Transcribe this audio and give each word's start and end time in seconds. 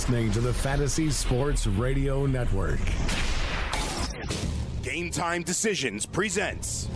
You're 0.00 0.18
listening 0.18 0.32
to 0.32 0.40
the 0.40 0.54
Fantasy 0.54 1.10
Sports 1.10 1.66
Radio 1.66 2.24
Network. 2.24 2.80
Game 4.82 5.10
Time 5.10 5.42
Decisions 5.42 6.06
presents 6.06 6.88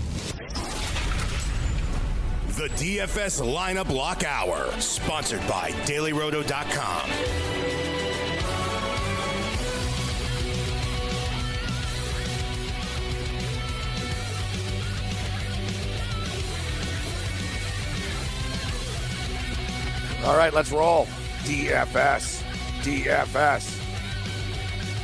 the 2.56 2.68
DFS 2.76 3.42
Lineup 3.42 3.94
Lock 3.94 4.24
Hour, 4.24 4.70
sponsored 4.80 5.46
by 5.46 5.72
DailyRoto.com. 5.84 7.10
All 20.24 20.36
right, 20.38 20.54
let's 20.54 20.72
roll. 20.72 21.04
DFS. 21.42 22.53
DFS. 22.84 23.80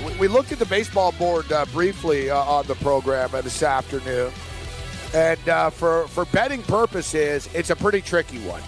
We- 0.04 0.12
We 0.18 0.28
looked 0.28 0.52
at 0.52 0.58
the 0.58 0.66
baseball 0.66 1.12
board 1.12 1.50
uh, 1.52 1.64
briefly 1.66 2.30
uh, 2.30 2.36
on 2.38 2.66
the 2.66 2.74
program 2.76 3.34
uh, 3.34 3.40
this 3.42 3.62
afternoon. 3.62 4.32
And 5.14 5.48
uh, 5.48 5.70
for, 5.70 6.06
for 6.08 6.24
betting 6.26 6.62
purposes, 6.62 7.48
it's 7.54 7.70
a 7.70 7.76
pretty 7.76 8.00
tricky 8.00 8.38
one. 8.46 8.62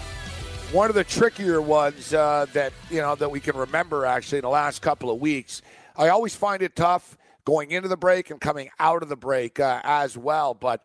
One 0.71 0.89
of 0.89 0.95
the 0.95 1.03
trickier 1.03 1.61
ones 1.61 2.13
uh, 2.13 2.47
that 2.53 2.73
you 2.89 2.99
know 2.99 3.13
that 3.15 3.29
we 3.29 3.39
can 3.39 3.55
remember 3.55 4.05
actually 4.05 4.39
in 4.39 4.43
the 4.43 4.49
last 4.49 4.81
couple 4.81 5.09
of 5.11 5.21
weeks. 5.21 5.61
I 5.95 6.09
always 6.09 6.35
find 6.35 6.63
it 6.63 6.75
tough 6.75 7.15
going 7.45 7.69
into 7.71 7.87
the 7.87 7.97
break 7.97 8.31
and 8.31 8.41
coming 8.41 8.69
out 8.79 9.03
of 9.03 9.09
the 9.09 9.15
break 9.15 9.59
uh, 9.59 9.81
as 9.83 10.17
well. 10.17 10.55
But 10.55 10.83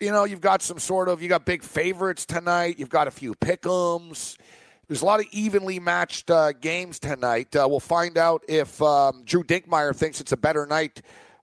you 0.00 0.10
know, 0.10 0.24
you've 0.24 0.40
got 0.40 0.62
some 0.62 0.80
sort 0.80 1.08
of 1.08 1.22
you 1.22 1.28
got 1.28 1.44
big 1.46 1.62
favorites 1.62 2.26
tonight. 2.26 2.78
You've 2.80 2.88
got 2.90 3.06
a 3.06 3.12
few 3.12 3.34
pick'ems. 3.36 4.36
There's 4.86 5.00
a 5.00 5.06
lot 5.06 5.20
of 5.20 5.26
evenly 5.32 5.80
matched 5.80 6.30
uh, 6.30 6.52
games 6.52 6.98
tonight. 6.98 7.56
Uh, 7.56 7.66
we'll 7.66 7.80
find 7.80 8.18
out 8.18 8.44
if 8.48 8.82
um, 8.82 9.22
Drew 9.24 9.42
Dinkmeyer 9.42 9.96
thinks 9.96 10.20
it's 10.20 10.32
a 10.32 10.36
better 10.36 10.66
night 10.66 11.00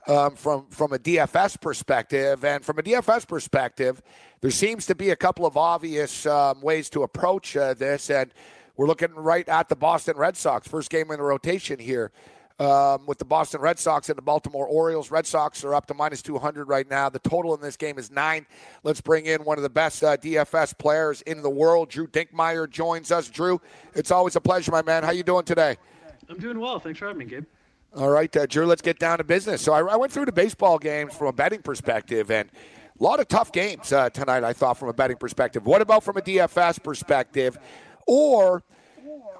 um, 0.07 0.35
from 0.35 0.67
from 0.69 0.93
a 0.93 0.99
DFS 0.99 1.59
perspective. 1.59 2.45
And 2.45 2.63
from 2.63 2.77
a 2.77 2.83
DFS 2.83 3.27
perspective, 3.27 3.99
there 4.41 4.51
seems 4.51 4.85
to 4.85 4.95
be 4.95 5.09
a 5.09 5.15
couple 5.15 5.47
of 5.47 5.57
obvious 5.57 6.27
um, 6.27 6.61
ways 6.61 6.87
to 6.91 7.01
approach 7.01 7.57
uh, 7.57 7.73
this. 7.73 8.11
And 8.11 8.31
we're 8.77 8.85
looking 8.85 9.13
right 9.15 9.49
at 9.49 9.69
the 9.69 9.75
Boston 9.75 10.17
Red 10.17 10.37
Sox, 10.37 10.67
first 10.67 10.91
game 10.91 11.09
in 11.09 11.17
the 11.17 11.23
rotation 11.23 11.79
here. 11.79 12.11
Um, 12.61 13.07
with 13.07 13.17
the 13.17 13.25
Boston 13.25 13.59
Red 13.59 13.79
Sox 13.79 14.07
and 14.09 14.15
the 14.15 14.21
Baltimore 14.21 14.67
Orioles. 14.67 15.09
Red 15.09 15.25
Sox 15.25 15.63
are 15.63 15.73
up 15.73 15.87
to 15.87 15.95
minus 15.95 16.21
200 16.21 16.65
right 16.65 16.87
now. 16.87 17.09
The 17.09 17.17
total 17.17 17.55
in 17.55 17.61
this 17.61 17.75
game 17.75 17.97
is 17.97 18.11
nine. 18.11 18.45
Let's 18.83 19.01
bring 19.01 19.25
in 19.25 19.43
one 19.43 19.57
of 19.57 19.63
the 19.63 19.69
best 19.71 20.03
uh, 20.03 20.15
DFS 20.17 20.77
players 20.77 21.23
in 21.23 21.41
the 21.41 21.49
world. 21.49 21.89
Drew 21.89 22.05
Dinkmeyer 22.05 22.69
joins 22.69 23.11
us. 23.11 23.29
Drew, 23.29 23.59
it's 23.95 24.11
always 24.11 24.35
a 24.35 24.39
pleasure, 24.39 24.71
my 24.71 24.83
man. 24.83 25.01
How 25.01 25.09
you 25.09 25.23
doing 25.23 25.43
today? 25.43 25.75
I'm 26.29 26.37
doing 26.37 26.59
well. 26.59 26.79
Thanks 26.79 26.99
for 26.99 27.07
having 27.07 27.17
me, 27.17 27.25
Gabe. 27.25 27.45
All 27.95 28.09
right, 28.09 28.37
uh, 28.37 28.45
Drew, 28.45 28.67
let's 28.67 28.83
get 28.83 28.99
down 28.99 29.17
to 29.17 29.23
business. 29.23 29.63
So 29.63 29.73
I, 29.73 29.79
I 29.79 29.95
went 29.95 30.11
through 30.11 30.25
the 30.25 30.31
baseball 30.31 30.77
games 30.77 31.15
from 31.15 31.27
a 31.27 31.33
betting 31.33 31.63
perspective, 31.63 32.29
and 32.29 32.47
a 32.47 33.03
lot 33.03 33.19
of 33.19 33.27
tough 33.27 33.51
games 33.51 33.91
uh, 33.91 34.11
tonight, 34.11 34.43
I 34.43 34.53
thought, 34.53 34.77
from 34.77 34.89
a 34.89 34.93
betting 34.93 35.17
perspective. 35.17 35.65
What 35.65 35.81
about 35.81 36.03
from 36.03 36.17
a 36.17 36.21
DFS 36.21 36.83
perspective? 36.83 37.57
Or 38.05 38.61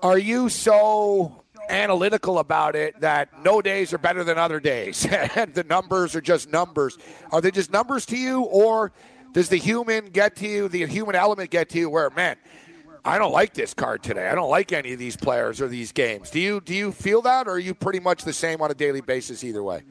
are 0.01 0.17
you 0.17 0.49
so 0.49 1.43
analytical 1.71 2.39
about 2.39 2.75
it 2.75 2.99
that 3.01 3.43
no 3.43 3.61
days 3.61 3.93
are 3.93 3.97
better 3.97 4.23
than 4.23 4.37
other 4.37 4.59
days 4.59 5.05
and 5.35 5.53
the 5.53 5.63
numbers 5.63 6.15
are 6.15 6.21
just 6.21 6.51
numbers? 6.51 6.97
Are 7.31 7.41
they 7.41 7.51
just 7.51 7.71
numbers 7.71 8.05
to 8.07 8.17
you, 8.17 8.41
or 8.43 8.91
does 9.31 9.49
the 9.49 9.57
human 9.57 10.05
get 10.07 10.35
to 10.37 10.47
you, 10.47 10.67
the 10.67 10.85
human 10.85 11.15
element 11.15 11.49
get 11.49 11.69
to 11.69 11.79
you 11.79 11.89
where, 11.89 12.09
man, 12.11 12.35
I 13.03 13.17
don't 13.17 13.31
like 13.31 13.53
this 13.53 13.73
card 13.73 14.03
today. 14.03 14.27
I 14.27 14.35
don't 14.35 14.49
like 14.49 14.71
any 14.71 14.93
of 14.93 14.99
these 14.99 15.15
players 15.15 15.59
or 15.59 15.67
these 15.67 15.91
games. 15.91 16.29
Do 16.29 16.39
you 16.39 16.61
do 16.61 16.75
you 16.75 16.91
feel 16.91 17.21
that, 17.23 17.47
or 17.47 17.51
are 17.51 17.59
you 17.59 17.73
pretty 17.73 17.99
much 17.99 18.23
the 18.23 18.33
same 18.33 18.61
on 18.61 18.69
a 18.69 18.75
daily 18.75 19.01
basis 19.01 19.43
either 19.43 19.63
way? 19.63 19.81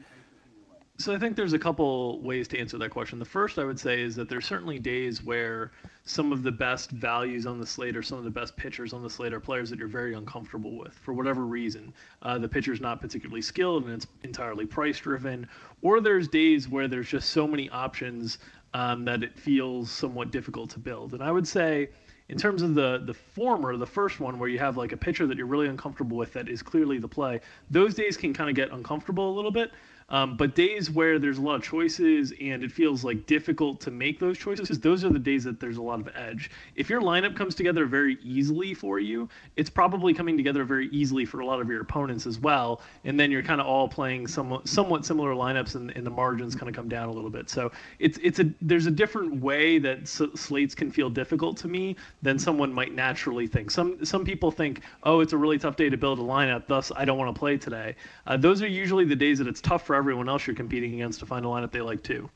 So 1.01 1.11
I 1.11 1.17
think 1.17 1.35
there's 1.35 1.53
a 1.53 1.59
couple 1.59 2.21
ways 2.21 2.47
to 2.49 2.59
answer 2.59 2.77
that 2.77 2.91
question. 2.91 3.17
The 3.17 3.25
first 3.25 3.57
I 3.57 3.63
would 3.63 3.79
say 3.79 4.01
is 4.01 4.15
that 4.17 4.29
there's 4.29 4.45
certainly 4.45 4.77
days 4.77 5.23
where 5.23 5.71
some 6.05 6.31
of 6.31 6.43
the 6.43 6.51
best 6.51 6.91
values 6.91 7.47
on 7.47 7.59
the 7.59 7.65
slate 7.65 7.97
or 7.97 8.03
some 8.03 8.19
of 8.19 8.23
the 8.23 8.29
best 8.29 8.55
pitchers 8.55 8.93
on 8.93 9.01
the 9.01 9.09
slate 9.09 9.33
are 9.33 9.39
players 9.39 9.71
that 9.71 9.79
you're 9.79 9.87
very 9.87 10.13
uncomfortable 10.13 10.77
with 10.77 10.93
for 10.93 11.13
whatever 11.13 11.47
reason. 11.47 11.91
Uh, 12.21 12.37
the 12.37 12.47
pitcher's 12.47 12.79
not 12.81 13.01
particularly 13.01 13.41
skilled 13.41 13.85
and 13.85 13.93
it's 13.93 14.05
entirely 14.21 14.63
price 14.63 14.99
driven, 14.99 15.47
or 15.81 16.01
there's 16.01 16.27
days 16.27 16.69
where 16.69 16.87
there's 16.87 17.09
just 17.09 17.31
so 17.31 17.47
many 17.47 17.67
options 17.71 18.37
um, 18.75 19.03
that 19.03 19.23
it 19.23 19.35
feels 19.39 19.89
somewhat 19.89 20.29
difficult 20.29 20.69
to 20.69 20.77
build. 20.77 21.15
And 21.15 21.23
I 21.23 21.31
would 21.31 21.47
say 21.47 21.89
in 22.29 22.37
terms 22.37 22.61
of 22.61 22.75
the 22.75 23.01
the 23.05 23.13
former, 23.15 23.75
the 23.75 23.87
first 23.87 24.19
one 24.19 24.37
where 24.37 24.49
you 24.49 24.59
have 24.59 24.77
like 24.77 24.91
a 24.91 24.97
pitcher 24.97 25.25
that 25.25 25.37
you're 25.37 25.47
really 25.47 25.67
uncomfortable 25.67 26.15
with 26.15 26.31
that 26.33 26.47
is 26.47 26.61
clearly 26.61 26.99
the 26.99 27.07
play, 27.07 27.39
those 27.71 27.95
days 27.95 28.17
can 28.17 28.35
kind 28.35 28.51
of 28.51 28.55
get 28.55 28.71
uncomfortable 28.71 29.33
a 29.33 29.35
little 29.35 29.51
bit. 29.51 29.71
Um, 30.11 30.35
but 30.35 30.55
days 30.55 30.91
where 30.91 31.19
there's 31.19 31.37
a 31.37 31.41
lot 31.41 31.55
of 31.55 31.63
choices 31.63 32.33
and 32.41 32.63
it 32.63 32.71
feels 32.71 33.05
like 33.05 33.25
difficult 33.25 33.79
to 33.81 33.91
make 33.91 34.19
those 34.19 34.37
choices, 34.37 34.77
those 34.79 35.05
are 35.05 35.09
the 35.09 35.17
days 35.17 35.45
that 35.45 35.59
there's 35.59 35.77
a 35.77 35.81
lot 35.81 36.01
of 36.01 36.09
edge. 36.15 36.51
If 36.75 36.89
your 36.89 37.01
lineup 37.01 37.35
comes 37.35 37.55
together 37.55 37.85
very 37.85 38.17
easily 38.21 38.73
for 38.73 38.99
you, 38.99 39.29
it's 39.55 39.69
probably 39.69 40.13
coming 40.13 40.35
together 40.35 40.65
very 40.65 40.89
easily 40.89 41.23
for 41.23 41.39
a 41.39 41.45
lot 41.45 41.61
of 41.61 41.69
your 41.69 41.81
opponents 41.81 42.27
as 42.27 42.39
well. 42.39 42.81
And 43.05 43.17
then 43.17 43.31
you're 43.31 43.41
kind 43.41 43.61
of 43.61 43.67
all 43.67 43.87
playing 43.87 44.27
somewhat 44.27 44.67
somewhat 44.67 45.05
similar 45.05 45.33
lineups, 45.33 45.75
and, 45.75 45.91
and 45.91 46.05
the 46.05 46.11
margins 46.11 46.55
kind 46.55 46.67
of 46.67 46.75
come 46.75 46.89
down 46.89 47.07
a 47.07 47.11
little 47.11 47.29
bit. 47.29 47.49
So 47.49 47.71
it's 47.99 48.19
it's 48.21 48.39
a 48.39 48.51
there's 48.61 48.87
a 48.87 48.91
different 48.91 49.41
way 49.41 49.79
that 49.79 50.07
slates 50.07 50.75
can 50.75 50.91
feel 50.91 51.09
difficult 51.09 51.55
to 51.57 51.69
me 51.69 51.95
than 52.21 52.37
someone 52.37 52.73
might 52.73 52.93
naturally 52.93 53.47
think. 53.47 53.71
Some 53.71 54.03
some 54.03 54.25
people 54.25 54.51
think, 54.51 54.81
oh, 55.03 55.21
it's 55.21 55.31
a 55.31 55.37
really 55.37 55.57
tough 55.57 55.77
day 55.77 55.89
to 55.89 55.97
build 55.97 56.19
a 56.19 56.23
lineup, 56.23 56.67
thus 56.67 56.91
I 56.93 57.05
don't 57.05 57.17
want 57.17 57.33
to 57.33 57.39
play 57.39 57.57
today. 57.57 57.95
Uh, 58.27 58.35
those 58.35 58.61
are 58.61 58.67
usually 58.67 59.05
the 59.05 59.15
days 59.15 59.37
that 59.37 59.47
it's 59.47 59.61
tough 59.61 59.85
for 59.85 60.00
everyone 60.01 60.27
else 60.27 60.47
you're 60.47 60.55
competing 60.55 60.95
against 60.95 61.19
to 61.19 61.25
find 61.27 61.45
a 61.45 61.47
lineup 61.47 61.71
they 61.71 61.81
like 61.81 62.01
too. 62.01 62.27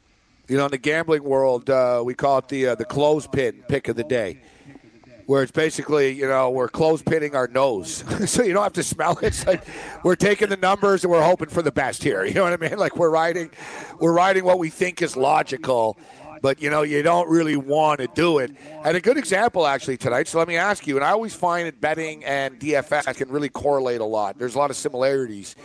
You 0.48 0.58
know, 0.58 0.66
in 0.66 0.72
the 0.72 0.78
gambling 0.78 1.24
world, 1.24 1.70
uh, 1.72 2.03
we 2.06 2.14
call 2.14 2.38
it 2.38 2.48
the 2.48 2.68
uh, 2.68 2.76
the 2.76 2.86
clothespin 2.86 3.64
pick 3.68 3.88
of 3.88 3.96
the 3.96 4.03
day, 4.03 4.40
where 5.26 5.42
it's 5.42 5.52
basically 5.52 6.12
you 6.12 6.28
know 6.28 6.52
we're 6.52 6.70
clothespinning 6.70 7.34
our 7.34 7.48
nose, 7.48 8.04
so 8.30 8.44
you 8.44 8.54
don't 8.54 8.62
have 8.62 8.74
to 8.74 8.84
smell 8.84 9.18
it. 9.18 9.24
It's 9.24 9.48
like 9.48 9.66
we're 10.04 10.16
taking 10.16 10.50
the 10.50 10.58
numbers 10.58 11.04
and 11.04 11.12
we're 11.12 11.24
hoping 11.24 11.50
for 11.50 11.64
the 11.64 11.72
best 11.72 12.04
here. 12.04 12.24
You 12.28 12.36
know 12.36 12.44
what 12.44 12.54
I 12.54 12.70
mean? 12.70 12.78
Like 12.78 12.96
we're 12.96 13.09
riding, 13.09 13.50
we're 14.00 14.14
riding 14.14 14.46
what 14.46 14.59
we 14.59 14.70
think 14.70 15.02
is 15.02 15.18
logical, 15.18 15.98
but 16.44 16.62
you 16.62 16.70
know 16.70 16.84
you 16.84 17.02
don't 17.02 17.28
really 17.28 17.58
want 17.58 18.02
to 18.02 18.08
do 18.14 18.38
it. 18.38 18.52
And 18.84 18.96
a 18.96 19.02
good 19.02 19.18
example 19.18 19.66
actually 19.66 19.98
tonight. 19.98 20.28
So 20.28 20.38
let 20.38 20.48
me 20.48 20.58
ask 20.58 20.86
you. 20.86 20.96
And 20.96 21.04
I 21.04 21.09
always 21.09 21.34
find 21.34 21.66
that 21.66 21.81
betting 21.81 22.24
and 22.24 22.59
DFS 22.59 23.18
can 23.18 23.30
really 23.30 23.50
correlate 23.50 24.00
a 24.00 24.06
lot. 24.06 24.38
There's 24.38 24.54
a 24.54 24.59
lot 24.59 24.70
of 24.70 24.75
similarities 24.75 25.56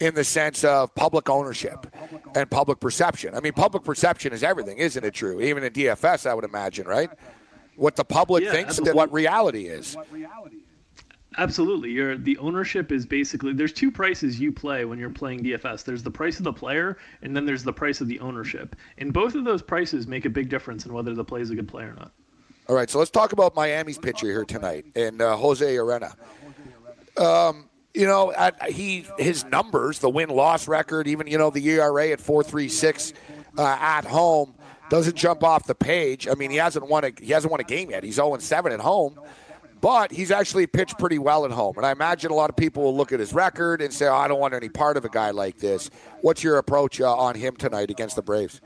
in 0.00 0.14
the 0.14 0.24
sense 0.24 0.64
of 0.64 0.94
public 0.94 1.28
ownership 1.28 1.86
and 2.34 2.50
public 2.50 2.80
perception. 2.80 3.34
I 3.34 3.40
mean, 3.40 3.52
public 3.52 3.84
perception 3.84 4.32
is 4.32 4.42
everything, 4.42 4.78
isn't 4.78 5.04
it 5.04 5.14
true? 5.14 5.40
Even 5.40 5.62
in 5.62 5.72
DFS, 5.72 6.26
I 6.28 6.34
would 6.34 6.44
imagine, 6.44 6.86
right? 6.86 7.10
What 7.76 7.96
the 7.96 8.04
public 8.04 8.44
Yeah, 8.44 8.52
thinks 8.52 8.78
and 8.78 8.92
what 8.94 9.12
reality 9.12 9.66
is. 9.66 9.96
Absolutely. 11.38 11.90
You're, 11.90 12.16
the 12.16 12.36
ownership 12.38 12.90
is 12.90 13.06
basically 13.06 13.52
there's 13.52 13.72
two 13.72 13.90
prices 13.90 14.40
you 14.40 14.52
play 14.52 14.84
when 14.84 14.98
you're 14.98 15.10
playing 15.10 15.44
DFS. 15.44 15.84
There's 15.84 16.02
the 16.02 16.10
price 16.10 16.38
of 16.38 16.44
the 16.44 16.52
player 16.52 16.98
and 17.22 17.36
then 17.36 17.46
there's 17.46 17.62
the 17.62 17.72
price 17.72 18.00
of 18.00 18.08
the 18.08 18.18
ownership. 18.20 18.74
And 18.98 19.12
both 19.12 19.34
of 19.34 19.44
those 19.44 19.62
prices 19.62 20.06
make 20.06 20.24
a 20.24 20.30
big 20.30 20.48
difference 20.48 20.86
in 20.86 20.92
whether 20.92 21.14
the 21.14 21.24
play 21.24 21.40
is 21.40 21.50
a 21.50 21.54
good 21.54 21.68
play 21.68 21.84
or 21.84 21.94
not. 21.94 22.12
All 22.68 22.74
right, 22.74 22.90
so 22.90 22.98
let's 22.98 23.10
talk 23.10 23.32
about 23.32 23.54
Miami's 23.54 23.98
pitcher 23.98 24.26
here 24.26 24.44
tonight, 24.44 24.84
and 24.94 25.20
uh, 25.20 25.36
Jose 25.36 25.66
Urena. 25.74 26.14
Um, 27.18 27.69
you 27.94 28.06
know, 28.06 28.32
he 28.68 29.06
his 29.18 29.44
numbers, 29.44 29.98
the 29.98 30.10
win 30.10 30.28
loss 30.28 30.68
record, 30.68 31.08
even 31.08 31.26
you 31.26 31.38
know 31.38 31.50
the 31.50 31.68
ERA 31.68 32.08
at 32.10 32.20
four 32.20 32.42
three 32.42 32.68
six 32.68 33.12
uh, 33.58 33.76
at 33.80 34.04
home 34.04 34.54
doesn't 34.88 35.16
jump 35.16 35.42
off 35.42 35.66
the 35.66 35.74
page. 35.74 36.28
I 36.28 36.34
mean, 36.34 36.50
he 36.50 36.56
hasn't 36.56 36.88
won 36.88 37.04
a 37.04 37.12
he 37.20 37.32
hasn't 37.32 37.50
won 37.50 37.60
a 37.60 37.64
game 37.64 37.90
yet. 37.90 38.04
He's 38.04 38.16
zero 38.16 38.36
seven 38.38 38.72
at 38.72 38.80
home, 38.80 39.18
but 39.80 40.12
he's 40.12 40.30
actually 40.30 40.66
pitched 40.66 40.98
pretty 40.98 41.18
well 41.18 41.44
at 41.44 41.50
home. 41.50 41.76
And 41.76 41.86
I 41.86 41.92
imagine 41.92 42.30
a 42.30 42.34
lot 42.34 42.50
of 42.50 42.56
people 42.56 42.84
will 42.84 42.96
look 42.96 43.12
at 43.12 43.20
his 43.20 43.32
record 43.32 43.82
and 43.82 43.92
say, 43.92 44.06
oh, 44.06 44.14
"I 44.14 44.28
don't 44.28 44.40
want 44.40 44.54
any 44.54 44.68
part 44.68 44.96
of 44.96 45.04
a 45.04 45.08
guy 45.08 45.30
like 45.30 45.58
this." 45.58 45.90
What's 46.20 46.44
your 46.44 46.58
approach 46.58 47.00
uh, 47.00 47.16
on 47.16 47.34
him 47.34 47.56
tonight 47.56 47.90
against 47.90 48.16
the 48.16 48.22
Braves? 48.22 48.60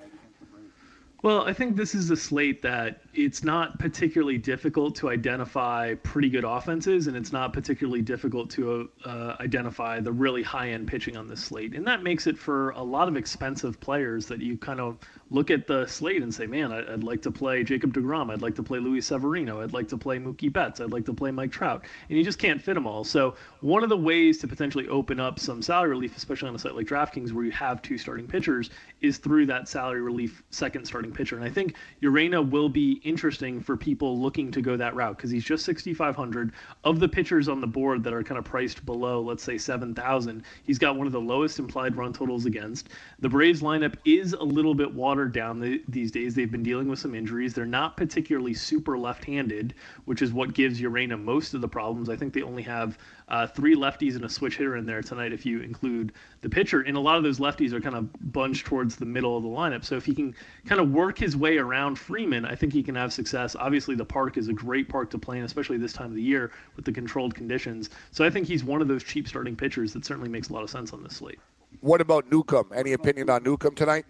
Well, 1.22 1.42
I 1.46 1.54
think 1.54 1.76
this 1.76 1.94
is 1.94 2.10
a 2.10 2.16
slate 2.16 2.60
that 2.62 3.00
it's 3.14 3.44
not 3.44 3.78
particularly 3.78 4.38
difficult 4.38 4.96
to 4.96 5.08
identify 5.08 5.94
pretty 5.94 6.28
good 6.28 6.44
offenses, 6.44 7.06
and 7.06 7.16
it's 7.16 7.32
not 7.32 7.52
particularly 7.52 8.02
difficult 8.02 8.50
to 8.50 8.90
uh, 9.04 9.36
identify 9.40 10.00
the 10.00 10.12
really 10.12 10.42
high 10.42 10.70
end 10.70 10.88
pitching 10.88 11.16
on 11.16 11.28
this 11.28 11.42
slate. 11.42 11.74
And 11.74 11.86
that 11.86 12.02
makes 12.02 12.26
it 12.26 12.36
for 12.36 12.70
a 12.70 12.82
lot 12.82 13.08
of 13.08 13.16
expensive 13.16 13.80
players 13.80 14.26
that 14.26 14.40
you 14.40 14.56
kind 14.56 14.80
of 14.80 14.98
look 15.30 15.50
at 15.50 15.66
the 15.66 15.86
slate 15.86 16.22
and 16.22 16.32
say, 16.32 16.46
man, 16.46 16.72
I'd 16.72 17.02
like 17.02 17.22
to 17.22 17.30
play 17.30 17.64
Jacob 17.64 17.92
DeGrom. 17.92 18.32
I'd 18.32 18.42
like 18.42 18.54
to 18.56 18.62
play 18.62 18.78
Luis 18.78 19.06
Severino. 19.06 19.60
I'd 19.62 19.72
like 19.72 19.88
to 19.88 19.96
play 19.96 20.18
Mookie 20.18 20.52
Betts. 20.52 20.80
I'd 20.80 20.92
like 20.92 21.06
to 21.06 21.14
play 21.14 21.30
Mike 21.30 21.50
Trout. 21.50 21.84
And 22.08 22.18
you 22.18 22.24
just 22.24 22.38
can't 22.38 22.60
fit 22.60 22.74
them 22.74 22.86
all. 22.86 23.04
So, 23.04 23.34
one 23.60 23.82
of 23.82 23.88
the 23.88 23.96
ways 23.96 24.38
to 24.38 24.48
potentially 24.48 24.88
open 24.88 25.18
up 25.20 25.38
some 25.38 25.62
salary 25.62 25.90
relief, 25.90 26.16
especially 26.16 26.48
on 26.48 26.54
a 26.54 26.58
site 26.58 26.74
like 26.74 26.86
DraftKings 26.86 27.32
where 27.32 27.44
you 27.44 27.52
have 27.52 27.82
two 27.82 27.98
starting 27.98 28.26
pitchers, 28.26 28.70
is 29.00 29.18
through 29.18 29.46
that 29.46 29.68
salary 29.68 30.02
relief 30.02 30.42
second 30.50 30.84
starting 30.84 31.12
pitcher. 31.12 31.36
And 31.36 31.44
I 31.44 31.50
think 31.50 31.76
Urena 32.02 32.48
will 32.48 32.68
be 32.68 33.00
interesting 33.04 33.60
for 33.60 33.76
people 33.76 34.18
looking 34.18 34.50
to 34.50 34.60
go 34.60 34.76
that 34.76 34.94
route 34.94 35.16
because 35.16 35.30
he's 35.30 35.44
just 35.44 35.64
6,500. 35.64 36.52
Of 36.82 36.98
the 36.98 37.08
pitchers 37.08 37.48
on 37.48 37.60
the 37.60 37.66
board 37.66 38.02
that 38.02 38.12
are 38.12 38.22
kind 38.22 38.38
of 38.38 38.44
priced 38.44 38.84
below, 38.84 39.20
let's 39.20 39.42
say 39.42 39.58
7,000, 39.58 40.42
he's 40.64 40.78
got 40.78 40.96
one 40.96 41.06
of 41.06 41.12
the 41.12 41.20
lowest 41.20 41.58
implied 41.58 41.96
run 41.96 42.12
totals 42.12 42.46
against. 42.46 42.88
The 43.20 43.28
Braves 43.28 43.62
lineup 43.62 43.94
is 44.04 44.32
a 44.32 44.42
little 44.42 44.74
bit 44.74 44.92
watered 44.92 45.32
down 45.32 45.60
the, 45.60 45.82
these 45.88 46.10
days. 46.10 46.34
They've 46.34 46.50
been 46.50 46.62
dealing 46.62 46.88
with 46.88 46.98
some 46.98 47.14
injuries. 47.14 47.54
They're 47.54 47.66
not 47.66 47.96
particularly 47.96 48.54
super 48.54 48.98
left 48.98 49.24
handed, 49.24 49.74
which 50.06 50.22
is 50.22 50.32
what 50.32 50.54
gives 50.54 50.80
Urena 50.80 51.22
most 51.22 51.54
of 51.54 51.60
the 51.60 51.68
problems. 51.68 52.08
I 52.08 52.16
think 52.16 52.32
they 52.32 52.42
only 52.42 52.62
have 52.62 52.98
uh, 53.28 53.46
three 53.46 53.74
lefties 53.74 54.16
and 54.16 54.24
a 54.24 54.28
switch 54.28 54.56
hitter 54.56 54.76
in 54.76 54.84
there 54.84 55.02
tonight 55.02 55.32
if 55.32 55.46
you 55.46 55.60
include 55.60 56.12
the 56.42 56.48
pitcher. 56.48 56.82
And 56.82 56.96
a 56.96 57.00
lot 57.00 57.16
of 57.16 57.22
those 57.22 57.38
lefties 57.38 57.72
are 57.72 57.80
kind 57.80 57.94
of 57.94 58.32
bunched 58.32 58.66
towards 58.66 58.96
the 58.96 59.06
middle 59.06 59.36
of 59.36 59.42
the 59.42 59.48
lineup. 59.48 59.84
So 59.84 59.96
if 59.96 60.04
he 60.04 60.14
can 60.14 60.34
kind 60.66 60.80
of 60.80 60.90
work 60.90 61.18
his 61.18 61.36
way 61.36 61.58
around 61.58 61.96
Freeman, 61.96 62.44
I 62.44 62.54
think 62.54 62.72
he 62.72 62.82
can 62.82 62.94
have 62.94 63.12
success. 63.12 63.56
Obviously, 63.56 63.94
the 63.94 64.04
park 64.04 64.36
is 64.36 64.48
a 64.48 64.52
great 64.52 64.88
park 64.88 65.10
to 65.10 65.18
play 65.18 65.38
in, 65.38 65.44
especially 65.44 65.78
this 65.78 65.92
time 65.92 66.06
of 66.06 66.14
the 66.14 66.22
year 66.22 66.50
with 66.76 66.84
the 66.84 66.92
controlled 66.92 67.34
conditions. 67.34 67.90
So 68.10 68.24
I 68.24 68.30
think 68.30 68.46
he's 68.46 68.64
one 68.64 68.82
of 68.82 68.88
those 68.88 69.02
cheap 69.02 69.26
starting 69.26 69.56
pitchers 69.56 69.92
that 69.94 70.04
certainly 70.04 70.28
makes 70.28 70.50
a 70.50 70.52
lot 70.52 70.62
of 70.62 70.70
sense 70.70 70.92
on 70.92 71.02
this 71.02 71.16
slate. 71.16 71.38
What 71.80 72.00
about 72.00 72.30
Newcomb? 72.30 72.70
Any 72.74 72.92
opinion 72.92 73.30
on 73.30 73.42
Newcomb 73.42 73.74
tonight? 73.74 74.04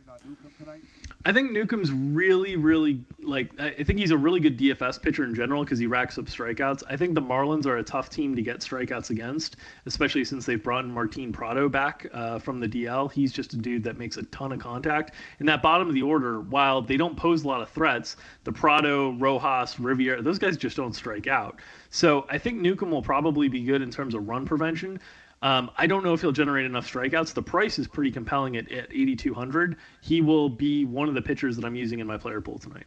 I 1.27 1.33
think 1.33 1.53
Newcomb's 1.53 1.91
really, 1.91 2.57
really 2.57 3.03
like. 3.23 3.59
I 3.59 3.83
think 3.83 3.99
he's 3.99 4.11
a 4.11 4.17
really 4.17 4.41
good 4.41 4.59
DFS 4.59 5.01
pitcher 5.01 5.25
in 5.25 5.35
general 5.35 5.65
because 5.65 5.79
he 5.79 5.87
racks 5.87 6.19
up 6.19 6.27
strikeouts. 6.27 6.83
I 6.89 6.99
think 6.99 7.15
the 7.15 7.23
Marlins 7.23 7.65
are 7.65 7.79
a 7.79 7.83
tough 7.83 8.11
team 8.11 8.37
to 8.37 8.43
get 8.43 8.59
strikeouts 8.61 9.09
against, 9.09 9.57
especially 9.87 10.27
since 10.27 10.45
they've 10.45 10.63
brought 10.63 10.85
in 10.85 10.93
Martin 10.93 11.33
Prado 11.33 11.71
back 11.71 12.07
uh, 12.13 12.39
from 12.39 12.61
the 12.61 12.69
DL. 12.69 13.11
He's 13.11 13.33
just 13.33 13.55
a 13.55 13.57
dude 13.57 13.85
that 13.85 13.97
makes 13.97 14.19
a 14.19 14.25
ton 14.25 14.53
of 14.53 14.59
contact. 14.59 15.15
In 15.41 15.47
that 15.47 15.63
bottom 15.63 15.89
of 15.89 15.95
the 15.95 16.03
order, 16.03 16.43
while 16.43 16.83
they 16.83 16.99
don't 16.99 17.17
pose 17.17 17.45
a 17.45 17.49
lot 17.49 17.63
of 17.63 17.71
threats, 17.71 18.17
the 18.45 18.53
Prado, 18.53 19.13
Rojas, 19.13 19.81
Rivera, 19.81 20.21
those 20.21 20.39
guys 20.39 20.59
just 20.59 20.77
don't 20.77 20.95
strike 20.95 21.27
out. 21.27 21.59
So 21.89 22.27
I 22.29 22.37
think 22.37 22.61
Newcomb 22.61 22.91
will 22.91 23.03
probably 23.03 23.49
be 23.49 23.63
good 23.63 23.81
in 23.81 23.91
terms 23.91 24.15
of 24.15 24.29
run 24.29 24.45
prevention. 24.45 25.01
Um, 25.45 25.71
I 25.77 25.87
don't 25.87 26.03
know 26.03 26.15
if 26.15 26.23
he'll 26.23 26.33
generate 26.33 26.65
enough 26.65 26.91
strikeouts. 26.91 27.35
The 27.35 27.43
price 27.43 27.79
is 27.79 27.87
pretty 27.87 28.11
compelling 28.11 28.57
at, 28.57 28.73
at 28.73 28.91
8,200. 28.91 29.77
He 30.01 30.23
will 30.23 30.49
be 30.49 30.87
one 30.87 31.07
of 31.07 31.15
the 31.15 31.21
pitchers 31.21 31.55
that 31.57 31.67
I'm 31.67 31.77
using 31.77 32.01
in 32.01 32.07
my 32.07 32.17
player 32.17 32.41
pool 32.41 32.59
tonight. 32.59 32.87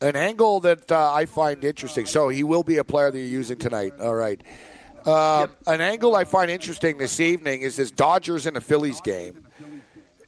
An 0.00 0.14
angle 0.14 0.60
that 0.60 0.90
uh, 0.92 1.12
I 1.12 1.26
find 1.26 1.64
interesting. 1.64 2.06
So 2.06 2.28
he 2.28 2.44
will 2.44 2.62
be 2.62 2.76
a 2.76 2.84
player 2.84 3.10
that 3.10 3.18
you're 3.18 3.26
using 3.26 3.58
tonight. 3.58 3.94
All 4.00 4.14
right. 4.14 4.40
Uh, 5.04 5.48
yep. 5.48 5.56
An 5.66 5.80
angle 5.80 6.14
I 6.14 6.22
find 6.22 6.48
interesting 6.48 6.96
this 6.96 7.18
evening 7.18 7.62
is 7.62 7.74
this 7.74 7.90
Dodgers 7.90 8.46
and 8.46 8.54
the 8.54 8.60
Phillies 8.60 9.00
game, 9.00 9.44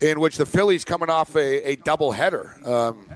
in 0.01 0.19
which 0.19 0.39
the 0.39 0.47
Phillies 0.47 0.85
coming 0.85 1.11
off 1.11 1.37
a, 1.37 1.71
a 1.71 1.77
doubleheader. 1.77 2.67
Um, 2.67 3.07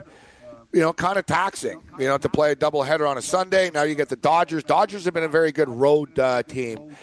you 0.72 0.82
know, 0.82 0.92
kind 0.92 1.18
of 1.18 1.26
taxing, 1.26 1.82
you 1.98 2.06
know, 2.06 2.18
to 2.18 2.28
play 2.28 2.52
a 2.52 2.56
doubleheader 2.56 3.08
on 3.08 3.18
a 3.18 3.22
Sunday. 3.22 3.70
Now 3.72 3.82
you 3.82 3.94
get 3.96 4.08
the 4.08 4.16
Dodgers. 4.16 4.62
Dodgers 4.62 5.04
have 5.06 5.14
been 5.14 5.24
a 5.24 5.28
very 5.28 5.50
good 5.50 5.68
road 5.68 6.16
uh, 6.18 6.42
team. 6.44 6.94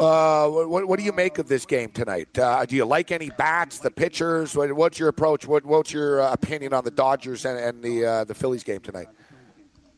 Uh, 0.00 0.48
what, 0.48 0.88
what 0.88 0.98
do 0.98 1.04
you 1.04 1.12
make 1.12 1.36
of 1.36 1.46
this 1.46 1.66
game 1.66 1.90
tonight? 1.90 2.38
Uh, 2.38 2.64
do 2.64 2.74
you 2.74 2.86
like 2.86 3.12
any 3.12 3.28
bats, 3.36 3.80
the 3.80 3.90
pitchers? 3.90 4.56
What, 4.56 4.72
what's 4.72 4.98
your 4.98 5.10
approach? 5.10 5.46
What, 5.46 5.66
what's 5.66 5.92
your 5.92 6.22
uh, 6.22 6.32
opinion 6.32 6.72
on 6.72 6.84
the 6.84 6.90
Dodgers 6.90 7.44
and, 7.44 7.58
and 7.58 7.82
the 7.82 8.06
uh, 8.06 8.24
the 8.24 8.34
Phillies 8.34 8.64
game 8.64 8.80
tonight? 8.80 9.08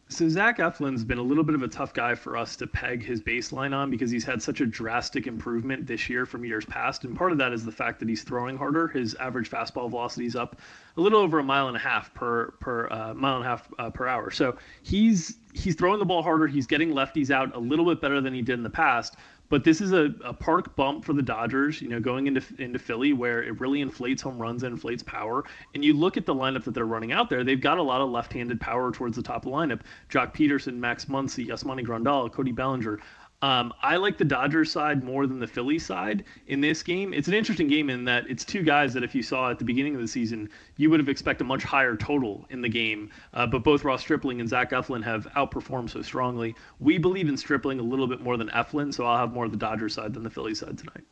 So 0.09 0.29
Zach 0.29 0.59
Eflin's 0.59 1.05
been 1.05 1.19
a 1.19 1.23
little 1.23 1.45
bit 1.45 1.55
of 1.55 1.63
a 1.63 1.69
tough 1.69 1.95
guy 1.95 2.15
for 2.15 2.37
us 2.37 2.55
to 2.57 2.67
peg 2.67 3.03
his 3.03 3.23
baseline 3.23 3.75
on 3.75 3.91
because 3.91 4.11
he's 4.11 4.25
had 4.25 4.43
such 4.43 4.61
a 4.61 4.67
drastic 4.67 5.27
improvement 5.27 5.87
this 5.87 6.11
year 6.11 6.27
from 6.27 6.45
years 6.45 6.67
past, 6.67 7.05
and 7.05 7.17
part 7.17 7.33
of 7.33 7.39
that 7.39 7.53
is 7.53 7.65
the 7.65 7.73
fact 7.73 7.99
that 8.01 8.09
he's 8.09 8.23
throwing 8.23 8.59
harder. 8.59 8.89
His 8.89 9.15
average 9.15 9.49
fastball 9.49 9.89
velocity 9.89 10.27
is 10.27 10.37
up 10.37 10.61
a 10.97 11.01
little 11.01 11.21
over 11.21 11.39
a 11.39 11.43
mile 11.43 11.69
and 11.69 11.77
a 11.77 11.81
half 11.81 12.13
per 12.13 12.51
per 12.61 12.89
uh, 12.91 13.15
mile 13.15 13.37
and 13.37 13.45
a 13.45 13.49
half 13.49 13.69
uh, 13.79 13.89
per 13.89 14.07
hour. 14.07 14.31
So 14.31 14.57
he's 14.83 15.39
he's 15.55 15.77
throwing 15.77 15.99
the 15.99 16.05
ball 16.05 16.23
harder. 16.23 16.47
He's 16.47 16.67
getting 16.67 16.91
lefties 16.91 17.31
out 17.31 17.55
a 17.57 17.59
little 17.59 17.87
bit 17.87 18.01
better 18.01 18.21
than 18.21 18.35
he 18.35 18.43
did 18.43 18.55
in 18.55 18.63
the 18.63 18.71
past. 18.71 19.17
But 19.53 19.65
this 19.65 19.83
is 19.83 19.93
a, 19.93 20.15
a 20.25 20.33
park 20.33 20.75
bump 20.77 21.05
for 21.05 21.13
the 21.13 21.21
Dodgers, 21.21 21.83
you 21.83 21.89
know, 21.91 22.01
going 22.01 22.27
into 22.27 22.43
into 22.57 22.79
Philly 22.79 23.13
where 23.13 23.43
it 23.43 23.61
really 23.61 23.83
inflates 23.83 24.23
home 24.23 24.39
runs 24.39 24.63
and 24.63 24.73
inflates 24.73 25.03
power. 25.03 25.45
And 25.75 25.85
you 25.85 25.93
look 25.93 26.17
at 26.17 26.25
the 26.25 26.35
lineup 26.35 26.65
that 26.65 26.73
they're 26.73 26.87
running 26.87 27.13
out 27.13 27.29
there, 27.29 27.45
they've 27.45 27.61
got 27.61 27.77
a 27.77 27.83
lot 27.83 28.01
of 28.01 28.09
left-handed 28.09 28.63
power 28.63 28.91
towards 28.93 29.15
the 29.15 29.23
top 29.23 29.45
of 29.45 29.51
the 29.51 29.51
lineup. 29.51 29.83
Joc 30.09 30.33
Pederson, 30.33 30.79
Max 30.79 31.05
Muncy, 31.05 31.47
Yasmani 31.47 31.85
Grandal, 31.85 32.33
Cody 32.33 32.51
Bellinger. 32.51 32.99
Um, 33.43 33.75
I 33.83 33.97
like 33.97 34.19
the 34.19 34.25
Dodgers 34.25 34.71
side 34.71 35.03
more 35.03 35.27
than 35.27 35.41
the 35.41 35.49
Phillies 35.49 35.85
side 35.85 36.25
in 36.47 36.61
this 36.61 36.83
game. 36.83 37.13
It's 37.13 37.27
an 37.27 37.35
interesting 37.35 37.67
game 37.67 37.91
in 37.91 38.05
that 38.05 38.25
it's 38.31 38.45
two 38.45 38.63
guys 38.63 38.95
that 38.95 39.03
if 39.03 39.17
you 39.17 39.23
saw 39.23 39.51
at 39.51 39.59
the 39.59 39.65
beginning 39.65 39.97
of 39.97 40.01
the 40.01 40.07
season, 40.07 40.49
you 40.77 40.91
would 40.91 41.01
have 41.01 41.09
expected 41.09 41.43
a 41.43 41.47
much 41.47 41.65
higher 41.65 41.97
total 41.97 42.47
in 42.51 42.63
the 42.63 42.69
game. 42.69 43.11
Uh, 43.35 43.45
but 43.47 43.65
both 43.65 43.83
Ross 43.83 44.01
Stripling 44.01 44.41
and 44.41 44.49
Zach 44.49 44.71
Eflin 44.71 45.03
have 45.03 45.27
outperformed 45.37 45.91
so 45.91 46.03
strongly. 46.03 46.55
We 46.79 46.99
believe 46.99 47.29
in 47.29 47.37
Stripling 47.37 47.81
a 47.81 47.83
little 47.83 48.07
bit 48.07 48.21
more 48.21 48.37
than 48.37 48.49
Eflin, 48.51 48.95
so 48.95 49.05
I'll 49.05 49.19
have 49.19 49.33
more 49.33 49.45
of 49.45 49.51
the 49.51 49.57
Dodgers 49.57 49.95
side 49.95 50.15
than 50.15 50.23
the 50.23 50.31
Phillies 50.31 50.61
side 50.61 50.79
tonight. 50.79 51.03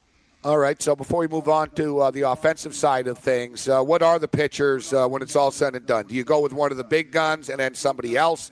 All 0.43 0.57
right. 0.57 0.81
So 0.81 0.97
before 0.97 1.21
we 1.21 1.29
move 1.29 1.49
on 1.49 1.69
to 1.71 1.99
uh, 1.99 2.11
the 2.13 2.23
offensive 2.23 2.75
side 2.75 3.09
of 3.09 3.19
things, 3.19 3.69
uh, 3.69 3.83
what 3.83 4.03
are 4.03 4.19
the 4.19 4.29
pitchers 4.29 4.93
uh, 4.93 5.07
when 5.07 5.21
it's 5.21 5.37
all 5.37 5.51
said 5.51 5.75
and 5.75 5.85
done? 5.85 6.07
Do 6.07 6.15
you 6.15 6.25
go 6.25 6.41
with 6.41 6.55
one 6.55 6.71
of 6.71 6.79
the 6.79 6.85
big 6.85 7.11
guns 7.11 7.51
and 7.51 7.61
then 7.61 7.75
somebody 7.75 8.17
else? 8.17 8.51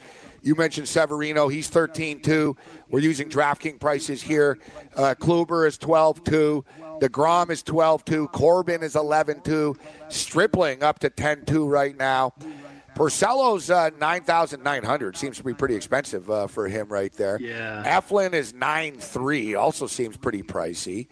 You 0.49 0.55
mentioned 0.55 0.89
Severino. 0.89 1.49
He's 1.49 1.69
13 1.69 2.21
2. 2.21 2.57
We're 2.89 3.01
using 3.01 3.29
DraftKings 3.29 3.79
prices 3.79 4.23
here. 4.23 4.59
Uh, 4.97 5.15
Kluber 5.15 5.69
is 5.69 5.77
12 5.77 6.25
2. 6.25 6.65
DeGrom 7.03 7.51
is 7.51 7.63
12 7.63 8.03
2. 8.07 8.29
Corbin 8.29 8.83
is 8.83 8.97
11 8.97 9.43
2. 9.43 9.77
Stripling 10.09 10.83
up 10.83 11.01
to 11.01 11.11
10 11.11 11.45
2 11.45 11.69
right 11.69 11.95
now. 11.99 12.33
Porcello's 12.95 13.69
uh, 13.69 13.91
9,900. 14.01 15.19
Seems 15.19 15.37
to 15.37 15.45
be 15.45 15.53
pretty 15.53 15.75
expensive 15.75 16.31
uh, 16.31 16.47
for 16.47 16.67
him 16.67 16.89
right 16.89 17.13
there. 17.13 17.39
Yeah. 17.39 18.01
Eflin 18.01 18.33
is 18.33 18.55
9 18.55 18.97
3. 18.97 19.55
Also 19.55 19.87
seems 19.87 20.17
pretty 20.17 20.43
pricey. 20.43 21.09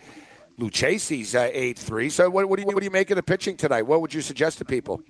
Lucchesi's 0.59 1.35
uh, 1.35 1.51
8 1.53 1.79
3. 1.79 2.09
So, 2.09 2.31
what, 2.31 2.49
what, 2.49 2.57
do 2.57 2.63
you, 2.63 2.67
what 2.69 2.79
do 2.79 2.85
you 2.87 2.91
make 2.91 3.11
of 3.11 3.17
the 3.17 3.23
pitching 3.23 3.59
tonight? 3.59 3.83
What 3.83 4.01
would 4.01 4.15
you 4.15 4.23
suggest 4.23 4.57
to 4.59 4.65
people? 4.65 5.03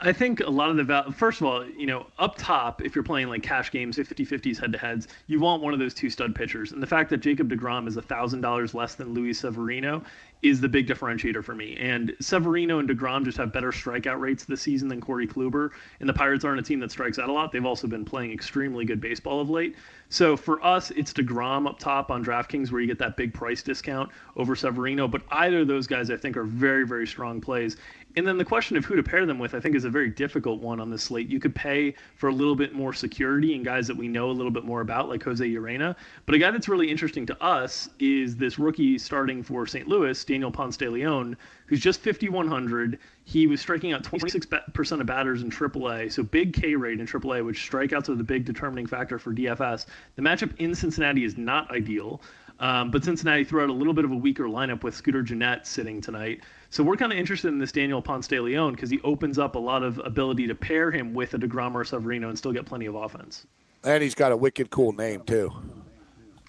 I 0.00 0.12
think 0.12 0.40
a 0.40 0.50
lot 0.50 0.70
of 0.70 0.76
the 0.76 1.12
first 1.16 1.40
of 1.40 1.46
all, 1.48 1.66
you 1.66 1.86
know, 1.86 2.06
up 2.18 2.36
top, 2.38 2.82
if 2.82 2.94
you're 2.94 3.02
playing 3.02 3.28
like 3.28 3.42
cash 3.42 3.72
games, 3.72 3.96
50-50s 3.96 4.58
head 4.58 4.72
to 4.72 4.78
heads, 4.78 5.08
you 5.26 5.40
want 5.40 5.60
one 5.60 5.72
of 5.72 5.80
those 5.80 5.92
two 5.92 6.08
stud 6.08 6.36
pitchers. 6.36 6.70
And 6.70 6.80
the 6.80 6.86
fact 6.86 7.10
that 7.10 7.18
Jacob 7.18 7.50
DeGrom 7.50 7.88
is 7.88 7.96
thousand 7.96 8.40
dollars 8.40 8.74
less 8.74 8.94
than 8.94 9.12
Luis 9.12 9.40
Severino 9.40 10.02
is 10.42 10.60
the 10.60 10.68
big 10.68 10.86
differentiator 10.86 11.42
for 11.42 11.54
me. 11.54 11.76
And 11.80 12.14
Severino 12.20 12.78
and 12.78 12.88
DeGrom 12.88 13.24
just 13.24 13.36
have 13.38 13.52
better 13.52 13.72
strikeout 13.72 14.20
rates 14.20 14.44
this 14.44 14.62
season 14.62 14.86
than 14.88 15.00
Corey 15.00 15.26
Kluber. 15.26 15.70
And 15.98 16.08
the 16.08 16.12
Pirates 16.12 16.44
aren't 16.44 16.60
a 16.60 16.62
team 16.62 16.78
that 16.80 16.92
strikes 16.92 17.18
out 17.18 17.28
a 17.28 17.32
lot. 17.32 17.50
They've 17.50 17.66
also 17.66 17.88
been 17.88 18.04
playing 18.04 18.32
extremely 18.32 18.84
good 18.84 19.00
baseball 19.00 19.40
of 19.40 19.50
late. 19.50 19.74
So 20.10 20.36
for 20.36 20.64
us, 20.64 20.90
it's 20.92 21.12
DeGrom 21.12 21.68
up 21.68 21.78
top 21.78 22.10
on 22.10 22.24
DraftKings 22.24 22.70
where 22.70 22.80
you 22.80 22.86
get 22.86 22.98
that 23.00 23.16
big 23.16 23.34
price 23.34 23.62
discount 23.62 24.10
over 24.36 24.54
Severino. 24.54 25.08
But 25.08 25.22
either 25.32 25.60
of 25.60 25.66
those 25.66 25.86
guys, 25.86 26.08
I 26.10 26.16
think, 26.16 26.36
are 26.36 26.44
very, 26.44 26.86
very 26.86 27.06
strong 27.06 27.40
plays. 27.40 27.76
And 28.16 28.26
then 28.26 28.38
the 28.38 28.44
question 28.44 28.76
of 28.76 28.84
who 28.84 28.96
to 28.96 29.02
pair 29.02 29.26
them 29.26 29.38
with, 29.38 29.54
I 29.54 29.60
think, 29.60 29.76
is 29.76 29.84
a 29.84 29.90
very 29.90 30.08
difficult 30.08 30.60
one 30.60 30.80
on 30.80 30.90
this 30.90 31.04
slate. 31.04 31.28
You 31.28 31.38
could 31.38 31.54
pay 31.54 31.94
for 32.16 32.28
a 32.28 32.32
little 32.32 32.56
bit 32.56 32.74
more 32.74 32.92
security 32.92 33.54
and 33.54 33.64
guys 33.64 33.86
that 33.86 33.96
we 33.96 34.08
know 34.08 34.30
a 34.30 34.32
little 34.32 34.50
bit 34.50 34.64
more 34.64 34.80
about, 34.80 35.08
like 35.08 35.22
Jose 35.22 35.46
Urena. 35.46 35.94
But 36.26 36.34
a 36.34 36.38
guy 36.38 36.50
that's 36.50 36.68
really 36.68 36.90
interesting 36.90 37.26
to 37.26 37.42
us 37.42 37.90
is 38.00 38.36
this 38.36 38.58
rookie 38.58 38.98
starting 38.98 39.42
for 39.42 39.66
St. 39.66 39.86
Louis, 39.86 40.24
Daniel 40.24 40.50
Ponce 40.50 40.76
de 40.76 40.88
Leon, 40.88 41.36
who's 41.66 41.80
just 41.80 42.00
5,100. 42.00 42.98
He 43.24 43.46
was 43.46 43.60
striking 43.60 43.92
out 43.92 44.02
26% 44.02 45.00
of 45.00 45.06
batters 45.06 45.42
in 45.42 45.50
AAA, 45.50 46.10
so 46.10 46.22
big 46.22 46.54
K 46.54 46.74
rate 46.74 46.98
in 46.98 47.06
AAA, 47.06 47.44
which 47.44 47.70
strikeouts 47.70 48.08
are 48.08 48.14
the 48.14 48.24
big 48.24 48.44
determining 48.44 48.86
factor 48.86 49.18
for 49.18 49.32
DFS. 49.32 49.86
The 50.16 50.22
matchup 50.22 50.56
in 50.58 50.74
Cincinnati 50.74 51.24
is 51.24 51.36
not 51.36 51.70
ideal. 51.70 52.22
Um, 52.60 52.90
but 52.90 53.04
Cincinnati 53.04 53.44
threw 53.44 53.62
out 53.62 53.70
a 53.70 53.72
little 53.72 53.92
bit 53.92 54.04
of 54.04 54.10
a 54.10 54.16
weaker 54.16 54.44
lineup 54.44 54.82
with 54.82 54.94
Scooter 54.94 55.22
Gennett 55.22 55.66
sitting 55.66 56.00
tonight. 56.00 56.42
So 56.70 56.82
we're 56.82 56.96
kind 56.96 57.12
of 57.12 57.18
interested 57.18 57.48
in 57.48 57.58
this 57.58 57.72
Daniel 57.72 58.02
Ponce 58.02 58.26
de 58.26 58.40
Leon 58.40 58.74
because 58.74 58.90
he 58.90 59.00
opens 59.02 59.38
up 59.38 59.54
a 59.54 59.58
lot 59.58 59.82
of 59.82 59.98
ability 60.04 60.46
to 60.46 60.54
pair 60.54 60.90
him 60.90 61.14
with 61.14 61.34
a 61.34 61.38
DeGrom 61.38 61.74
or 61.74 61.84
Severino 61.84 62.28
and 62.28 62.36
still 62.36 62.52
get 62.52 62.66
plenty 62.66 62.86
of 62.86 62.94
offense. 62.94 63.46
And 63.84 64.02
he's 64.02 64.14
got 64.14 64.32
a 64.32 64.36
wicked 64.36 64.70
cool 64.70 64.92
name, 64.92 65.22
too. 65.22 65.50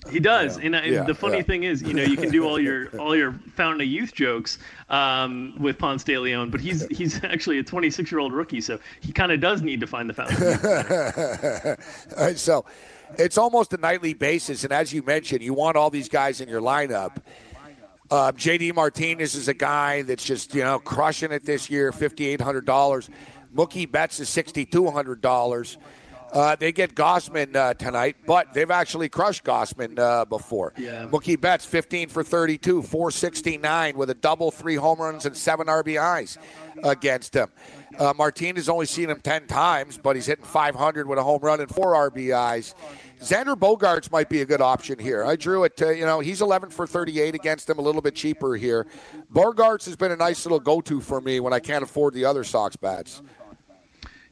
He 0.10 0.20
does, 0.20 0.58
and, 0.58 0.76
and 0.76 0.86
Yeah, 0.86 1.04
the 1.04 1.14
funny 1.14 1.38
yeah. 1.38 1.44
thing 1.44 1.64
is, 1.64 1.82
you 1.82 1.94
know, 1.94 2.04
you 2.04 2.16
can 2.16 2.32
do 2.32 2.48
all 2.48 2.58
your 2.60 2.88
all 2.98 3.18
your 3.18 3.34
fountain 3.56 3.82
of 3.82 3.88
youth 3.88 4.14
jokes 4.14 4.58
um, 4.90 5.54
with 5.60 5.78
Ponce 5.78 6.06
de 6.06 6.18
Leon, 6.18 6.50
but 6.50 6.62
he's 6.62 6.88
he's 6.88 7.22
actually 7.26 7.60
a 7.60 7.64
26 7.64 8.10
year 8.10 8.20
old 8.20 8.32
rookie, 8.32 8.62
so 8.62 8.80
he 9.02 9.12
kind 9.12 9.32
of 9.32 9.42
does 9.42 9.62
need 9.62 9.82
to 9.82 9.88
find 9.88 10.10
the 10.10 10.14
fountain. 10.14 10.38
of 10.38 10.50
youth. 10.64 12.18
Uh, 12.18 12.34
so 12.36 12.66
it's 13.18 13.38
almost 13.38 13.74
a 13.74 13.78
nightly 13.78 14.14
basis. 14.14 14.64
And 14.64 14.72
as 14.72 14.94
you 14.94 15.04
mentioned, 15.04 15.42
you 15.42 15.54
want 15.54 15.76
all 15.76 15.90
these 15.90 16.08
guys 16.10 16.40
in 16.40 16.48
your 16.48 16.62
lineup. 16.62 17.18
Uh, 18.12 18.32
JD 18.32 18.74
Martinez 18.74 19.36
is 19.36 19.48
a 19.48 19.54
guy 19.54 20.02
that's 20.02 20.24
just, 20.24 20.56
you 20.56 20.64
know, 20.64 20.80
crushing 20.80 21.32
it 21.32 21.46
this 21.46 21.70
year, 21.70 21.92
$5,800. 21.92 23.08
Mookie 23.56 23.92
Betts 23.92 24.20
is 24.20 24.30
$6,200. 24.30 25.78
Uh, 26.32 26.56
they 26.56 26.72
get 26.72 26.96
Gausman 26.96 27.56
uh, 27.56 27.74
tonight, 27.74 28.18
but 28.26 28.54
they've 28.54 28.70
actually 28.70 29.10
crushed 29.10 29.44
Gausman 29.44 29.98
uh, 29.98 30.26
before. 30.26 30.74
Yeah. 30.78 31.08
Mookie 31.08 31.40
Betts, 31.40 31.66
15 31.66 32.10
for 32.10 32.24
32, 32.24 32.84
469 32.84 33.98
with 33.98 34.10
a 34.10 34.14
double, 34.14 34.52
three 34.52 34.76
home 34.76 35.00
runs, 35.00 35.26
and 35.26 35.36
seven 35.36 35.68
RBIs 35.68 36.38
against 36.84 37.34
him. 37.34 37.50
Uh, 37.98 38.14
Martinez 38.16 38.70
only 38.70 38.86
seen 38.86 39.10
him 39.10 39.20
10 39.20 39.48
times, 39.48 39.98
but 39.98 40.16
he's 40.16 40.28
hitting 40.28 40.46
500 40.46 41.08
with 41.08 41.18
a 41.20 41.24
home 41.24 41.42
run 41.42 41.60
and 41.60 41.70
four 41.70 41.94
RBIs. 42.10 42.76
Xander 43.20 43.56
Bogaerts 43.58 44.10
might 44.12 44.30
be 44.30 44.42
a 44.42 44.46
good 44.46 44.62
option 44.62 44.98
here. 44.98 45.26
I 45.26 45.36
drew 45.36 45.66
it, 45.66 45.76
to, 45.78 45.96
you 45.98 46.06
know, 46.06 46.22
he's 46.22 46.42
11 46.42 46.70
for 46.70 46.88
38 46.88 47.36
against 47.36 47.70
him, 47.70 47.78
a 47.78 47.82
little 47.82 48.02
bit 48.02 48.16
cheaper 48.16 48.56
here. 48.56 48.88
Bogaerts 49.34 49.86
has 49.86 49.98
been 49.98 50.12
a 50.12 50.16
nice 50.16 50.46
little 50.46 50.60
go 50.60 50.80
to 50.82 51.02
for 51.02 51.20
me 51.20 51.42
when 51.42 51.52
I 51.52 51.60
can't 51.60 51.84
afford 51.84 52.14
the 52.14 52.24
other 52.24 52.46
Sox 52.46 52.78
bats. 52.78 53.22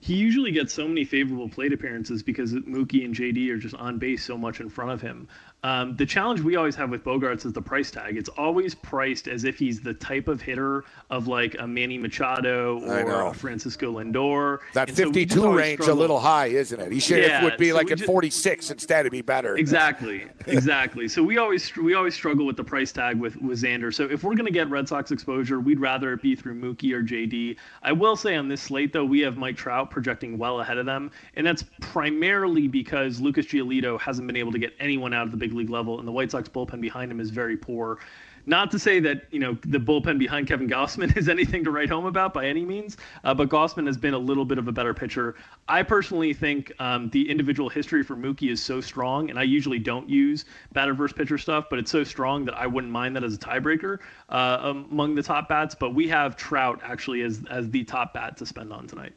He 0.07 0.15
usually 0.15 0.53
gets 0.53 0.73
so 0.73 0.87
many 0.87 1.03
favorable 1.03 1.49
plate 1.49 1.73
appearances 1.73 2.23
because 2.23 2.53
Mookie 2.53 3.03
and 3.03 3.13
JD 3.13 3.49
are 3.49 3.57
just 3.57 3.75
on 3.75 3.97
base 3.97 4.23
so 4.23 4.37
much 4.37 4.61
in 4.61 4.69
front 4.69 4.91
of 4.91 5.01
him. 5.01 5.27
Um, 5.67 5.97
the 5.97 6.05
challenge 6.05 6.39
we 6.39 6.55
always 6.55 6.77
have 6.77 6.89
with 6.89 7.03
Bogaerts 7.03 7.45
is 7.45 7.51
the 7.51 7.61
price 7.61 7.91
tag. 7.91 8.15
It's 8.15 8.29
always 8.29 8.73
priced 8.73 9.27
as 9.27 9.43
if 9.43 9.59
he's 9.59 9.81
the 9.81 9.93
type 9.93 10.29
of 10.29 10.41
hitter 10.41 10.85
of 11.09 11.27
like 11.27 11.57
a 11.59 11.67
Manny 11.67 11.97
Machado 11.97 12.79
or 12.85 13.27
a 13.27 13.33
Francisco 13.33 13.99
Lindor. 13.99 14.59
That 14.71 14.87
And 14.87 14.97
so 14.97 15.09
we 15.09 15.25
just 15.25 15.35
52 15.35 15.45
always 15.45 15.61
range 15.61 15.81
a 15.81 15.93
little 15.93 16.21
high, 16.21 16.45
isn't 16.45 16.79
it? 16.79 16.89
He 16.93 17.01
should 17.01 17.21
Yeah, 17.21 17.43
would 17.43 17.57
be 17.57 17.71
so 17.71 17.75
like 17.75 17.91
at 17.91 17.97
ju- 17.97 18.05
46 18.05 18.71
instead. 18.71 19.01
It'd 19.01 19.11
be 19.11 19.21
better. 19.21 19.57
Exactly, 19.57 20.27
exactly. 20.47 21.09
So 21.09 21.21
we 21.21 21.37
always 21.37 21.75
we 21.75 21.95
always 21.95 22.13
struggle 22.15 22.45
with 22.45 22.55
the 22.55 22.63
price 22.63 22.93
tag 22.93 23.19
with 23.19 23.35
with 23.41 23.61
Xander. 23.61 23.93
So 23.93 24.05
if 24.05 24.23
we're 24.23 24.35
gonna 24.35 24.51
get 24.51 24.69
Red 24.69 24.87
Sox 24.87 25.11
exposure, 25.11 25.59
we'd 25.59 25.81
rather 25.81 26.13
it 26.13 26.21
be 26.21 26.33
through 26.33 26.55
Mookie 26.61 26.93
or 26.93 27.03
JD. 27.03 27.57
I 27.83 27.91
will 27.91 28.15
say 28.15 28.37
on 28.37 28.47
this 28.47 28.61
slate 28.61 28.93
though, 28.93 29.03
we 29.03 29.19
have 29.19 29.35
Mike 29.35 29.57
Trout 29.57 29.91
projecting 29.91 30.37
well 30.37 30.61
ahead 30.61 30.77
of 30.77 30.85
them, 30.85 31.11
and 31.35 31.45
that's 31.45 31.65
primarily 31.81 32.69
because 32.69 33.19
Lucas 33.19 33.47
Giolito 33.47 33.99
hasn't 33.99 34.27
been 34.27 34.37
able 34.37 34.53
to 34.53 34.59
get 34.59 34.73
anyone 34.79 35.13
out 35.13 35.25
of 35.25 35.31
the 35.31 35.37
big 35.37 35.56
league 35.57 35.69
level, 35.69 35.99
and 35.99 36.07
the 36.07 36.11
White 36.11 36.31
Sox 36.31 36.47
bullpen 36.47 36.81
behind 36.81 37.11
him 37.11 37.19
is 37.19 37.29
very 37.29 37.57
poor. 37.57 37.99
Not 38.47 38.71
to 38.71 38.79
say 38.79 39.01
that 39.01 39.23
you 39.29 39.39
know 39.39 39.57
the 39.65 39.77
bullpen 39.77 40.17
behind 40.17 40.47
Kevin 40.47 40.69
Gausman 40.69 41.15
is 41.17 41.27
anything 41.27 41.65
to 41.65 41.71
write 41.71 41.89
home 41.89 42.05
about 42.05 42.33
by 42.33 42.47
any 42.47 42.63
means, 42.63 42.95
uh, 43.25 43.33
but 43.33 43.49
Gausman 43.49 43.85
has 43.87 43.97
been 43.97 44.13
a 44.13 44.17
little 44.17 44.45
bit 44.45 44.57
of 44.57 44.69
a 44.69 44.71
better 44.71 44.93
pitcher. 44.93 45.35
I 45.67 45.83
personally 45.83 46.33
think 46.33 46.71
um, 46.79 47.09
the 47.09 47.29
individual 47.29 47.67
history 47.67 48.03
for 48.03 48.15
Mookie 48.15 48.49
is 48.49 48.63
so 48.63 48.79
strong, 48.79 49.29
and 49.29 49.37
I 49.37 49.43
usually 49.43 49.79
don't 49.79 50.09
use 50.09 50.45
batter 50.71 50.93
versus 50.93 51.17
pitcher 51.17 51.37
stuff, 51.37 51.65
but 51.69 51.77
it's 51.77 51.91
so 51.91 52.05
strong 52.05 52.45
that 52.45 52.55
I 52.55 52.67
wouldn't 52.67 52.93
mind 52.93 53.17
that 53.17 53.23
as 53.25 53.35
a 53.35 53.37
tiebreaker 53.37 53.99
uh, 54.29 54.73
among 54.89 55.15
the 55.15 55.23
top 55.23 55.49
bats. 55.49 55.75
But 55.75 55.93
we 55.93 56.07
have 56.07 56.37
Trout 56.37 56.79
actually 56.83 57.23
as 57.23 57.43
as 57.49 57.69
the 57.69 57.83
top 57.83 58.13
bat 58.13 58.37
to 58.37 58.45
spend 58.45 58.71
on 58.71 58.87
tonight. 58.87 59.11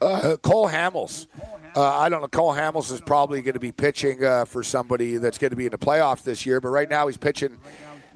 Uh, 0.00 0.36
Cole 0.36 0.68
Hamels. 0.68 1.26
Uh, 1.74 1.82
I 1.82 2.08
don't 2.08 2.20
know. 2.20 2.28
Cole 2.28 2.54
Hamels 2.54 2.90
is 2.92 3.00
probably 3.00 3.42
going 3.42 3.54
to 3.54 3.60
be 3.60 3.72
pitching 3.72 4.24
uh, 4.24 4.44
for 4.44 4.62
somebody 4.62 5.16
that's 5.16 5.38
going 5.38 5.50
to 5.50 5.56
be 5.56 5.66
in 5.66 5.70
the 5.70 5.78
playoffs 5.78 6.22
this 6.22 6.46
year, 6.46 6.60
but 6.60 6.68
right 6.68 6.88
now 6.88 7.06
he's 7.06 7.16
pitching 7.16 7.58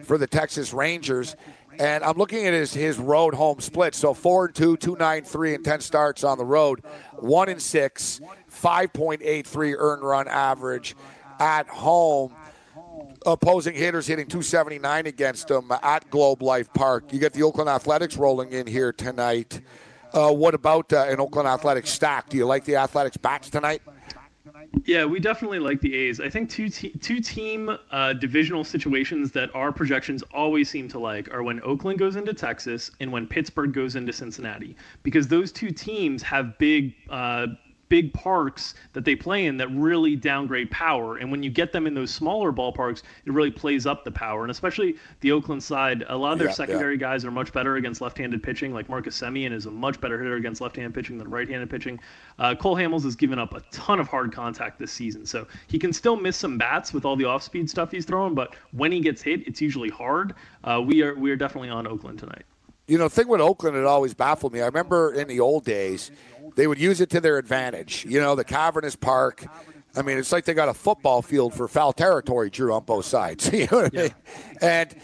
for 0.02 0.18
the 0.18 0.26
Texas 0.26 0.72
Rangers. 0.72 1.36
And 1.78 2.04
I'm 2.04 2.16
looking 2.16 2.46
at 2.46 2.52
his, 2.52 2.74
his 2.74 2.98
road 2.98 3.34
home 3.34 3.60
split. 3.60 3.94
So 3.94 4.14
four 4.14 4.46
and 4.46 4.54
two, 4.54 4.76
two 4.76 4.96
nine 4.98 5.24
three, 5.24 5.54
and 5.54 5.64
ten 5.64 5.80
starts 5.80 6.22
on 6.22 6.38
the 6.38 6.44
road. 6.44 6.82
One 7.18 7.48
and 7.48 7.60
six, 7.60 8.20
five 8.48 8.92
point 8.92 9.22
eight 9.24 9.46
three 9.46 9.74
earned 9.74 10.02
run 10.02 10.28
average 10.28 10.94
at 11.40 11.68
home. 11.68 12.34
Opposing 13.24 13.74
hitters 13.74 14.06
hitting 14.08 14.26
279 14.26 15.06
against 15.06 15.46
them 15.46 15.70
at 15.82 16.10
Globe 16.10 16.42
Life 16.42 16.72
Park. 16.72 17.12
You 17.12 17.20
get 17.20 17.32
the 17.32 17.44
Oakland 17.44 17.70
Athletics 17.70 18.16
rolling 18.16 18.50
in 18.50 18.66
here 18.66 18.92
tonight. 18.92 19.60
Uh, 20.12 20.32
what 20.32 20.54
about 20.54 20.92
uh, 20.92 21.06
an 21.08 21.20
Oakland 21.20 21.48
Athletics 21.48 21.90
stack? 21.90 22.28
Do 22.28 22.36
you 22.36 22.46
like 22.46 22.64
the 22.64 22.76
Athletics 22.76 23.16
bats 23.16 23.50
tonight? 23.50 23.82
Yeah, 24.84 25.04
we 25.04 25.20
definitely 25.20 25.58
like 25.58 25.80
the 25.80 25.94
A's. 25.94 26.20
I 26.20 26.28
think 26.28 26.48
two 26.48 26.68
te- 26.68 26.92
two 27.00 27.20
team 27.20 27.76
uh, 27.90 28.12
divisional 28.14 28.64
situations 28.64 29.32
that 29.32 29.54
our 29.54 29.72
projections 29.72 30.22
always 30.34 30.68
seem 30.68 30.88
to 30.88 30.98
like 30.98 31.32
are 31.32 31.42
when 31.42 31.60
Oakland 31.62 31.98
goes 31.98 32.16
into 32.16 32.32
Texas 32.32 32.90
and 33.00 33.10
when 33.12 33.26
Pittsburgh 33.26 33.72
goes 33.72 33.96
into 33.96 34.12
Cincinnati, 34.12 34.76
because 35.02 35.28
those 35.28 35.52
two 35.52 35.70
teams 35.70 36.22
have 36.22 36.56
big. 36.58 36.94
Uh, 37.08 37.48
big 37.92 38.10
parks 38.14 38.72
that 38.94 39.04
they 39.04 39.14
play 39.14 39.44
in 39.44 39.58
that 39.58 39.68
really 39.68 40.16
downgrade 40.16 40.70
power. 40.70 41.18
And 41.18 41.30
when 41.30 41.42
you 41.42 41.50
get 41.50 41.72
them 41.72 41.86
in 41.86 41.92
those 41.92 42.10
smaller 42.10 42.50
ballparks 42.50 43.02
it 43.26 43.32
really 43.34 43.50
plays 43.50 43.84
up 43.84 44.02
the 44.02 44.10
power. 44.10 44.40
And 44.40 44.50
especially 44.50 44.96
the 45.20 45.30
oakland 45.30 45.62
side 45.62 46.02
a 46.08 46.16
lot 46.16 46.32
of 46.32 46.38
their 46.38 46.46
Yeah, 46.48 46.52
yeah. 46.52 46.56
secondary 46.56 46.96
guys 46.96 47.22
are 47.26 47.30
much 47.30 47.52
better 47.52 47.76
against 47.76 48.00
left-handed 48.00 48.42
pitching. 48.42 48.72
Like 48.72 48.88
marcus 48.88 49.20
Semien 49.20 49.52
is 49.52 49.66
a 49.66 49.70
much 49.70 50.00
better 50.00 50.18
hitter 50.18 50.36
against 50.36 50.62
left-handed 50.62 50.94
pitching 50.94 51.18
than 51.18 51.28
right-handed 51.28 51.68
pitching. 51.68 52.00
Uh, 52.38 52.54
cole 52.54 52.76
hamels 52.76 53.02
has 53.04 53.14
given 53.14 53.38
up 53.38 53.52
a 53.52 53.60
ton 53.72 54.00
of 54.00 54.08
hard 54.08 54.32
contact 54.32 54.78
this 54.78 54.90
season. 54.90 55.26
So 55.26 55.46
he 55.66 55.78
can 55.78 55.92
still 55.92 56.16
miss 56.16 56.38
some 56.38 56.56
bats 56.56 56.94
with 56.94 57.04
all 57.04 57.14
the 57.14 57.26
off-speed 57.26 57.68
stuff 57.68 57.90
he's 57.90 58.06
throwing 58.06 58.34
but 58.34 58.54
when 58.70 58.90
he 58.90 59.00
gets 59.00 59.20
hit 59.20 59.46
it's 59.46 59.60
usually 59.60 59.90
hard. 59.90 60.32
Uh, 60.64 60.80
we 60.82 61.02
are 61.02 61.14
we 61.14 61.30
are 61.30 61.36
definitely 61.36 61.68
on 61.68 61.86
oakland 61.86 62.18
tonight. 62.18 62.44
You 62.88 62.98
know, 62.98 63.04
the 63.04 63.10
thing 63.14 63.28
with 63.28 63.40
Oakland, 63.40 63.76
it 63.76 63.84
always 63.84 64.12
baffled 64.12 64.52
me. 64.52 64.60
I 64.60 64.66
remember 64.66 65.14
in 65.14 65.28
the 65.28 65.38
old 65.38 65.64
days, 65.64 66.10
they 66.56 66.66
would 66.66 66.78
use 66.78 67.00
it 67.00 67.10
to 67.10 67.20
their 67.20 67.38
advantage. 67.38 68.04
You 68.04 68.20
know, 68.20 68.34
the 68.34 68.44
cavernous 68.44 68.96
park. 68.96 69.44
I 69.94 70.02
mean, 70.02 70.18
it's 70.18 70.32
like 70.32 70.44
they 70.44 70.54
got 70.54 70.68
a 70.68 70.74
football 70.74 71.20
field 71.22 71.54
for 71.54 71.68
foul 71.68 71.92
territory, 71.92 72.50
Drew, 72.50 72.72
on 72.72 72.84
both 72.84 73.04
sides. 73.04 73.48
you 73.52 73.68
know 73.70 73.82
what 73.82 73.94
I 73.94 74.02
mean? 74.02 74.14
And 74.60 74.94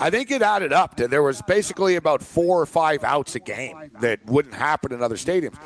I 0.00 0.10
think 0.10 0.30
it 0.30 0.42
added 0.42 0.72
up 0.72 0.96
to 0.96 1.08
there 1.08 1.22
was 1.22 1.42
basically 1.42 1.96
about 1.96 2.22
four 2.22 2.60
or 2.60 2.66
five 2.66 3.02
outs 3.02 3.34
a 3.34 3.40
game 3.40 3.90
that 4.00 4.24
wouldn't 4.26 4.54
happen 4.54 4.92
in 4.92 5.02
other 5.02 5.16
stadiums. 5.16 5.56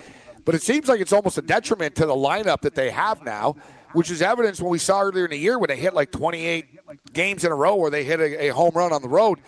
But 0.44 0.54
it 0.54 0.62
seems 0.62 0.88
like 0.88 1.00
it's 1.00 1.12
almost 1.12 1.38
a 1.38 1.42
detriment 1.42 1.94
to 1.96 2.06
the 2.06 2.14
lineup 2.14 2.62
that 2.62 2.74
they 2.74 2.90
have 2.90 3.22
now, 3.24 3.56
which 3.92 4.10
is 4.10 4.22
evidence 4.22 4.60
when 4.60 4.70
we 4.70 4.78
saw 4.78 5.02
earlier 5.02 5.24
in 5.24 5.30
the 5.30 5.36
year 5.36 5.58
when 5.58 5.68
they 5.68 5.76
hit 5.76 5.94
like 5.94 6.10
28 6.10 7.12
games 7.12 7.44
in 7.44 7.52
a 7.52 7.54
row 7.54 7.76
where 7.76 7.90
they 7.90 8.04
hit 8.04 8.20
a, 8.20 8.48
a 8.48 8.48
home 8.48 8.72
run 8.74 8.92
on 8.92 9.02
the 9.02 9.08
road. 9.08 9.38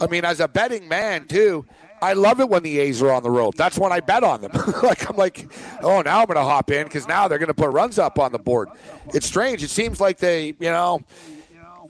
I 0.00 0.06
mean, 0.06 0.24
as 0.24 0.40
a 0.40 0.46
betting 0.46 0.88
man 0.88 1.26
too, 1.26 1.64
I 2.00 2.12
love 2.12 2.40
it 2.40 2.48
when 2.48 2.62
the 2.62 2.78
A's 2.78 3.02
are 3.02 3.12
on 3.12 3.22
the 3.22 3.30
road. 3.30 3.54
That's 3.56 3.78
when 3.78 3.92
I 3.92 4.00
bet 4.00 4.24
on 4.24 4.40
them. 4.40 4.52
like 4.82 5.08
I'm 5.08 5.16
like, 5.16 5.48
oh, 5.82 6.00
now 6.02 6.20
I'm 6.20 6.26
going 6.26 6.36
to 6.36 6.42
hop 6.42 6.70
in 6.70 6.84
because 6.84 7.06
now 7.08 7.28
they're 7.28 7.38
going 7.38 7.48
to 7.48 7.54
put 7.54 7.70
runs 7.70 7.98
up 7.98 8.18
on 8.18 8.32
the 8.32 8.38
board. 8.38 8.68
It's 9.14 9.26
strange. 9.26 9.62
It 9.62 9.70
seems 9.70 10.00
like 10.00 10.18
they, 10.18 10.48
you 10.58 10.70
know, 10.70 11.00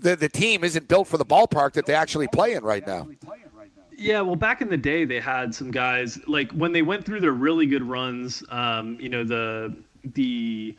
the 0.00 0.16
the 0.16 0.28
team 0.28 0.64
isn't 0.64 0.88
built 0.88 1.08
for 1.08 1.18
the 1.18 1.26
ballpark 1.26 1.72
that 1.72 1.86
they 1.86 1.94
actually 1.94 2.28
play 2.28 2.54
in 2.54 2.62
right 2.62 2.86
now. 2.86 3.08
Yeah, 3.96 4.20
well, 4.20 4.36
back 4.36 4.62
in 4.62 4.68
the 4.68 4.76
day, 4.76 5.04
they 5.04 5.18
had 5.18 5.52
some 5.52 5.72
guys 5.72 6.20
like 6.28 6.52
when 6.52 6.72
they 6.72 6.82
went 6.82 7.04
through 7.04 7.20
their 7.20 7.32
really 7.32 7.66
good 7.66 7.82
runs. 7.82 8.44
Um, 8.48 8.96
you 9.00 9.08
know, 9.08 9.24
the 9.24 9.74
the 10.04 10.76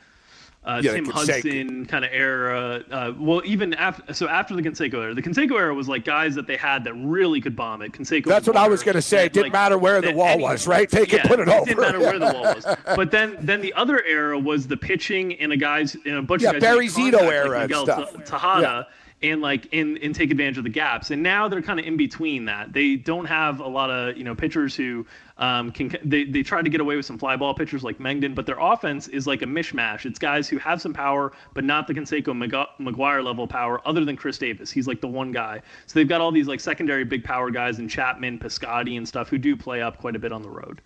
uh, 0.77 0.81
Yeah, 0.83 0.93
Tim 0.93 1.05
Hudson 1.05 1.85
kind 1.85 2.05
of 2.05 2.11
era. 2.13 2.83
Uh, 2.91 3.13
well, 3.17 3.41
even 3.45 3.73
after 3.73 4.13
so 4.13 4.27
after 4.27 4.55
the 4.55 4.61
Canseco 4.61 4.95
era, 4.95 5.13
the 5.13 5.21
Canseco 5.21 5.57
era 5.59 5.73
was 5.73 5.88
like 5.88 6.05
guys 6.05 6.35
that 6.35 6.47
they 6.47 6.57
had 6.57 6.83
that 6.83 6.93
really 6.95 7.41
could 7.41 7.55
bomb 7.55 7.81
it. 7.81 7.91
Canseco. 7.91 8.25
That's 8.25 8.47
what 8.47 8.57
I 8.57 8.67
was 8.67 8.83
going 8.83 8.95
to 8.95 9.01
say. 9.01 9.25
It 9.25 9.33
didn't 9.33 9.53
matter 9.53 9.77
where 9.77 10.01
the 10.01 10.13
wall 10.13 10.39
was, 10.39 10.67
right? 10.67 10.89
They 10.89 11.05
could 11.05 11.19
yeah, 11.19 11.27
put 11.27 11.39
it 11.39 11.47
over. 11.49 11.65
didn't 11.65 11.81
matter 11.81 11.99
where 11.99 12.19
the 12.19 12.25
wall 12.33 12.43
was. 12.55 12.65
But 12.95 13.11
then, 13.11 13.38
then 13.39 13.61
the 13.61 13.73
other 13.73 14.03
era 14.03 14.38
was 14.38 14.67
the 14.67 14.75
pitching 14.77 15.33
and 15.39 15.51
a 15.53 15.57
guys, 15.57 15.95
and 16.05 16.15
a 16.15 16.21
bunch 16.21 16.41
Yeah, 16.41 16.49
of 16.49 16.55
guys 16.55 16.61
Barry 16.61 16.88
Zito 16.88 17.19
contact, 17.19 17.31
era 17.31 17.49
like 17.49 17.61
and 17.61 17.69
Miguel 17.69 17.85
stuff. 17.85 18.25
Tejada, 18.25 18.88
and 19.21 19.41
like 19.41 19.67
and 19.73 19.97
and 19.97 20.15
take 20.15 20.31
advantage 20.31 20.57
of 20.57 20.63
the 20.63 20.69
gaps. 20.69 21.11
And 21.11 21.21
now 21.21 21.47
they're 21.47 21.61
kind 21.61 21.79
of 21.79 21.85
in 21.85 21.97
between 21.97 22.45
that. 22.45 22.71
They 22.73 22.95
don't 22.95 23.25
have 23.25 23.59
a 23.59 23.67
lot 23.67 23.89
of 23.89 24.17
you 24.17 24.23
know 24.23 24.33
pitchers 24.35 24.75
who 24.75 25.05
um, 25.39 25.72
can. 25.72 25.96
They 26.03 26.25
they 26.25 26.43
try 26.43 26.62
to 26.62 26.69
get 26.69 26.81
away 26.81 26.96
with 26.96 27.05
some 27.05 27.17
fly 27.17 27.36
ball 27.36 27.53
pitchers 27.53 27.84
like 27.84 27.98
Mengden, 27.98 28.36
but 28.36 28.46
their 28.46 28.60
offense 28.60 29.08
is 29.08 29.25
like 29.25 29.41
a 29.41 29.46
mishmash. 29.46 30.05
It's 30.05 30.19
guys 30.19 30.48
who 30.48 30.58
have 30.60 30.81
some 30.81 30.93
power, 30.93 31.31
but 31.53 31.63
not 31.63 31.88
the 31.88 31.93
Canseco 31.93 32.69
McGwire 32.79 33.24
level 33.24 33.48
power. 33.48 33.81
Other 33.88 34.05
than 34.05 34.15
Khris 34.15 34.38
Davis, 34.38 34.69
he's 34.69 34.88
like 34.88 35.01
the 35.01 35.08
one 35.08 35.31
guy. 35.31 35.62
So 35.88 35.98
they've 35.98 36.08
got 36.08 36.22
all 36.22 36.31
these 36.31 36.48
like 36.48 36.60
secondary 36.60 37.05
big 37.05 37.24
power 37.24 37.50
guys 37.50 37.79
and 37.79 37.89
Chapman, 37.89 38.38
Piscotti, 38.39 38.98
and 38.98 39.08
stuff 39.08 39.29
who 39.29 39.38
do 39.38 39.55
play 39.55 39.81
up 39.81 39.98
quite 39.98 40.15
a 40.15 40.19
bit 40.19 40.31
on 40.31 40.41
the 40.41 40.50
road. 40.50 40.81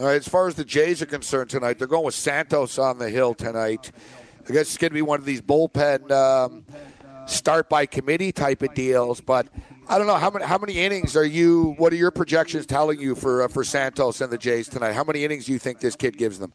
All 0.00 0.06
right, 0.06 0.16
as 0.16 0.26
far 0.26 0.48
as 0.48 0.54
the 0.54 0.64
Jays 0.64 1.02
are 1.02 1.06
concerned 1.06 1.50
tonight, 1.50 1.78
they're 1.78 1.86
going 1.86 2.06
with 2.06 2.14
Santos 2.14 2.78
on 2.78 2.98
the 2.98 3.10
hill 3.10 3.34
tonight. 3.34 3.92
I 4.48 4.52
guess 4.52 4.62
it's 4.62 4.78
going 4.78 4.92
to 4.92 4.94
be 4.94 5.02
one 5.02 5.18
of 5.18 5.26
these 5.26 5.42
bullpen 5.42 6.10
um, 6.10 6.64
start 7.26 7.68
by 7.68 7.84
committee 7.84 8.32
type 8.32 8.62
of 8.62 8.72
deals. 8.72 9.20
But 9.20 9.46
I 9.88 9.98
don't 9.98 10.06
know 10.06 10.16
how 10.16 10.30
many 10.30 10.44
how 10.44 10.58
many 10.58 10.78
innings 10.78 11.16
are 11.16 11.24
you? 11.24 11.74
What 11.78 11.92
are 11.92 11.96
your 11.96 12.10
projections 12.10 12.66
telling 12.66 13.00
you 13.00 13.14
for 13.14 13.42
uh, 13.42 13.48
for 13.48 13.64
Santos 13.64 14.20
and 14.20 14.30
the 14.30 14.38
Jays 14.38 14.68
tonight? 14.68 14.92
How 14.92 15.04
many 15.04 15.24
innings 15.24 15.46
do 15.46 15.52
you 15.52 15.58
think 15.58 15.80
this 15.80 15.96
kid 15.96 16.16
gives 16.16 16.38
them? 16.38 16.52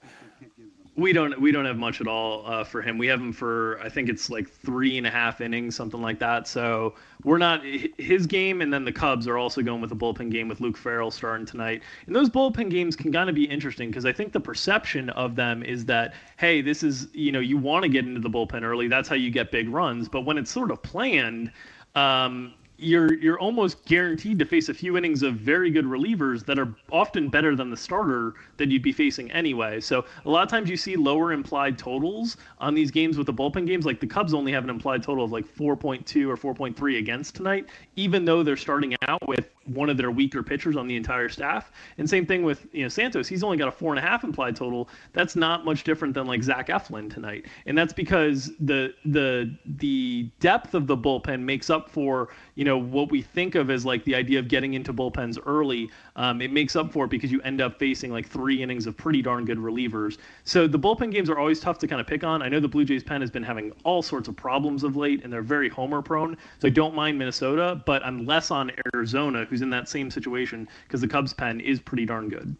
We 0.98 1.12
don't 1.12 1.41
we 1.41 1.51
don't 1.51 1.65
have 1.65 1.75
much 1.77 2.00
at 2.00 2.08
all 2.08 2.46
uh, 2.46 2.63
for 2.63 2.82
him. 2.82 2.98
We 2.98 3.08
have 3.08 3.20
him 3.20 3.34
for 3.34 3.77
I 3.84 3.89
think 3.89 4.08
it's 4.08 4.29
like 4.29 4.50
three 4.50 4.98
and 4.98 5.05
a 5.05 5.10
half 5.10 5.41
innings, 5.41 5.75
something 5.75 6.01
like 6.01 6.20
that. 6.20 6.48
So 6.48 6.96
we're 7.25 7.38
not 7.38 7.62
his 7.65 8.25
game, 8.25 8.62
and 8.62 8.72
then 8.72 8.86
the 8.86 8.94
Cubs 8.94 9.27
are 9.27 9.38
also 9.38 9.62
going 9.62 9.82
with 9.82 9.91
a 9.91 9.96
bullpen 9.96 10.32
game 10.32 10.48
with 10.48 10.62
Luke 10.62 10.77
Farrell 10.77 11.12
starting 11.12 11.46
tonight. 11.46 11.82
And 12.08 12.15
those 12.15 12.29
bullpen 12.29 12.70
games 12.70 12.96
can 12.96 13.12
kind 13.12 13.27
of 13.27 13.36
be 13.36 13.44
interesting 13.44 13.89
because 13.89 14.05
I 14.05 14.13
think 14.13 14.32
the 14.32 14.39
perception 14.39 15.10
of 15.10 15.36
them 15.36 15.62
is 15.63 15.84
that 15.86 16.13
hey, 16.38 16.62
this 16.62 16.84
is 16.84 17.10
you 17.12 17.34
know 17.34 17.41
you 17.41 17.58
want 17.58 17.84
to 17.84 17.89
get 17.89 18.05
into 18.05 18.22
the 18.22 18.29
bullpen 18.29 18.63
early. 18.63 18.88
That's 18.88 19.10
how 19.10 19.15
you 19.15 19.32
get 19.32 19.51
big 19.51 19.67
runs. 19.67 20.08
But 20.08 20.22
when 20.22 20.38
it's 20.38 20.51
sort 20.51 20.72
of 20.72 20.82
planned. 20.82 21.51
Um, 21.96 22.53
you're 22.86 23.13
you're 23.15 23.39
almost 23.39 23.84
guaranteed 23.86 24.38
to 24.39 24.46
face 24.46 24.70
a 24.70 24.74
few 24.74 24.98
innings 24.98 25.24
of 25.24 25.36
very 25.36 25.72
good 25.72 25.86
relievers 25.86 26.46
that 26.46 26.60
are 26.60 26.74
often 26.92 27.30
better 27.30 27.56
than 27.56 27.70
the 27.70 27.77
starter 27.77 28.34
that 28.58 28.70
you'd 28.70 28.84
be 28.84 28.92
facing 28.92 29.32
anyway. 29.32 29.80
So 29.82 30.06
a 30.25 30.30
lot 30.30 30.44
of 30.44 30.50
times 30.50 30.70
you 30.70 30.77
see 30.77 30.96
lower 30.96 31.34
implied 31.34 31.77
totals 31.77 32.38
on 32.60 32.75
these 32.75 32.92
games 32.92 33.18
with 33.18 33.27
the 33.27 33.34
bullpen 33.34 33.65
games. 33.65 33.86
Like 33.86 34.00
the 34.00 34.08
Cubs 34.08 34.34
only 34.34 34.51
have 34.51 34.63
an 34.63 34.70
implied 34.70 35.04
total 35.04 35.25
of 35.25 35.32
like 35.32 35.46
4.2 35.46 36.27
or 36.27 36.54
4.3 36.54 37.00
against 37.00 37.36
tonight, 37.36 37.68
even 37.96 38.24
though 38.24 38.44
they're 38.44 38.56
starting 38.56 38.96
out 39.08 39.27
with 39.27 39.50
one 39.65 39.89
of 39.89 39.98
their 39.98 40.12
weaker 40.12 40.44
pitchers 40.44 40.75
on 40.75 40.88
the 40.88 40.96
entire 40.96 41.30
staff. 41.30 41.72
And 41.98 42.10
same 42.10 42.25
thing 42.25 42.44
with 42.44 42.68
you 42.72 42.84
know 42.84 42.89
Santos. 42.89 43.27
He's 43.27 43.44
only 43.44 43.58
got 43.58 43.68
a 43.68 43.72
four 43.72 43.92
and 43.92 44.00
a 44.00 44.08
half 44.08 44.24
implied 44.24 44.56
total. 44.56 44.89
That's 45.13 45.36
not 45.36 45.65
much 45.65 45.84
different 45.84 46.13
than 46.13 46.27
like 46.27 46.44
Zach 46.44 46.68
Eflin 46.68 47.12
tonight. 47.12 47.46
And 47.65 47.77
that's 47.77 47.94
because 47.94 48.51
the 48.60 48.94
the 49.06 49.56
the 49.65 50.30
depth 50.39 50.74
of 50.74 50.88
the 50.88 50.98
bullpen 50.98 51.42
makes 51.42 51.70
up 51.70 51.89
for 51.89 52.30
you 52.56 52.64
know 52.66 52.78
what 52.78 53.12
we 53.12 53.22
think 53.22 53.56
of 53.56 53.70
as 53.70 53.86
like 53.86 54.04
the 54.06 54.16
idea 54.16 54.40
of 54.40 54.48
getting 54.48 54.74
into 54.74 54.94
bullpens 54.94 55.38
early. 55.46 55.90
Um, 56.16 56.42
it 56.42 56.52
makes 56.52 56.76
up 56.76 56.92
for 56.92 57.06
it 57.06 57.10
because 57.10 57.32
you 57.32 57.42
end 57.42 57.62
up 57.62 57.78
facing 57.78 58.12
like 58.12 58.28
three 58.28 58.62
innings 58.64 58.88
of 58.88 58.98
pretty 58.98 59.22
darn 59.22 59.46
good 59.46 59.58
relievers. 59.58 60.18
So 60.44 60.68
the 60.68 60.80
bullpen 60.80 61.12
games 61.12 61.30
are 61.30 61.38
always 61.38 61.60
tough 61.60 61.78
to 61.80 61.88
kind 61.88 62.02
of 62.02 62.08
pick 62.08 62.24
on. 62.24 62.42
I 62.42 62.50
know 62.50 62.60
the 62.60 62.68
Blue 62.68 62.86
Jays 62.86 63.04
pen 63.04 63.22
has 63.22 63.30
been 63.30 63.44
having 63.44 63.72
all 63.84 64.02
sorts 64.02 64.28
of 64.28 64.36
problems 64.36 64.84
of 64.84 64.96
late, 64.96 65.24
and 65.24 65.32
they're 65.32 65.42
very 65.42 65.70
homer 65.70 66.02
prone. 66.02 66.38
So 66.60 66.68
I 66.68 66.72
don't 66.72 66.96
mind 66.96 67.18
Minnesota, 67.20 67.82
but 67.86 68.04
I'm 68.06 68.26
less 68.26 68.52
on 68.52 68.72
Arizona, 68.94 69.46
who's 69.46 69.62
in 69.62 69.70
that 69.72 69.90
same 69.90 70.10
situation 70.10 70.68
because 70.88 71.02
the 71.02 71.08
Cubs 71.08 71.34
pen 71.34 71.60
is 71.60 71.80
pretty 71.80 72.06
darn 72.06 72.30
good. 72.30 72.56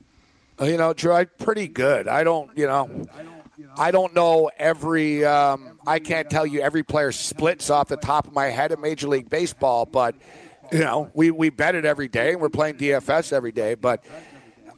You 0.62 0.78
know, 0.78 0.94
Drew, 0.94 1.12
I'm 1.12 1.30
pretty 1.38 1.68
good. 1.68 2.08
I 2.08 2.24
don't, 2.24 2.50
you 2.58 2.66
know. 2.66 3.08
I 3.14 3.24
don't 3.24 3.35
know 3.58 3.74
I 3.78 3.92
don't 3.92 4.14
know 4.14 4.52
every. 4.58 5.26
Um, 5.26 5.80
I 5.88 6.00
can't 6.00 6.30
tell 6.30 6.46
you 6.46 6.62
every 6.62 6.84
player 6.84 7.12
splits 7.12 7.70
off 7.70 7.88
the 7.88 7.98
top 7.98 8.28
of 8.28 8.34
my 8.34 8.48
head 8.48 8.72
in 8.72 8.82
Major 8.82 9.08
League 9.08 9.30
Baseball, 9.30 9.86
but 9.86 10.16
you 10.72 10.80
know, 10.80 11.10
we 11.14 11.32
we 11.32 11.50
bet 11.50 11.76
it 11.76 11.86
every 11.86 12.08
day, 12.08 12.34
and 12.34 12.42
we're 12.42 12.50
playing 12.50 12.76
DFS 12.76 13.34
every 13.34 13.52
day. 13.52 13.76
But 13.76 14.04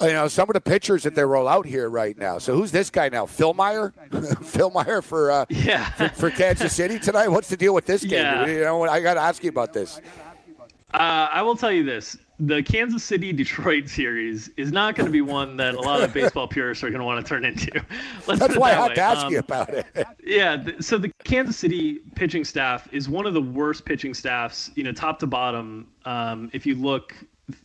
you 0.01 0.13
know, 0.13 0.27
some 0.27 0.49
of 0.49 0.53
the 0.53 0.61
pitchers 0.61 1.03
that 1.03 1.15
they 1.15 1.23
roll 1.23 1.47
out 1.47 1.65
here 1.65 1.89
right 1.89 2.17
now. 2.17 2.37
So 2.37 2.55
who's 2.55 2.71
this 2.71 2.89
guy 2.89 3.09
now? 3.09 3.25
Fillmyer, 3.25 3.93
Fillmyer 4.09 5.03
for 5.03 5.31
uh, 5.31 5.45
yeah 5.49 5.89
for, 5.91 6.09
for, 6.09 6.29
Kansas 6.29 6.73
City 6.73 6.99
tonight. 6.99 7.29
What's 7.29 7.49
the 7.49 7.57
deal 7.57 7.73
with 7.73 7.85
this 7.85 8.01
game? 8.03 8.23
Yeah. 8.23 8.45
You 8.45 8.61
know, 8.61 8.83
I 8.83 9.01
got 9.01 9.15
to 9.15 9.21
ask 9.21 9.43
you 9.43 9.49
about 9.49 9.73
this. 9.73 9.99
Uh, 10.93 11.27
I 11.31 11.41
will 11.41 11.55
tell 11.55 11.71
you 11.71 11.83
this: 11.83 12.17
the 12.39 12.61
Kansas 12.61 13.03
City 13.03 13.33
Detroit 13.33 13.89
series 13.89 14.49
is 14.57 14.71
not 14.71 14.95
going 14.95 15.07
to 15.07 15.11
be 15.11 15.21
one 15.21 15.57
that 15.57 15.73
a 15.73 15.81
lot 15.81 16.01
of 16.03 16.13
baseball 16.13 16.47
purists 16.47 16.83
are 16.83 16.89
going 16.89 16.99
to 16.99 17.05
want 17.05 17.25
to 17.25 17.27
turn 17.27 17.43
into. 17.43 17.71
Let's 18.27 18.39
That's 18.39 18.57
why 18.57 18.71
that 18.71 18.77
I 18.77 18.81
have 18.81 18.89
way. 18.89 18.95
to 18.95 19.01
ask 19.01 19.25
um, 19.25 19.31
you 19.33 19.39
about 19.39 19.69
it. 19.69 19.85
yeah, 20.23 20.57
th- 20.57 20.81
so 20.81 20.97
the 20.97 21.11
Kansas 21.23 21.57
City 21.57 21.99
pitching 22.15 22.45
staff 22.45 22.87
is 22.93 23.09
one 23.09 23.25
of 23.25 23.33
the 23.33 23.41
worst 23.41 23.85
pitching 23.85 24.13
staffs, 24.13 24.69
you 24.75 24.83
know, 24.83 24.91
top 24.91 25.17
to 25.19 25.27
bottom. 25.27 25.87
Um, 26.05 26.51
if 26.53 26.65
you 26.65 26.75
look 26.75 27.15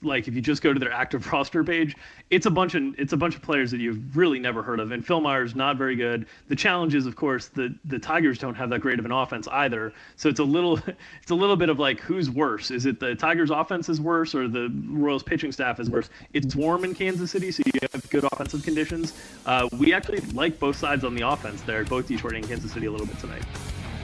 like 0.03 0.29
if 0.29 0.35
you 0.35 0.41
just 0.41 0.63
go 0.63 0.73
to 0.73 0.79
their 0.79 0.93
active 0.93 1.27
roster 1.33 1.65
page, 1.65 1.97
it's 2.31 2.47
a 2.47 2.51
bunch 2.51 2.75
of 2.75 2.95
it's 2.99 3.13
a 3.13 3.17
bunch 3.17 3.35
of 3.35 3.43
players 3.43 3.71
that 3.73 3.81
you've 3.81 4.17
really 4.17 4.39
never 4.39 4.63
heard 4.63 4.81
of. 4.81 4.93
And 4.93 5.05
Fillmyer's 5.05 5.55
not 5.55 5.77
very 5.77 5.97
good. 5.97 6.27
The 6.49 6.57
challenge 6.57 6.95
is, 6.95 7.07
of 7.07 7.17
course, 7.17 7.49
the 7.49 7.75
the 7.85 7.99
Tigers 7.99 8.39
don't 8.39 8.55
have 8.55 8.71
that 8.71 8.81
great 8.81 8.99
of 8.99 9.05
an 9.05 9.13
offense 9.13 9.49
either. 9.49 9.93
So 10.17 10.29
it's 10.29 10.41
a 10.41 10.45
little 10.45 10.79
it's 11.23 11.31
a 11.31 11.35
little 11.35 11.57
bit 11.57 11.69
of 11.69 11.79
like 11.79 12.01
who's 12.01 12.31
worse? 12.31 12.71
Is 12.71 12.87
it 12.87 13.01
the 13.01 13.15
Tigers' 13.15 13.51
offense 13.51 13.89
is 13.89 14.01
worse 14.01 14.35
or 14.35 14.49
the 14.49 14.73
Royals' 14.89 15.23
pitching 15.23 15.53
staff 15.53 15.81
is 15.81 15.91
worse? 15.91 16.11
It's 16.33 16.55
warm 16.55 16.85
in 16.85 16.95
Kansas 16.95 17.31
City, 17.31 17.51
so 17.51 17.63
you 17.67 17.81
have 17.93 18.09
good 18.11 18.25
offensive 18.25 18.63
conditions. 18.63 19.15
Uh, 19.47 19.69
we 19.79 19.93
actually 19.93 20.21
like 20.33 20.59
both 20.59 20.77
sides 20.77 21.05
on 21.05 21.15
the 21.15 21.27
offense 21.27 21.63
there, 21.63 21.85
both 21.85 22.07
Detroit 22.07 22.35
and 22.35 22.47
Kansas 22.47 22.73
City 22.73 22.87
a 22.87 22.91
little 22.91 23.07
bit 23.07 23.19
tonight. 23.19 23.43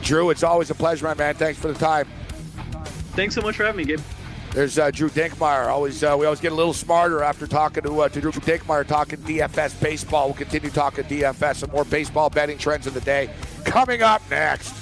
Drew, 0.03 0.31
it's 0.31 0.43
always 0.43 0.71
a 0.71 0.75
pleasure, 0.75 1.07
my 1.07 1.15
man. 1.15 1.35
Thanks 1.35 1.59
for 1.59 1.69
the 1.69 1.79
time. 1.79 2.07
Thanks 3.13 3.35
so 3.35 3.43
much 3.43 3.57
for 3.57 3.65
having 3.65 3.79
me, 3.79 3.85
Gabe. 3.85 4.01
There's 4.53 4.79
uh, 4.79 4.91
Drew 4.91 5.11
Dinkmeyer. 5.11 5.69
Always, 5.69 6.03
uh, 6.03 6.17
we 6.19 6.27
always 6.27 6.41
get 6.41 6.53
a 6.53 6.55
little 6.55 6.73
smarter 6.73 7.23
after 7.23 7.47
talking 7.47 7.83
to, 7.85 8.01
uh, 8.01 8.09
to 8.09 8.21
Drew 8.21 8.33
Dinkmeyer, 8.33 8.87
talking 8.87 9.19
DFS 9.21 9.81
baseball. 9.81 10.29
We'll 10.29 10.37
continue 10.37 10.71
talking 10.71 11.05
DFS 11.05 11.63
and 11.63 11.73
more 11.73 11.85
baseball 11.85 12.31
betting 12.31 12.59
trends 12.59 12.87
of 12.87 12.95
the 12.95 13.01
day 13.01 13.31
coming 13.65 14.03
up 14.03 14.23
next. 14.31 14.75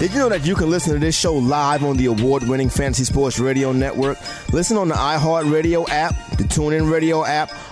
Did 0.00 0.12
you 0.12 0.18
know 0.20 0.30
that 0.30 0.46
you 0.46 0.54
can 0.54 0.70
listen 0.70 0.94
to 0.94 0.98
this 0.98 1.14
show 1.14 1.34
live 1.34 1.84
on 1.84 1.98
the 1.98 2.06
award 2.06 2.48
winning 2.48 2.70
Fantasy 2.70 3.04
Sports 3.04 3.38
Radio 3.38 3.70
Network? 3.70 4.16
Listen 4.50 4.78
on 4.78 4.88
the 4.88 4.94
iHeartRadio 4.94 5.86
app, 5.90 6.14
the 6.38 6.44
TuneIn 6.44 6.90
Radio 6.90 7.22
app, 7.22 7.50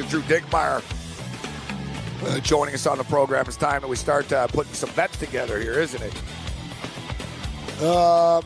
To 0.00 0.06
Drew 0.08 0.22
Dinkmeyer 0.22 0.82
uh, 2.22 2.40
joining 2.40 2.74
us 2.74 2.86
on 2.86 2.96
the 2.96 3.04
program. 3.04 3.44
It's 3.46 3.58
time 3.58 3.82
that 3.82 3.88
we 3.88 3.96
start 3.96 4.32
uh, 4.32 4.46
putting 4.46 4.72
some 4.72 4.88
bets 4.94 5.18
together 5.18 5.60
here, 5.60 5.74
isn't 5.74 6.02
it? 6.02 7.82
Um, 7.82 8.42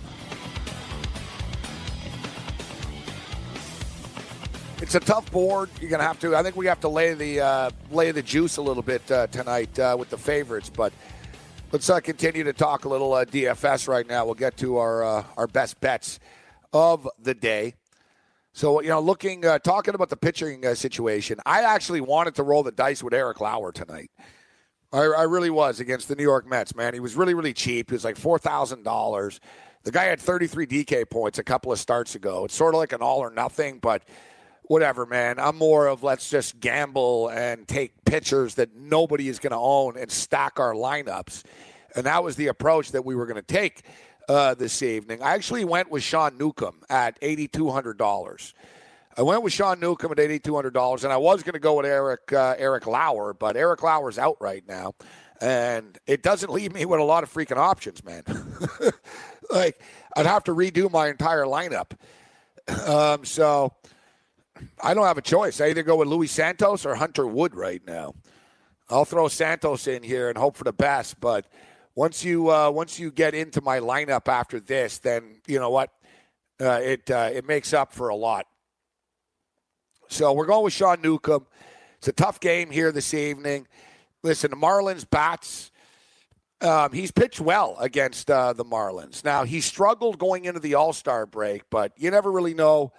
it's 4.82 4.96
a 4.96 5.00
tough 5.00 5.30
board. 5.30 5.70
You're 5.80 5.90
gonna 5.90 6.02
have 6.02 6.18
to. 6.20 6.34
I 6.34 6.42
think 6.42 6.56
we 6.56 6.66
have 6.66 6.80
to 6.80 6.88
lay 6.88 7.14
the 7.14 7.40
uh, 7.40 7.70
lay 7.92 8.10
the 8.10 8.22
juice 8.22 8.56
a 8.56 8.62
little 8.62 8.82
bit 8.82 9.08
uh, 9.12 9.28
tonight 9.28 9.78
uh, 9.78 9.94
with 9.96 10.10
the 10.10 10.18
favorites, 10.18 10.70
but. 10.74 10.92
Let's 11.72 11.90
uh, 11.90 11.98
continue 11.98 12.44
to 12.44 12.52
talk 12.52 12.84
a 12.84 12.88
little 12.88 13.10
DFS 13.10 13.88
right 13.88 14.06
now. 14.06 14.24
We'll 14.24 14.34
get 14.34 14.56
to 14.58 14.76
our 14.76 15.02
our 15.36 15.48
best 15.48 15.80
bets 15.80 16.20
of 16.72 17.08
the 17.20 17.34
day. 17.34 17.74
So, 18.56 18.80
you 18.80 18.88
know, 18.88 19.00
looking, 19.00 19.44
uh, 19.44 19.58
talking 19.58 19.96
about 19.96 20.10
the 20.10 20.16
pitching 20.16 20.64
uh, 20.64 20.76
situation, 20.76 21.40
I 21.44 21.62
actually 21.62 22.00
wanted 22.00 22.36
to 22.36 22.44
roll 22.44 22.62
the 22.62 22.70
dice 22.70 23.02
with 23.02 23.12
Eric 23.12 23.40
Lauer 23.40 23.72
tonight. 23.72 24.12
I, 24.92 25.00
I, 25.00 25.22
really 25.24 25.50
was 25.50 25.80
against 25.80 26.06
the 26.06 26.14
New 26.14 26.22
York 26.22 26.46
Mets, 26.46 26.72
man. 26.72 26.94
He 26.94 27.00
was 27.00 27.16
really, 27.16 27.34
really 27.34 27.52
cheap. 27.52 27.90
He 27.90 27.94
was 27.94 28.04
like 28.04 28.16
$4,000. 28.16 29.40
The 29.82 29.90
guy 29.90 30.04
had 30.04 30.20
33 30.20 30.68
DK 30.68 31.10
points 31.10 31.40
a 31.40 31.42
couple 31.42 31.72
of 31.72 31.80
starts 31.80 32.14
ago. 32.14 32.44
It's 32.44 32.54
sort 32.54 32.76
of 32.76 32.78
like 32.78 32.92
an 32.92 33.02
all 33.02 33.18
or 33.18 33.30
nothing, 33.30 33.80
but 33.80 34.04
whatever, 34.66 35.04
man. 35.04 35.40
I'm 35.40 35.56
more 35.56 35.88
of 35.88 36.04
let's 36.04 36.30
just 36.30 36.60
gamble 36.60 37.30
and 37.30 37.66
take 37.66 38.04
pitchers 38.04 38.54
that 38.54 38.76
nobody 38.76 39.28
is 39.28 39.40
going 39.40 39.50
to 39.50 39.56
own 39.56 39.98
and 39.98 40.12
stack 40.12 40.60
our 40.60 40.74
lineups. 40.74 41.42
And 41.96 42.06
that 42.06 42.22
was 42.22 42.36
the 42.36 42.46
approach 42.46 42.92
that 42.92 43.04
we 43.04 43.16
were 43.16 43.26
going 43.26 43.34
to 43.34 43.42
take 43.42 43.82
uh, 44.28 44.54
this 44.54 44.82
evening. 44.82 45.22
I 45.22 45.34
actually 45.34 45.64
went 45.64 45.90
with 45.90 46.02
Sean 46.02 46.36
Newcomb 46.38 46.82
at 46.88 47.20
$8,200. 47.20 48.52
I 49.16 49.22
went 49.22 49.42
with 49.42 49.52
Sean 49.52 49.78
Newcomb 49.80 50.12
at 50.12 50.18
$8,200, 50.18 51.04
and 51.04 51.12
I 51.12 51.16
was 51.16 51.42
going 51.42 51.52
to 51.54 51.60
go 51.60 51.74
with 51.74 51.86
Eric 51.86 52.32
uh, 52.32 52.54
Eric 52.58 52.86
Lauer, 52.86 53.32
but 53.32 53.56
Eric 53.56 53.82
Lauer's 53.82 54.18
out 54.18 54.36
right 54.40 54.64
now, 54.66 54.94
and 55.40 55.98
it 56.06 56.22
doesn't 56.22 56.50
leave 56.50 56.72
me 56.72 56.84
with 56.84 57.00
a 57.00 57.04
lot 57.04 57.22
of 57.22 57.32
freaking 57.32 57.56
options, 57.56 58.04
man. 58.04 58.24
like 59.50 59.80
I'd 60.16 60.26
have 60.26 60.44
to 60.44 60.54
redo 60.54 60.90
my 60.90 61.08
entire 61.08 61.44
lineup. 61.44 61.92
Um, 62.88 63.24
so 63.24 63.72
I 64.82 64.94
don't 64.94 65.06
have 65.06 65.18
a 65.18 65.22
choice. 65.22 65.60
I 65.60 65.68
either 65.68 65.82
go 65.82 65.96
with 65.96 66.08
Luis 66.08 66.32
Santos 66.32 66.84
or 66.86 66.94
Hunter 66.94 67.26
Wood 67.26 67.54
right 67.54 67.82
now. 67.86 68.14
I'll 68.90 69.04
throw 69.04 69.28
Santos 69.28 69.86
in 69.86 70.02
here 70.02 70.28
and 70.28 70.36
hope 70.36 70.56
for 70.56 70.64
the 70.64 70.72
best. 70.72 71.20
But 71.20 71.46
once 71.94 72.24
you 72.24 72.50
uh, 72.50 72.70
once 72.70 72.98
you 72.98 73.10
get 73.10 73.34
into 73.34 73.60
my 73.60 73.80
lineup 73.80 74.28
after 74.28 74.60
this, 74.60 74.98
then 74.98 75.36
you 75.46 75.58
know 75.58 75.70
what 75.70 75.90
uh, 76.60 76.80
it 76.82 77.10
uh, 77.10 77.30
it 77.32 77.46
makes 77.46 77.72
up 77.72 77.92
for 77.92 78.08
a 78.08 78.16
lot. 78.16 78.46
So 80.08 80.32
we're 80.32 80.46
going 80.46 80.64
with 80.64 80.72
Sean 80.72 81.00
Newcomb. 81.00 81.46
It's 81.98 82.08
a 82.08 82.12
tough 82.12 82.40
game 82.40 82.70
here 82.70 82.92
this 82.92 83.14
evening. 83.14 83.66
Listen, 84.22 84.50
the 84.50 84.56
Marlins 84.56 85.08
bats. 85.08 85.70
Um, 86.60 86.92
he's 86.92 87.10
pitched 87.10 87.40
well 87.40 87.76
against 87.78 88.30
uh, 88.30 88.52
the 88.52 88.64
Marlins. 88.64 89.24
Now 89.24 89.44
he 89.44 89.60
struggled 89.60 90.18
going 90.18 90.46
into 90.46 90.60
the 90.60 90.74
All 90.74 90.92
Star 90.92 91.26
break, 91.26 91.62
but 91.70 91.92
you 91.96 92.10
never 92.10 92.30
really 92.30 92.54
know 92.54 92.92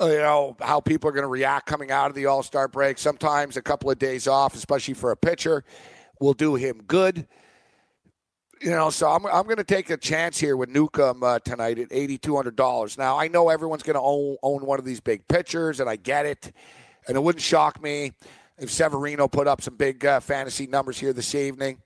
uh, 0.00 0.06
you 0.06 0.18
know 0.18 0.56
how 0.60 0.80
people 0.80 1.08
are 1.08 1.12
going 1.12 1.22
to 1.22 1.28
react 1.28 1.66
coming 1.66 1.90
out 1.90 2.10
of 2.10 2.14
the 2.14 2.26
All 2.26 2.42
Star 2.42 2.68
break. 2.68 2.98
Sometimes 2.98 3.56
a 3.56 3.62
couple 3.62 3.90
of 3.90 3.98
days 3.98 4.28
off, 4.28 4.54
especially 4.54 4.94
for 4.94 5.10
a 5.10 5.16
pitcher, 5.16 5.64
will 6.20 6.34
do 6.34 6.54
him 6.54 6.82
good. 6.86 7.26
You 8.64 8.70
know, 8.70 8.88
so 8.88 9.10
I'm 9.10 9.26
I'm 9.26 9.44
going 9.44 9.58
to 9.58 9.62
take 9.62 9.90
a 9.90 9.96
chance 9.98 10.40
here 10.40 10.56
with 10.56 10.70
Newcomb 10.70 11.22
uh, 11.22 11.38
tonight 11.40 11.78
at 11.78 11.88
eighty 11.90 12.16
two 12.16 12.34
hundred 12.34 12.56
dollars. 12.56 12.96
Now 12.96 13.18
I 13.18 13.28
know 13.28 13.50
everyone's 13.50 13.82
going 13.82 13.92
to 13.96 14.00
own 14.00 14.38
own 14.42 14.64
one 14.64 14.78
of 14.78 14.86
these 14.86 15.00
big 15.00 15.28
pitchers, 15.28 15.80
and 15.80 15.90
I 15.90 15.96
get 15.96 16.24
it, 16.24 16.50
and 17.06 17.14
it 17.14 17.22
wouldn't 17.22 17.42
shock 17.42 17.82
me 17.82 18.12
if 18.56 18.70
Severino 18.70 19.28
put 19.28 19.46
up 19.46 19.60
some 19.60 19.76
big 19.76 20.06
uh, 20.06 20.18
fantasy 20.18 20.66
numbers 20.66 20.98
here 20.98 21.12
this 21.12 21.34
evening. 21.34 21.76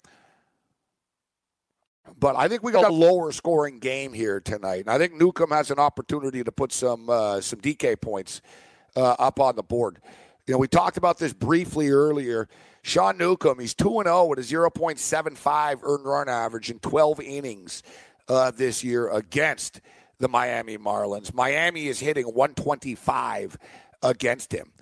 But 2.17 2.37
I 2.37 2.47
think 2.47 2.63
we 2.63 2.71
got 2.71 2.89
a 2.89 2.95
lower 2.95 3.33
scoring 3.33 3.81
game 3.81 4.13
here 4.13 4.39
tonight. 4.39 4.83
And 4.83 4.91
I 4.91 4.99
think 4.99 5.15
Newcomb 5.15 5.51
has 5.51 5.73
an 5.73 5.81
opportunity 5.81 6.45
to 6.45 6.53
put 6.53 6.71
some 6.71 7.11
uh, 7.11 7.41
some 7.41 7.61
DK 7.61 8.01
points 8.01 8.41
uh, 8.95 9.17
up 9.19 9.41
on 9.41 9.57
the 9.57 9.65
board. 9.65 9.99
You 10.47 10.53
know, 10.53 10.59
we 10.59 10.69
talked 10.69 10.97
about 10.97 11.19
this 11.19 11.33
briefly 11.33 11.91
earlier. 11.91 12.49
Sean 12.83 13.19
Newcomb, 13.19 13.59
he's 13.59 13.75
2 13.75 14.03
0 14.05 14.27
with 14.27 14.39
a 14.39 14.43
0.75 14.43 15.81
earned 15.83 16.05
run 16.05 16.29
average 16.29 16.71
in 16.71 16.79
12 16.79 17.21
innings 17.21 17.83
uh, 18.29 18.51
this 18.51 18.83
year 18.85 19.09
against 19.11 19.81
the 20.19 20.29
Miami 20.29 20.79
Marlins. 20.79 21.33
Miami 21.33 21.87
is 21.87 22.01
hitting 22.01 22.27
125 22.27 23.57
against 24.03 24.53
him. 24.53 24.73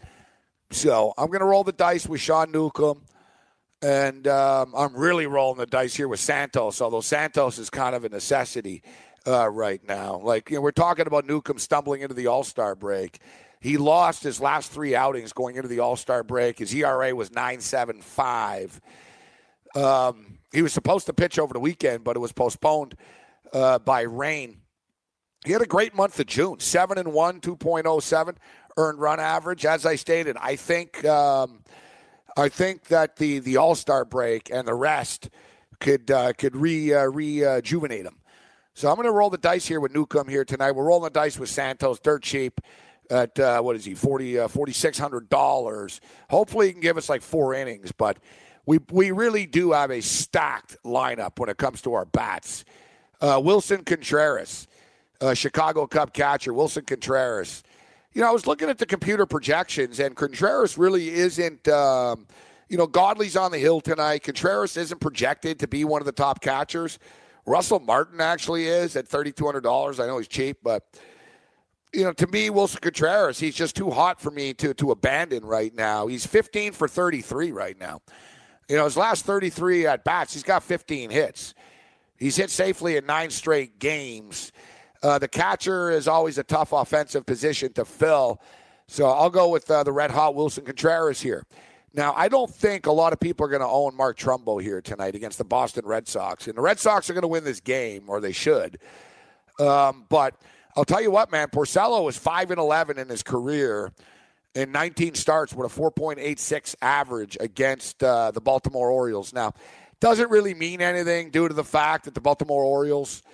So 0.70 1.14
I'm 1.16 1.28
going 1.28 1.40
to 1.40 1.46
roll 1.46 1.64
the 1.64 1.72
dice 1.72 2.06
with 2.06 2.20
Sean 2.20 2.50
Newcomb. 2.50 3.02
And 3.82 4.26
um, 4.26 4.72
I'm 4.76 4.96
really 4.96 5.26
rolling 5.26 5.58
the 5.58 5.66
dice 5.66 5.94
here 5.94 6.08
with 6.08 6.18
Santos, 6.18 6.80
although 6.80 7.02
Santos 7.02 7.58
is 7.58 7.68
kind 7.68 7.94
of 7.94 8.04
a 8.04 8.08
necessity 8.08 8.82
uh, 9.26 9.48
right 9.48 9.86
now. 9.86 10.18
Like, 10.18 10.50
you 10.50 10.56
know, 10.56 10.62
we're 10.62 10.70
talking 10.70 11.06
about 11.06 11.26
Newcomb 11.26 11.58
stumbling 11.58 12.00
into 12.00 12.14
the 12.14 12.26
All 12.26 12.42
Star 12.42 12.74
break. 12.74 13.20
He 13.60 13.76
lost 13.78 14.22
his 14.22 14.40
last 14.40 14.70
three 14.70 14.94
outings 14.94 15.32
going 15.32 15.56
into 15.56 15.68
the 15.68 15.80
All 15.80 15.96
Star 15.96 16.22
break. 16.22 16.58
His 16.58 16.74
ERA 16.74 17.14
was 17.14 17.30
9.75. 17.30 18.80
Um, 19.74 20.38
he 20.52 20.62
was 20.62 20.72
supposed 20.72 21.06
to 21.06 21.12
pitch 21.12 21.38
over 21.38 21.52
the 21.52 21.60
weekend, 21.60 22.04
but 22.04 22.16
it 22.16 22.20
was 22.20 22.32
postponed 22.32 22.96
uh, 23.52 23.78
by 23.78 24.02
rain. 24.02 24.58
He 25.44 25.52
had 25.52 25.62
a 25.62 25.66
great 25.66 25.94
month 25.94 26.18
of 26.18 26.26
June, 26.26 26.60
seven 26.60 26.98
and 26.98 27.12
one, 27.12 27.40
2.07 27.40 28.36
earned 28.76 28.98
run 28.98 29.20
average. 29.20 29.64
As 29.64 29.86
I 29.86 29.96
stated, 29.96 30.36
I 30.40 30.56
think 30.56 31.04
um, 31.04 31.62
I 32.36 32.48
think 32.48 32.84
that 32.84 33.16
the 33.16 33.38
the 33.38 33.56
All 33.56 33.74
Star 33.74 34.04
break 34.04 34.50
and 34.50 34.66
the 34.66 34.74
rest 34.74 35.30
could 35.80 36.10
uh, 36.10 36.32
could 36.32 36.56
re 36.56 36.92
uh, 36.92 37.06
rejuvenate 37.06 38.06
him. 38.06 38.18
So 38.74 38.90
I'm 38.90 38.96
going 38.96 39.06
to 39.06 39.12
roll 39.12 39.30
the 39.30 39.38
dice 39.38 39.66
here 39.66 39.80
with 39.80 39.94
Newcomb 39.94 40.28
here 40.28 40.44
tonight. 40.44 40.72
We're 40.72 40.84
rolling 40.84 41.04
the 41.04 41.10
dice 41.10 41.38
with 41.38 41.48
Santos, 41.48 41.98
dirt 41.98 42.22
cheap 42.22 42.60
at 43.10 43.38
uh, 43.38 43.60
what 43.60 43.76
is 43.76 43.84
he 43.84 43.94
40 43.94 44.40
uh, 44.40 44.48
4600 44.48 45.28
dollars. 45.28 46.00
Hopefully 46.30 46.68
he 46.68 46.72
can 46.72 46.82
give 46.82 46.96
us 46.96 47.08
like 47.08 47.22
four 47.22 47.54
innings, 47.54 47.92
but 47.92 48.18
we 48.64 48.78
we 48.90 49.10
really 49.10 49.46
do 49.46 49.72
have 49.72 49.90
a 49.90 50.00
stacked 50.00 50.76
lineup 50.84 51.38
when 51.38 51.48
it 51.48 51.56
comes 51.56 51.82
to 51.82 51.94
our 51.94 52.04
bats. 52.04 52.64
Uh, 53.20 53.40
Willson 53.40 53.84
Contreras, 53.84 54.66
uh, 55.20 55.34
Chicago 55.34 55.86
Cub 55.86 56.12
catcher 56.12 56.52
wilson 56.52 56.84
Contreras 56.84 57.62
you 58.16 58.22
know, 58.22 58.30
I 58.30 58.32
was 58.32 58.46
looking 58.46 58.70
at 58.70 58.78
the 58.78 58.86
computer 58.86 59.26
projections, 59.26 60.00
and 60.00 60.16
Contreras 60.16 60.78
really 60.78 61.10
isn't. 61.10 61.68
Um, 61.68 62.26
you 62.66 62.78
know, 62.78 62.86
Godley's 62.86 63.36
on 63.36 63.52
the 63.52 63.58
hill 63.58 63.82
tonight. 63.82 64.22
Contreras 64.22 64.78
isn't 64.78 65.02
projected 65.02 65.58
to 65.58 65.68
be 65.68 65.84
one 65.84 66.00
of 66.00 66.06
the 66.06 66.12
top 66.12 66.40
catchers. 66.40 66.98
Russell 67.44 67.78
Martin 67.78 68.22
actually 68.22 68.68
is 68.68 68.96
at 68.96 69.06
thirty 69.06 69.32
two 69.32 69.44
hundred 69.44 69.64
dollars. 69.64 70.00
I 70.00 70.06
know 70.06 70.16
he's 70.16 70.28
cheap, 70.28 70.56
but 70.62 70.82
you 71.92 72.04
know, 72.04 72.12
to 72.12 72.26
me, 72.26 72.50
Willson 72.50 72.80
Contreras, 72.80 73.38
he's 73.38 73.54
just 73.54 73.76
too 73.76 73.90
hot 73.90 74.20
for 74.20 74.30
me 74.30 74.52
to 74.54 74.74
to 74.74 74.90
abandon 74.90 75.44
right 75.44 75.74
now. 75.74 76.06
He's 76.06 76.26
fifteen 76.26 76.72
for 76.72 76.88
thirty 76.88 77.22
three 77.22 77.52
right 77.52 77.78
now. 77.78 78.00
You 78.68 78.76
know, 78.76 78.84
his 78.84 78.96
last 78.96 79.24
thirty 79.24 79.50
three 79.50 79.86
at 79.86 80.04
bats, 80.04 80.34
he's 80.34 80.42
got 80.42 80.62
fifteen 80.62 81.10
hits. 81.10 81.54
He's 82.18 82.36
hit 82.36 82.50
safely 82.50 82.96
in 82.96 83.06
nine 83.06 83.30
straight 83.30 83.78
games. 83.78 84.52
Uh, 85.02 85.18
the 85.18 85.28
catcher 85.28 85.90
is 85.90 86.08
always 86.08 86.38
a 86.38 86.42
tough 86.42 86.72
offensive 86.72 87.26
position 87.26 87.72
to 87.74 87.84
fill. 87.84 88.40
So 88.88 89.06
I'll 89.06 89.30
go 89.30 89.48
with 89.48 89.70
uh, 89.70 89.82
the 89.82 89.92
red 89.92 90.10
hot 90.10 90.34
Willson 90.34 90.64
Contreras 90.64 91.20
here. 91.20 91.44
Now, 91.92 92.12
I 92.14 92.28
don't 92.28 92.50
think 92.50 92.86
a 92.86 92.92
lot 92.92 93.12
of 93.12 93.20
people 93.20 93.46
are 93.46 93.48
going 93.48 93.62
to 93.62 93.66
own 93.66 93.96
Mark 93.96 94.18
Trumbo 94.18 94.60
here 94.60 94.82
tonight 94.82 95.14
against 95.14 95.38
the 95.38 95.44
Boston 95.44 95.86
Red 95.86 96.06
Sox. 96.06 96.46
And 96.46 96.56
the 96.56 96.60
Red 96.60 96.78
Sox 96.78 97.08
are 97.08 97.14
going 97.14 97.22
to 97.22 97.28
win 97.28 97.42
this 97.42 97.60
game, 97.60 98.04
or 98.08 98.20
they 98.20 98.32
should. 98.32 98.78
Um, 99.58 100.04
but 100.08 100.34
I'll 100.76 100.84
tell 100.84 101.00
you 101.00 101.10
what, 101.10 101.32
man, 101.32 101.48
Porcello 101.48 102.04
was 102.04 102.16
5 102.18 102.50
and 102.50 102.60
11 102.60 102.98
in 102.98 103.08
his 103.08 103.22
career 103.22 103.92
in 104.54 104.72
19 104.72 105.14
starts 105.14 105.54
with 105.54 105.70
a 105.70 105.80
4.86 105.80 106.74
average 106.82 107.36
against 107.40 108.02
uh, 108.02 108.30
the 108.30 108.40
Baltimore 108.40 108.90
Orioles. 108.90 109.32
Now, 109.32 109.52
doesn't 110.00 110.30
really 110.30 110.54
mean 110.54 110.82
anything 110.82 111.30
due 111.30 111.48
to 111.48 111.54
the 111.54 111.64
fact 111.64 112.04
that 112.04 112.14
the 112.14 112.20
Baltimore 112.20 112.62
Orioles– 112.62 113.22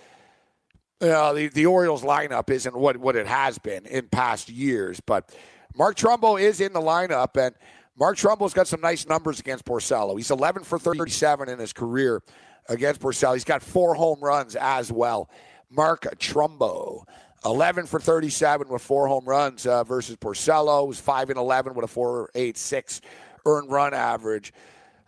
uh, 1.02 1.32
the, 1.32 1.48
the 1.48 1.66
Orioles 1.66 2.02
lineup 2.02 2.48
isn't 2.48 2.76
what, 2.76 2.96
what 2.96 3.16
it 3.16 3.26
has 3.26 3.58
been 3.58 3.86
in 3.86 4.08
past 4.08 4.48
years. 4.48 5.00
But 5.00 5.34
Mark 5.74 5.96
Trumbo 5.96 6.40
is 6.40 6.60
in 6.60 6.72
the 6.72 6.80
lineup, 6.80 7.36
and 7.36 7.54
Mark 7.98 8.16
Trumbo's 8.16 8.54
got 8.54 8.68
some 8.68 8.80
nice 8.80 9.06
numbers 9.06 9.40
against 9.40 9.64
Porcello. 9.64 10.16
He's 10.16 10.30
11 10.30 10.64
for 10.64 10.78
37 10.78 11.48
in 11.48 11.58
his 11.58 11.72
career 11.72 12.22
against 12.68 13.00
Porcello. 13.00 13.34
He's 13.34 13.44
got 13.44 13.62
four 13.62 13.94
home 13.94 14.20
runs 14.20 14.54
as 14.54 14.92
well. 14.92 15.28
Mark 15.70 16.02
Trumbo. 16.18 17.04
11 17.44 17.86
for 17.86 17.98
37 18.00 18.68
with 18.68 18.82
four 18.82 19.08
home 19.08 19.24
runs 19.24 19.66
uh, 19.66 19.84
versus 19.84 20.16
Porcello, 20.16 20.86
who's 20.86 21.00
5 21.00 21.30
and 21.30 21.38
11 21.38 21.74
with 21.74 21.84
a 21.84 21.92
4.86 21.92 23.00
earned 23.46 23.70
run 23.70 23.94
average. 23.94 24.52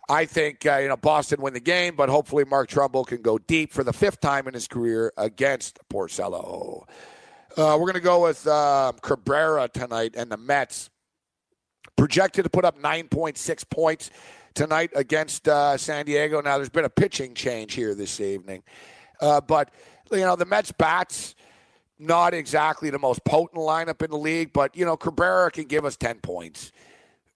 I 0.07 0.25
think 0.25 0.65
uh, 0.65 0.77
you 0.77 0.87
know 0.87 0.97
Boston 0.97 1.41
win 1.41 1.53
the 1.53 1.59
game, 1.59 1.95
but 1.95 2.09
hopefully 2.09 2.45
Mark 2.45 2.69
Trumbo 2.69 3.05
can 3.05 3.21
go 3.21 3.37
deep 3.37 3.73
for 3.73 3.83
the 3.83 3.93
fifth 3.93 4.19
time 4.19 4.47
in 4.47 4.53
his 4.53 4.67
career 4.67 5.11
against 5.17 5.79
Porcello. 5.89 6.83
Uh, 7.57 7.77
we're 7.79 7.85
going 7.85 7.93
to 7.93 8.01
go 8.01 8.21
with 8.23 8.45
uh, 8.45 8.91
Cabrera 9.01 9.69
tonight 9.69 10.15
and 10.17 10.29
the 10.29 10.37
Mets. 10.37 10.89
Projected 11.95 12.43
to 12.43 12.49
put 12.49 12.65
up 12.65 12.77
9.6 12.81 13.69
points 13.69 14.11
tonight 14.53 14.91
against 14.95 15.47
uh, 15.47 15.77
San 15.77 16.05
Diego. 16.05 16.41
Now, 16.41 16.57
there's 16.57 16.69
been 16.69 16.83
a 16.83 16.89
pitching 16.89 17.33
change 17.33 17.73
here 17.73 17.95
this 17.95 18.19
evening. 18.19 18.63
Uh, 19.21 19.39
but, 19.39 19.71
you 20.11 20.19
know, 20.19 20.35
the 20.35 20.45
Mets 20.45 20.73
bats, 20.73 21.35
not 21.97 22.33
exactly 22.33 22.89
the 22.89 22.99
most 22.99 23.23
potent 23.23 23.61
lineup 23.61 24.01
in 24.01 24.11
the 24.11 24.17
league, 24.17 24.51
but, 24.53 24.75
you 24.75 24.85
know, 24.85 24.97
Cabrera 24.97 25.51
can 25.51 25.65
give 25.65 25.85
us 25.85 25.95
10 25.95 26.19
points. 26.19 26.71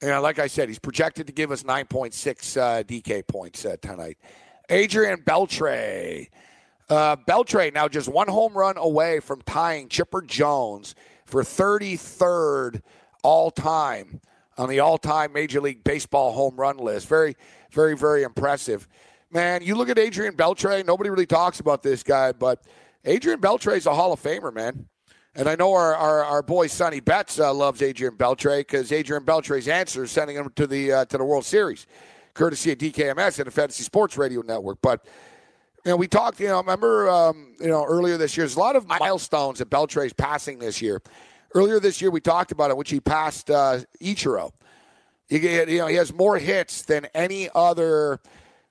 You 0.02 0.10
know, 0.10 0.22
like 0.22 0.40
I 0.40 0.48
said, 0.48 0.70
he's 0.70 0.80
projected 0.80 1.28
to 1.28 1.34
give 1.34 1.52
us 1.52 1.64
9.6 1.64 2.58
uh, 2.58 2.84
DK 2.84 3.28
points 3.28 3.66
uh, 3.66 3.76
tonight. 3.82 4.18
Adrian 4.70 5.22
Beltre. 5.22 6.28
Uh, 6.90 7.16
Beltre 7.16 7.74
now 7.74 7.88
just 7.88 8.08
one 8.08 8.28
home 8.28 8.54
run 8.54 8.78
away 8.78 9.20
from 9.20 9.42
tying 9.42 9.90
Chipper 9.90 10.22
Jones 10.22 10.96
for 11.26 11.44
33rd 11.44 12.82
all 13.24 13.52
time 13.52 14.22
on 14.58 14.70
the 14.70 14.80
all 14.80 14.98
time 14.98 15.34
Major 15.34 15.62
League 15.62 15.84
Baseball 15.84 16.32
home 16.34 16.56
run 16.56 16.78
list. 16.78 17.08
Very, 17.08 17.36
very, 17.72 17.96
very 17.96 18.24
impressive. 18.24 18.88
Man, 19.32 19.62
you 19.62 19.76
look 19.76 19.90
at 19.90 20.00
Adrian 20.00 20.34
Beltre, 20.36 20.86
nobody 20.86 21.10
really 21.10 21.28
talks 21.28 21.60
about 21.60 21.84
this 21.84 22.02
guy, 22.02 22.32
but 22.32 22.64
Adrian 23.06 23.40
Beltre 23.40 23.76
is 23.76 23.86
a 23.86 23.94
Hall 23.94 24.12
of 24.12 24.22
Famer, 24.22 24.54
man. 24.54 24.88
And 25.36 25.48
I 25.48 25.56
know 25.56 25.74
our, 25.74 25.96
our, 25.96 26.24
our 26.24 26.42
boy 26.42 26.68
Sonny 26.68 27.00
Betts 27.00 27.40
uh, 27.40 27.54
loves 27.54 27.82
Adrian 27.82 28.16
Beltre 28.16 28.60
because 28.60 28.92
Adrian 28.92 29.24
Beltre's 29.24 29.68
answer 29.68 30.04
is 30.04 30.12
sending 30.12 30.36
him 30.36 30.52
to 30.56 30.68
the 30.68 30.92
uh, 30.92 31.06
to 31.06 31.18
the 31.18 31.24
World 31.24 31.46
Series, 31.46 31.86
courtesy 32.34 32.72
of 32.72 32.78
DKMS 32.80 33.38
and 33.38 33.48
the 33.48 33.52
Fantasy 33.52 33.84
Sports 33.84 34.18
Radio 34.18 34.42
Network. 34.42 34.80
But 34.82 35.06
you 35.86 35.92
know, 35.92 35.96
we 35.96 36.08
talked. 36.08 36.40
You 36.40 36.48
know, 36.48 36.58
remember 36.58 37.10
um, 37.10 37.56
you 37.60 37.68
know 37.68 37.86
earlier 37.86 38.18
this 38.18 38.36
year. 38.36 38.46
There's 38.46 38.58
a 38.58 38.60
lot 38.60 38.76
of 38.76 38.88
milestones 38.88 39.60
that 39.60 39.70
Beltre's 39.70 40.14
passing 40.14 40.60
this 40.60 40.82
year. 40.82 41.02
Earlier 41.54 41.80
this 41.80 42.02
year, 42.02 42.12
we 42.12 42.22
talked 42.22 42.52
about 42.52 42.70
it, 42.70 42.78
which 42.78 42.90
he 42.90 43.00
passed 43.00 43.50
uh, 43.50 43.80
Ichiro. 44.02 44.52
He, 45.28 45.38
you 45.38 45.78
know, 45.78 45.88
he 45.88 45.96
has 45.96 46.12
more 46.12 46.38
hits 46.38 46.82
than 46.82 47.08
any 47.14 47.50
other 47.56 48.20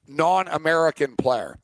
non-American 0.06 1.16
player. 1.16 1.56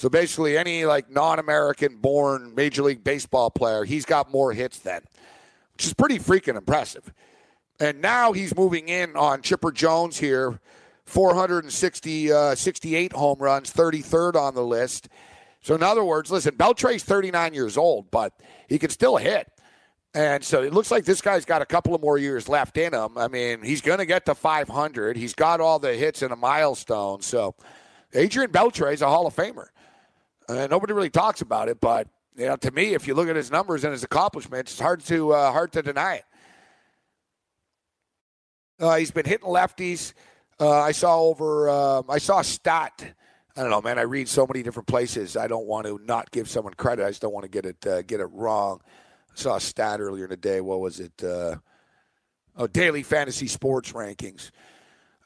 So 0.00 0.08
basically, 0.08 0.56
any 0.56 0.86
like 0.86 1.10
non-American 1.10 1.98
born 1.98 2.54
Major 2.54 2.84
League 2.84 3.04
Baseball 3.04 3.50
player, 3.50 3.84
he's 3.84 4.06
got 4.06 4.30
more 4.30 4.54
hits 4.54 4.78
than, 4.78 5.02
which 5.74 5.84
is 5.84 5.92
pretty 5.92 6.18
freaking 6.18 6.56
impressive. 6.56 7.12
And 7.78 8.00
now 8.00 8.32
he's 8.32 8.56
moving 8.56 8.88
in 8.88 9.14
on 9.14 9.42
Chipper 9.42 9.70
Jones 9.70 10.16
here, 10.16 10.58
460, 11.04 12.32
uh, 12.32 12.54
68 12.54 13.12
home 13.12 13.40
runs, 13.40 13.74
33rd 13.74 14.36
on 14.36 14.54
the 14.54 14.64
list. 14.64 15.10
So, 15.60 15.74
in 15.74 15.82
other 15.82 16.02
words, 16.02 16.30
listen, 16.30 16.54
Beltre's 16.54 17.04
39 17.04 17.52
years 17.52 17.76
old, 17.76 18.10
but 18.10 18.32
he 18.70 18.78
can 18.78 18.88
still 18.88 19.18
hit. 19.18 19.52
And 20.14 20.42
so 20.42 20.62
it 20.62 20.72
looks 20.72 20.90
like 20.90 21.04
this 21.04 21.20
guy's 21.20 21.44
got 21.44 21.60
a 21.60 21.66
couple 21.66 21.94
of 21.94 22.00
more 22.00 22.16
years 22.16 22.48
left 22.48 22.78
in 22.78 22.94
him. 22.94 23.18
I 23.18 23.28
mean, 23.28 23.62
he's 23.62 23.82
going 23.82 23.98
to 23.98 24.06
get 24.06 24.24
to 24.24 24.34
500. 24.34 25.18
He's 25.18 25.34
got 25.34 25.60
all 25.60 25.78
the 25.78 25.92
hits 25.92 26.22
and 26.22 26.32
a 26.32 26.36
milestone. 26.36 27.20
So 27.20 27.54
Adrian 28.14 28.50
Beltre 28.50 28.94
is 28.94 29.02
a 29.02 29.06
Hall 29.06 29.26
of 29.26 29.36
Famer. 29.36 29.66
Uh, 30.50 30.66
nobody 30.66 30.92
really 30.92 31.10
talks 31.10 31.42
about 31.42 31.68
it, 31.68 31.80
but 31.80 32.08
you 32.36 32.46
know, 32.46 32.56
to 32.56 32.72
me, 32.72 32.94
if 32.94 33.06
you 33.06 33.14
look 33.14 33.28
at 33.28 33.36
his 33.36 33.52
numbers 33.52 33.84
and 33.84 33.92
his 33.92 34.02
accomplishments, 34.02 34.72
it's 34.72 34.80
hard 34.80 35.00
to 35.04 35.32
uh, 35.32 35.52
hard 35.52 35.70
to 35.72 35.82
deny 35.82 36.16
it. 36.16 36.24
Uh, 38.80 38.96
he's 38.96 39.12
been 39.12 39.26
hitting 39.26 39.46
lefties. 39.46 40.12
Uh, 40.58 40.80
I 40.80 40.90
saw 40.90 41.20
over. 41.20 41.70
Um, 41.70 42.06
I 42.08 42.18
saw 42.18 42.42
stat. 42.42 43.14
I 43.56 43.60
don't 43.60 43.70
know, 43.70 43.80
man. 43.80 43.98
I 43.98 44.02
read 44.02 44.28
so 44.28 44.44
many 44.44 44.64
different 44.64 44.88
places. 44.88 45.36
I 45.36 45.46
don't 45.46 45.66
want 45.66 45.86
to 45.86 46.00
not 46.04 46.32
give 46.32 46.48
someone 46.48 46.74
credit. 46.74 47.04
I 47.04 47.10
just 47.10 47.22
don't 47.22 47.32
want 47.32 47.44
to 47.44 47.50
get 47.50 47.66
it 47.66 47.86
uh, 47.86 48.02
get 48.02 48.18
it 48.18 48.28
wrong. 48.32 48.80
I 49.30 49.36
saw 49.36 49.54
a 49.56 49.60
stat 49.60 50.00
earlier 50.00 50.24
in 50.24 50.30
the 50.30 50.36
day. 50.36 50.60
What 50.60 50.80
was 50.80 50.98
it? 50.98 51.22
Oh, 51.22 52.66
daily 52.66 53.04
fantasy 53.04 53.46
sports 53.46 53.92
rankings. 53.92 54.50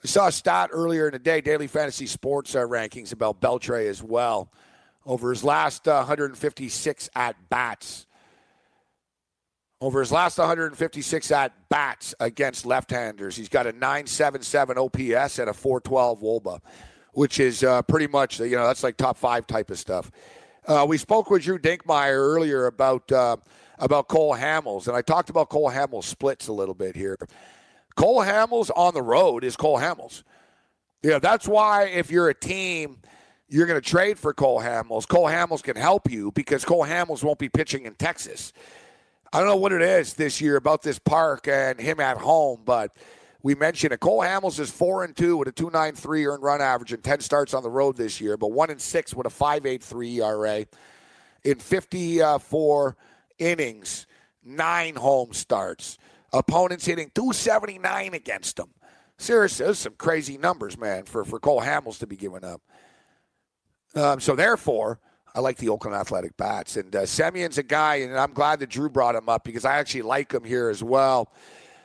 I 0.04 0.06
saw 0.06 0.26
a 0.26 0.32
stat 0.32 0.68
earlier 0.70 1.06
in 1.06 1.12
the 1.12 1.18
day. 1.18 1.40
Daily 1.40 1.66
fantasy 1.66 2.06
sports 2.06 2.52
rankings 2.52 3.14
about 3.14 3.40
Beltre 3.40 3.88
as 3.88 4.02
well. 4.02 4.50
Over 5.07 5.31
his 5.31 5.45
last 5.45 5.87
156 5.87 7.11
at 7.14 7.37
bats, 7.51 8.07
over 9.81 10.01
his 10.01 10.11
last 10.11 10.38
156 10.38 11.31
at 11.31 11.53
bats 11.69 12.14
against 12.21 12.64
left-handers, 12.64 13.37
he's 13.37 13.51
got 13.51 13.67
a 13.67 13.73
977 13.73 14.79
OPS 14.79 15.38
and 15.38 15.51
a 15.51 15.53
412 15.53 16.21
WOBA, 16.21 16.61
which 17.12 17.38
is 17.38 17.62
uh, 17.62 17.83
pretty 17.83 18.07
much 18.07 18.40
you 18.40 18.57
know 18.57 18.67
that's 18.67 18.83
like 18.83 18.97
top 18.97 19.19
five 19.19 19.47
type 19.47 19.71
of 19.71 19.79
stuff. 19.79 20.11
Uh, 20.67 20.87
we 20.88 20.97
spoke 20.97 21.29
with 21.29 21.43
Drew 21.43 21.59
Dinkmeyer 21.59 22.17
earlier 22.17 22.67
about 22.67 23.12
uh, 23.12 23.37
about 23.79 24.09
Cole 24.09 24.35
Hamels, 24.35 24.88
and 24.88 24.97
I 24.97 25.03
talked 25.03 25.29
about 25.29 25.51
Cole 25.51 25.71
Hamels 25.71 26.05
splits 26.05 26.49
a 26.49 26.53
little 26.53 26.75
bit 26.75 26.97
here. 26.97 27.19
Cole 27.95 28.21
Hamels 28.21 28.71
on 28.75 28.95
the 28.95 29.03
road 29.03 29.45
is 29.45 29.57
Cole 29.57 29.79
Hamels. 29.79 30.23
Yeah, 31.03 31.19
that's 31.19 31.47
why 31.47 31.85
if 31.88 32.11
you're 32.11 32.31
a 32.31 32.35
team, 32.35 33.01
you're 33.55 33.67
going 33.67 33.81
to 33.81 33.88
trade 33.88 34.19
for 34.19 34.35
Cole 34.35 34.61
Hamels. 34.61 35.07
Cole 35.07 35.27
Hamels 35.27 35.62
can 35.62 35.77
help 35.77 36.11
you 36.11 36.33
because 36.33 36.64
Cole 36.64 36.85
Hamels 36.85 37.23
won't 37.23 37.38
be 37.38 37.49
pitching 37.49 37.87
in 37.87 37.95
Texas. 37.95 38.53
I 39.33 39.38
don't 39.38 39.47
know 39.47 39.55
what 39.55 39.71
it 39.71 39.81
is 39.81 40.14
this 40.14 40.40
year 40.40 40.57
about 40.57 40.83
this 40.83 40.99
park 40.99 41.47
and 41.47 41.79
him 41.79 42.01
at 42.01 42.19
home, 42.19 42.62
but 42.64 42.97
we 43.45 43.55
mentioned 43.55 43.93
it. 43.93 44.01
Cole 44.01 44.23
Hamels 44.23 44.59
is 44.59 44.73
four 44.73 45.05
and 45.05 45.17
two 45.17 45.37
with 45.37 45.47
a 45.47 45.53
two 45.53 45.71
nine 45.71 45.95
three 45.95 46.27
earned 46.27 46.43
run 46.43 46.61
average 46.61 46.93
and 46.93 47.05
ten 47.05 47.21
starts 47.21 47.55
on 47.55 47.62
the 47.62 47.71
road 47.71 47.97
this 47.97 48.21
year, 48.21 48.37
but 48.37 48.51
one 48.51 48.71
and 48.71 48.81
six 48.81 49.14
with 49.14 49.25
a 49.27 49.31
five 49.31 49.67
eight 49.67 49.85
three 49.85 50.21
ERA 50.21 50.67
in 51.45 51.61
fifty 51.61 52.21
four 52.40 52.97
innings, 53.38 54.09
nine 54.45 54.97
home 54.97 55.33
starts. 55.33 55.97
Opponents 56.33 56.85
hitting 56.87 57.12
279 57.14 58.14
against 58.14 58.59
him. 58.59 58.71
Seriously, 59.17 59.64
those 59.64 59.79
some 59.79 59.95
crazy 59.97 60.38
numbers, 60.38 60.77
man, 60.77 61.05
for, 61.05 61.25
for 61.25 61.38
Cole 61.38 61.61
Hamels 61.61 62.01
to 62.01 62.09
be 62.09 62.17
giving 62.17 62.43
up. 62.43 62.61
Um, 63.94 64.20
so 64.20 64.35
therefore, 64.35 64.98
I 65.35 65.40
like 65.40 65.57
the 65.57 65.68
Oakland 65.68 65.96
Athletic 65.96 66.37
bats. 66.37 66.76
And 66.76 66.94
uh, 66.94 67.07
Semien's 67.07 67.59
a 67.59 67.62
guy, 67.62 67.96
and 67.96 68.16
I'm 68.18 68.33
glad 68.33 68.61
that 68.61 68.70
Drew 68.70 68.88
brought 68.88 69.14
him 69.14 69.28
up 69.28 69.44
because 69.44 69.64
I 69.64 69.78
actually 69.78 70.02
like 70.02 70.33
him 70.33 70.44
here 70.44 70.68
as 70.68 70.83
well. 70.83 71.33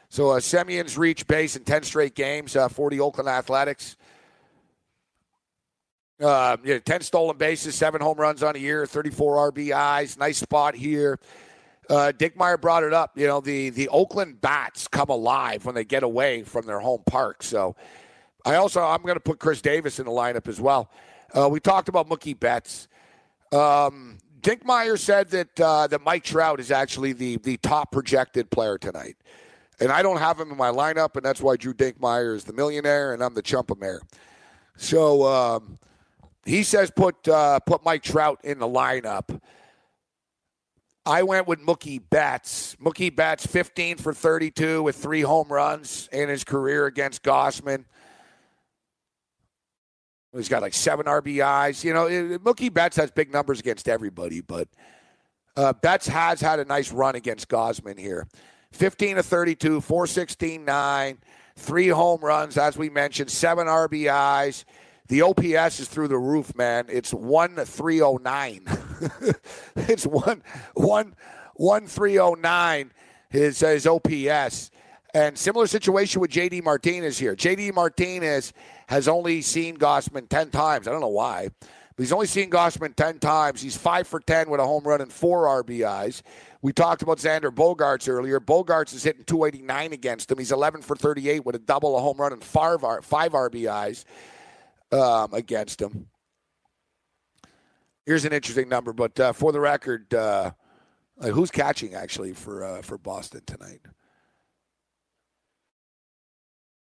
So 0.10 0.32
uh, 0.32 0.40
Semien's 0.40 0.98
reached 0.98 1.28
base 1.28 1.56
in 1.56 1.64
10 1.64 1.84
straight 1.84 2.16
games 2.16 2.56
uh, 2.56 2.68
for 2.68 2.90
the 2.90 3.00
Oakland 3.00 3.30
Athletics. 3.30 3.96
Uh, 6.20 6.58
yeah, 6.64 6.80
10 6.80 7.02
stolen 7.02 7.38
bases, 7.38 7.76
seven 7.76 8.02
home 8.02 8.18
runs 8.18 8.44
on 8.44 8.56
a 8.56 8.60
year, 8.60 8.86
34 8.86 9.52
RBIs. 9.52 10.18
Nice 10.18 10.38
spot 10.38 10.76
here. 10.76 11.20
Uh, 11.90 12.12
Dinkmeyer 12.16 12.60
brought 12.60 12.84
it 12.84 12.94
up. 12.94 13.18
You 13.18 13.26
know, 13.26 13.40
the, 13.40 13.70
the 13.70 13.88
Oakland 13.90 14.42
bats 14.42 14.88
come 14.88 15.10
alive 15.10 15.66
when 15.66 15.76
they 15.76 15.86
get 15.86 16.04
away 16.04 16.44
from 16.44 16.66
their 16.66 16.80
home 16.80 17.02
park. 17.06 17.42
So 17.42 17.76
I 18.46 18.56
also, 18.56 18.82
I'm 18.82 19.02
going 19.02 19.16
to 19.16 19.22
put 19.22 19.40
Khris 19.40 19.62
Davis 19.62 19.98
in 19.98 20.06
the 20.06 20.12
lineup 20.12 20.48
as 20.48 20.60
well. 20.62 20.92
Uh, 21.36 21.48
we 21.50 21.60
talked 21.60 21.90
about 21.90 22.10
Mookie 22.10 22.40
Betts. 22.40 22.88
Um, 23.52 24.18
Dinkmeyer 24.42 24.98
said 24.98 25.30
that 25.32 25.60
uh, 25.60 25.88
that 25.88 26.04
Mike 26.04 26.24
Trout 26.24 26.60
is 26.60 26.72
actually 26.72 27.14
the 27.14 27.38
the 27.38 27.58
top 27.58 27.92
projected 27.92 28.50
player 28.50 28.78
tonight, 28.78 29.18
and 29.80 29.92
I 29.92 30.02
don't 30.02 30.18
have 30.18 30.40
him 30.40 30.52
in 30.52 30.58
my 30.58 30.70
lineup, 30.70 31.16
and 31.16 31.26
that's 31.26 31.42
why 31.42 31.58
Drew 31.58 31.74
Dinkmeyer 31.74 32.36
is 32.36 32.46
the 32.46 32.54
millionaire, 32.54 33.14
and 33.14 33.24
I'm 33.24 33.34
the 33.34 33.44
chumpamer. 33.44 34.00
So 34.78 35.26
um, 35.28 35.78
he 36.46 36.64
says 36.64 36.92
put 36.92 37.28
uh, 37.28 37.60
put 37.60 37.84
Mike 37.84 38.04
Trout 38.04 38.40
in 38.44 38.60
the 38.60 38.68
lineup. 38.68 39.40
I 41.06 41.24
went 41.24 41.48
with 41.48 41.60
Mookie 41.60 42.02
Betts. 42.10 42.76
Mookie 42.80 43.14
Betts, 43.14 43.46
15 43.46 43.98
for 43.98 44.14
32 44.14 44.84
with 44.84 44.96
three 44.96 45.22
home 45.22 45.48
runs 45.48 46.08
in 46.12 46.30
his 46.30 46.44
career 46.44 46.86
against 46.86 47.24
Gausman. 47.24 47.86
He's 50.36 50.50
got 50.50 50.62
like 50.62 50.74
seven 50.74 51.06
RBIs. 51.08 51.84
You 51.84 51.94
know, 51.94 52.06
Mookie 52.40 52.74
Betts 52.74 52.98
has 52.98 53.12
big 53.12 53.32
numbers 53.32 53.60
against 53.60 53.90
everybody, 53.90 54.42
but 54.42 54.68
uh, 55.56 55.74
Betts 55.74 56.08
has 56.08 56.40
had 56.40 56.60
a 56.60 56.66
nice 56.66 56.92
run 56.92 57.16
against 57.16 57.50
Gausman 57.50 57.98
here. 58.00 58.28
15 58.72 59.16
to 59.16 59.24
32, 59.24 59.82
416 59.82 60.64
9, 60.64 61.18
three 61.56 61.88
home 61.88 62.22
runs, 62.22 62.58
as 62.58 62.78
we 62.78 62.90
mentioned, 62.90 63.32
seven 63.32 63.68
RBIs. 63.68 64.66
The 65.08 65.24
OPS 65.24 65.80
is 65.80 65.88
through 65.88 66.10
the 66.10 66.20
roof, 66.20 66.56
man. 66.56 66.86
It's 66.88 67.12
1309. 67.12 68.68
it's 69.76 70.06
1 70.06 70.44
1 70.76 71.16
1309 71.56 72.92
his 73.30 73.60
his 73.60 73.88
OPS. 73.88 74.72
And 75.14 75.36
similar 75.38 75.66
situation 75.66 76.22
with 76.22 76.30
JD 76.30 76.64
Martinez 76.64 77.18
here. 77.18 77.36
JD 77.36 77.74
Martinez 77.74 78.54
has 78.90 79.08
only 79.08 79.44
seen 79.44 79.78
Gausman 79.78 80.28
10 80.28 80.50
times. 80.50 80.88
I 80.88 80.92
don't 80.92 81.00
know 81.00 81.10
why. 81.10 81.50
But 81.62 82.04
he's 82.04 82.12
only 82.12 82.26
seen 82.26 82.50
Gausman 82.50 82.96
10 82.96 83.20
times. 83.20 83.62
He's 83.62 83.78
5 83.78 84.08
for 84.08 84.20
10 84.20 84.50
with 84.50 84.60
a 84.60 84.66
home 84.66 84.84
run 84.84 85.00
and 85.00 85.14
4 85.14 85.64
RBIs. 85.64 86.24
We 86.64 86.74
talked 86.74 87.04
about 87.04 87.20
Xander 87.20 87.52
Bogaerts 87.52 88.10
earlier. 88.10 88.40
Bogaerts 88.40 88.96
is 88.96 89.04
hitting 89.04 89.26
289 89.26 89.94
against 89.94 90.32
him. 90.32 90.40
He's 90.40 90.52
11 90.52 90.82
for 90.82 90.96
38 90.96 91.46
with 91.46 91.56
a 91.56 91.60
double, 91.60 91.96
a 91.96 92.02
home 92.02 92.18
run, 92.18 92.34
and 92.34 92.44
five, 92.44 92.82
five 93.04 93.34
RBIs 93.34 94.06
um, 94.92 95.36
against 95.36 95.80
him. 95.80 96.08
Here's 98.08 98.26
an 98.26 98.34
interesting 98.34 98.70
number, 98.70 98.92
but 98.92 99.20
uh, 99.20 99.34
for 99.34 99.52
the 99.52 99.60
record, 99.60 100.12
uh, 100.16 100.52
who's 101.22 101.52
catching 101.52 101.94
actually 101.94 102.34
for 102.34 102.64
uh, 102.64 102.82
for 102.82 102.98
Boston 102.98 103.42
tonight? 103.46 103.82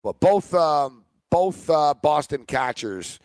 Well, 0.03 0.17
both 0.19 0.55
um, 0.55 1.05
both 1.33 1.71
uh, 1.71 1.95
Boston 1.95 2.45
catchers 2.45 3.19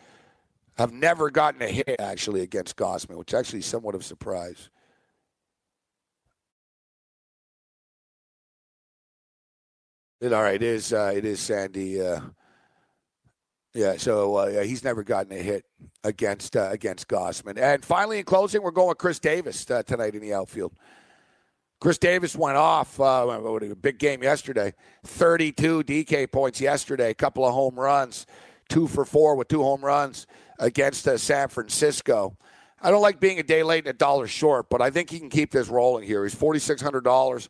have 0.77 0.93
never 0.93 1.29
gotten 1.29 1.61
a 1.61 1.67
hit 1.67 1.97
actually 1.99 2.41
against 2.41 2.77
Gausman, 2.77 3.17
which 3.17 3.33
is 3.33 3.37
actually 3.37 3.61
somewhat 3.61 3.95
of 3.95 4.01
a 4.01 4.03
surprise. 4.05 4.69
It, 10.21 10.31
all 10.31 10.41
right, 10.41 10.55
it 10.55 10.63
is 10.63 10.93
uh, 10.93 11.11
it 11.13 11.25
is 11.25 11.41
Sandy. 11.41 12.01
Uh, 12.01 12.21
yeah, 13.73 13.97
so 13.97 14.37
uh, 14.37 14.63
he's 14.63 14.85
never 14.85 15.03
gotten 15.03 15.33
a 15.33 15.41
hit 15.43 15.65
against 16.05 16.55
uh, 16.55 16.69
against 16.71 17.09
Gausman. 17.09 17.59
And 17.59 17.83
finally, 17.83 18.19
in 18.19 18.23
closing, 18.23 18.63
we're 18.63 18.71
going 18.71 18.87
with 18.87 18.99
Khris 18.99 19.19
Davis 19.19 19.69
uh, 19.69 19.83
tonight 19.83 20.15
in 20.15 20.21
the 20.21 20.33
outfield. 20.33 20.71
Khris 21.79 21.97
Davis 21.97 22.35
went 22.35 22.57
off. 22.57 22.99
Uh, 22.99 23.27
a 23.27 23.75
big 23.75 23.99
game 23.99 24.23
yesterday. 24.23 24.73
32 25.03 25.83
DK 25.83 26.31
points 26.31 26.59
yesterday. 26.59 27.11
A 27.11 27.15
couple 27.15 27.45
of 27.45 27.53
home 27.53 27.79
runs. 27.79 28.25
Two 28.69 28.87
for 28.87 29.05
four 29.05 29.35
with 29.35 29.47
two 29.47 29.61
home 29.61 29.83
runs 29.83 30.27
against 30.59 31.07
uh, 31.07 31.17
San 31.17 31.47
Francisco. 31.49 32.35
I 32.81 32.91
don't 32.91 33.01
like 33.01 33.19
being 33.19 33.39
a 33.39 33.43
day 33.43 33.63
late 33.63 33.85
and 33.85 33.95
a 33.95 33.97
dollar 33.97 34.27
short, 34.27 34.69
but 34.69 34.81
I 34.81 34.89
think 34.89 35.09
he 35.09 35.19
can 35.19 35.29
keep 35.29 35.51
this 35.51 35.67
rolling 35.67 36.05
here. 36.05 36.23
He's 36.23 36.35
$4,600. 36.35 37.47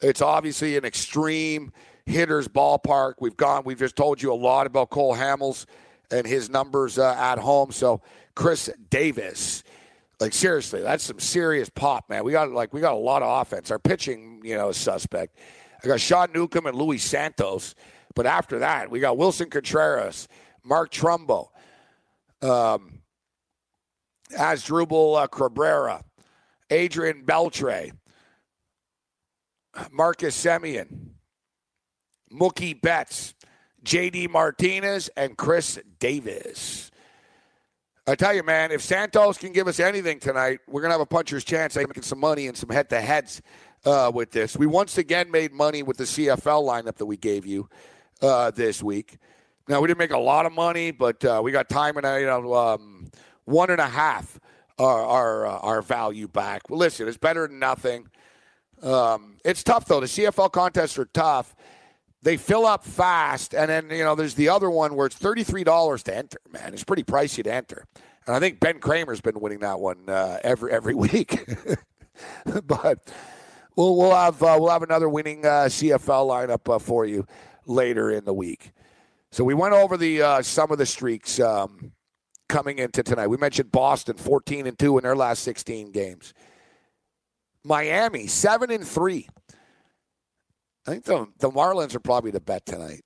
It's 0.00 0.22
obviously 0.22 0.76
an 0.76 0.84
extreme 0.84 1.72
hitter's 2.06 2.48
ballpark. 2.48 3.14
We've 3.20 3.36
gone, 3.36 3.64
we've 3.64 3.78
just 3.78 3.96
told 3.96 4.22
you 4.22 4.32
a 4.32 4.34
lot 4.34 4.66
about 4.66 4.90
Cole 4.90 5.14
Hamels 5.14 5.66
and 6.10 6.26
his 6.26 6.48
numbers 6.48 6.98
uh, 6.98 7.14
at 7.18 7.38
home. 7.38 7.72
So, 7.72 8.00
Khris 8.34 8.70
Davis 8.88 9.64
like 10.20 10.32
seriously, 10.32 10.82
that's 10.82 11.04
some 11.04 11.20
serious 11.20 11.68
pop, 11.68 12.10
man. 12.10 12.24
We 12.24 12.32
got 12.32 12.50
like 12.50 12.72
we 12.72 12.80
got 12.80 12.94
a 12.94 12.96
lot 12.96 13.22
of 13.22 13.40
offense. 13.40 13.70
Our 13.70 13.78
pitching, 13.78 14.40
you 14.44 14.56
know, 14.56 14.70
is 14.70 14.76
suspect. 14.76 15.36
I 15.82 15.86
got 15.86 16.00
Sean 16.00 16.32
Newcomb 16.32 16.66
and 16.66 16.76
Luis 16.76 17.04
Santos, 17.04 17.74
but 18.14 18.26
after 18.26 18.58
that, 18.58 18.90
we 18.90 18.98
got 18.98 19.16
Willson 19.16 19.48
Contreras, 19.48 20.26
Mark 20.64 20.90
Trumbo, 20.90 21.48
um, 22.42 23.00
Asdrubal 24.32 25.22
uh, 25.22 25.26
Cabrera, 25.28 26.02
Adrian 26.68 27.24
Beltre, 27.24 27.92
Marcus 29.92 30.36
Semien, 30.44 31.10
Mookie 32.32 32.80
Betts, 32.80 33.34
JD 33.84 34.30
Martinez, 34.30 35.08
and 35.16 35.36
Khris 35.36 35.78
Davis. 36.00 36.90
I 38.08 38.14
tell 38.14 38.32
you, 38.32 38.42
man, 38.42 38.72
if 38.72 38.80
Santos 38.80 39.36
can 39.36 39.52
give 39.52 39.68
us 39.68 39.78
anything 39.78 40.18
tonight, 40.18 40.60
we're 40.66 40.80
to 40.80 40.88
have 40.88 41.00
a 41.02 41.04
puncher's 41.04 41.44
chance 41.44 41.76
at 41.76 41.86
making 41.86 42.04
some 42.04 42.18
money 42.18 42.46
and 42.46 42.56
some 42.56 42.70
head 42.70 42.88
to 42.88 43.02
heads 43.02 43.42
uh, 43.84 44.10
with 44.14 44.30
this. 44.30 44.56
We 44.56 44.66
once 44.66 44.96
again 44.96 45.30
made 45.30 45.52
money 45.52 45.82
with 45.82 45.98
the 45.98 46.04
CFL 46.04 46.62
lineup 46.66 46.96
that 46.96 47.04
we 47.04 47.18
gave 47.18 47.44
you 47.44 47.68
uh, 48.22 48.50
this 48.50 48.82
week. 48.82 49.18
Now, 49.68 49.82
we 49.82 49.88
didn't 49.88 49.98
make 49.98 50.12
a 50.12 50.18
lot 50.18 50.46
of 50.46 50.54
money, 50.54 50.90
but 50.90 51.22
uh, 51.22 51.42
we 51.44 51.52
got 51.52 51.68
time 51.68 51.98
and, 51.98 52.06
you 52.18 52.26
know, 52.26 52.54
um, 52.54 53.10
one 53.44 53.68
and 53.68 53.78
a 53.78 53.86
half 53.86 54.40
our, 54.78 55.04
our, 55.04 55.46
uh, 55.46 55.58
our 55.58 55.82
value 55.82 56.28
back. 56.28 56.70
Well, 56.70 56.78
listen, 56.78 57.08
it's 57.08 57.18
better 57.18 57.46
than 57.46 57.58
nothing. 57.58 58.08
Um, 58.82 59.36
it's 59.44 59.62
tough, 59.62 59.84
though. 59.84 60.00
The 60.00 60.06
CFL 60.06 60.50
contests 60.52 60.96
are 60.96 61.04
tough 61.04 61.54
they 62.22 62.36
fill 62.36 62.66
up 62.66 62.84
fast, 62.84 63.54
and 63.54 63.70
then 63.70 63.90
you 63.90 64.04
know 64.04 64.14
there's 64.14 64.34
the 64.34 64.48
other 64.48 64.70
one 64.70 64.94
where 64.94 65.06
it's 65.06 65.16
thirty 65.16 65.44
three 65.44 65.64
dollars 65.64 66.02
to 66.04 66.16
enter. 66.16 66.38
Man, 66.50 66.72
it's 66.72 66.84
pretty 66.84 67.04
pricey 67.04 67.44
to 67.44 67.52
enter, 67.52 67.84
and 68.26 68.34
I 68.34 68.40
think 68.40 68.60
Ben 68.60 68.80
Kramer's 68.80 69.20
been 69.20 69.40
winning 69.40 69.60
that 69.60 69.78
one 69.80 70.08
uh, 70.08 70.38
every 70.42 70.72
every 70.72 70.94
week. 70.96 71.44
but 72.64 72.98
we'll 73.76 73.96
we'll 73.96 74.14
have 74.14 74.42
uh, 74.42 74.56
we'll 74.58 74.70
have 74.70 74.82
another 74.82 75.08
winning 75.08 75.44
uh, 75.46 75.66
CFL 75.68 76.28
lineup 76.28 76.74
uh, 76.74 76.78
for 76.78 77.06
you 77.06 77.26
later 77.66 78.10
in 78.10 78.24
the 78.24 78.34
week. 78.34 78.72
So 79.30 79.44
we 79.44 79.54
went 79.54 79.74
over 79.74 79.96
the 79.96 80.22
uh, 80.22 80.42
some 80.42 80.72
of 80.72 80.78
the 80.78 80.86
streaks 80.86 81.38
um, 81.38 81.92
coming 82.48 82.78
into 82.78 83.02
tonight. 83.02 83.28
We 83.28 83.36
mentioned 83.36 83.70
Boston 83.70 84.16
fourteen 84.16 84.66
and 84.66 84.76
two 84.78 84.98
in 84.98 85.04
their 85.04 85.16
last 85.16 85.44
sixteen 85.44 85.92
games. 85.92 86.34
Miami 87.64 88.26
seven 88.26 88.70
and 88.70 88.86
three 88.86 89.28
I 90.86 90.92
think 90.92 91.04
the, 91.04 91.26
the 91.38 91.50
Marlins 91.50 91.94
are 91.94 92.00
probably 92.00 92.30
the 92.30 92.40
bet 92.40 92.64
tonight. 92.66 93.02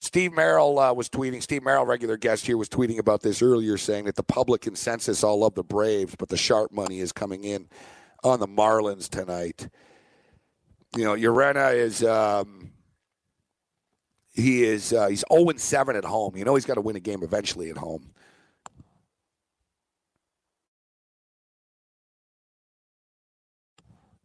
Steve 0.00 0.34
Merrill 0.34 0.78
uh, 0.78 0.92
was 0.92 1.08
tweeting. 1.08 1.42
Steve 1.42 1.62
Merrill, 1.62 1.86
regular 1.86 2.18
guest 2.18 2.44
here, 2.44 2.58
was 2.58 2.68
tweeting 2.68 2.98
about 2.98 3.22
this 3.22 3.40
earlier, 3.40 3.78
saying 3.78 4.04
that 4.04 4.16
the 4.16 4.22
public 4.22 4.60
consensus 4.60 5.24
all 5.24 5.40
love 5.40 5.54
the 5.54 5.64
Braves, 5.64 6.14
but 6.14 6.28
the 6.28 6.36
sharp 6.36 6.70
money 6.72 7.00
is 7.00 7.10
coming 7.10 7.44
in 7.44 7.68
on 8.22 8.38
the 8.38 8.46
Marlins 8.46 9.08
tonight. 9.08 9.68
You 10.94 11.04
know, 11.04 11.14
Urena 11.14 11.74
is 11.74 12.04
um, 12.04 12.72
he 14.34 14.64
is 14.64 14.92
uh, 14.92 15.08
he's 15.08 15.24
oh 15.30 15.50
seven 15.56 15.96
at 15.96 16.04
home. 16.04 16.36
You 16.36 16.44
know, 16.44 16.54
he's 16.54 16.66
got 16.66 16.74
to 16.74 16.82
win 16.82 16.96
a 16.96 17.00
game 17.00 17.22
eventually 17.22 17.70
at 17.70 17.78
home. 17.78 18.12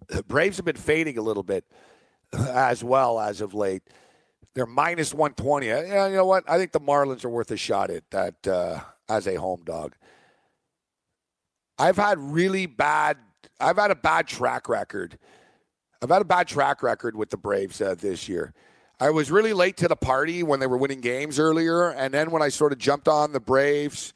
Braves 0.27 0.57
have 0.57 0.65
been 0.65 0.75
fading 0.75 1.17
a 1.17 1.21
little 1.21 1.43
bit 1.43 1.65
as 2.33 2.83
well 2.83 3.19
as 3.19 3.41
of 3.41 3.53
late. 3.53 3.83
They're 4.53 4.65
minus 4.65 5.13
120. 5.13 5.67
Yeah, 5.67 6.07
you 6.07 6.15
know 6.15 6.25
what? 6.25 6.43
I 6.47 6.57
think 6.57 6.71
the 6.71 6.81
Marlins 6.81 7.23
are 7.23 7.29
worth 7.29 7.51
a 7.51 7.57
shot 7.57 7.89
at 7.89 8.09
that 8.11 8.47
uh, 8.47 8.79
as 9.07 9.27
a 9.27 9.35
home 9.35 9.61
dog. 9.63 9.95
I've 11.77 11.97
had 11.97 12.19
really 12.19 12.65
bad. 12.65 13.17
I've 13.59 13.77
had 13.77 13.91
a 13.91 13.95
bad 13.95 14.27
track 14.27 14.67
record. 14.67 15.17
I've 16.01 16.09
had 16.09 16.21
a 16.21 16.25
bad 16.25 16.47
track 16.47 16.81
record 16.81 17.15
with 17.15 17.29
the 17.29 17.37
Braves 17.37 17.81
uh, 17.81 17.95
this 17.97 18.27
year. 18.27 18.53
I 18.99 19.11
was 19.11 19.31
really 19.31 19.53
late 19.53 19.77
to 19.77 19.87
the 19.87 19.95
party 19.95 20.43
when 20.43 20.59
they 20.59 20.67
were 20.67 20.77
winning 20.77 20.99
games 20.99 21.39
earlier, 21.39 21.89
and 21.89 22.13
then 22.13 22.31
when 22.31 22.41
I 22.41 22.49
sort 22.49 22.73
of 22.73 22.79
jumped 22.79 23.07
on 23.07 23.31
the 23.31 23.39
Braves, 23.39 24.13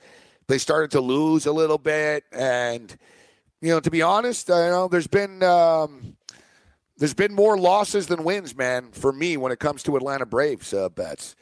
they 0.48 0.58
started 0.58 0.92
to 0.92 1.02
lose 1.02 1.46
a 1.46 1.54
little 1.54 1.78
bit, 1.78 2.26
and 2.34 2.96
you 3.64 3.70
know, 3.70 3.80
to 3.80 3.90
be 3.90 4.02
honest, 4.02 4.50
uh, 4.50 4.56
you 4.56 4.70
know, 4.72 4.88
there's 4.90 5.08
been 5.08 5.42
um, 5.42 6.18
there's 6.98 7.14
been 7.14 7.34
more 7.34 7.58
losses 7.58 8.08
than 8.08 8.26
wins, 8.26 8.54
man, 8.58 8.92
for 8.92 9.14
me 9.14 9.38
when 9.38 9.54
it 9.54 9.60
comes 9.60 9.84
to 9.84 9.96
Atlanta 9.96 10.26
Braves 10.26 10.74
uh, 10.74 10.90
bets. 10.90 11.38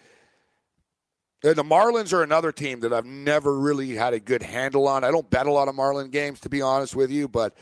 And 1.44 1.56
the 1.56 1.64
Marlins 1.64 2.14
are 2.14 2.22
another 2.22 2.52
team 2.52 2.82
that 2.82 2.94
I've 2.94 3.08
never 3.08 3.58
really 3.58 3.96
had 3.96 4.14
a 4.14 4.20
good 4.20 4.44
handle 4.44 4.88
on. 4.88 5.04
I 5.04 5.10
don't 5.10 5.28
bet 5.32 5.48
a 5.48 5.52
lot 5.52 5.68
of 5.68 5.74
Marlin 5.74 6.12
games, 6.12 6.40
to 6.42 6.50
be 6.50 6.62
honest 6.62 6.96
with 6.96 7.10
you, 7.10 7.28
but 7.28 7.58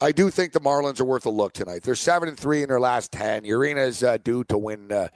I 0.00 0.10
do 0.10 0.28
think 0.28 0.52
the 0.52 0.60
Marlins 0.60 1.00
are 1.00 1.04
worth 1.04 1.26
a 1.26 1.30
look 1.30 1.52
tonight. 1.52 1.84
They're 1.84 1.94
seven 1.94 2.28
and 2.28 2.36
three 2.36 2.64
in 2.64 2.68
their 2.68 2.80
last 2.80 3.12
ten. 3.12 3.44
Urena's 3.44 4.02
uh, 4.02 4.18
due 4.18 4.42
to 4.44 4.58
win, 4.58 4.90
uh, 4.90 5.06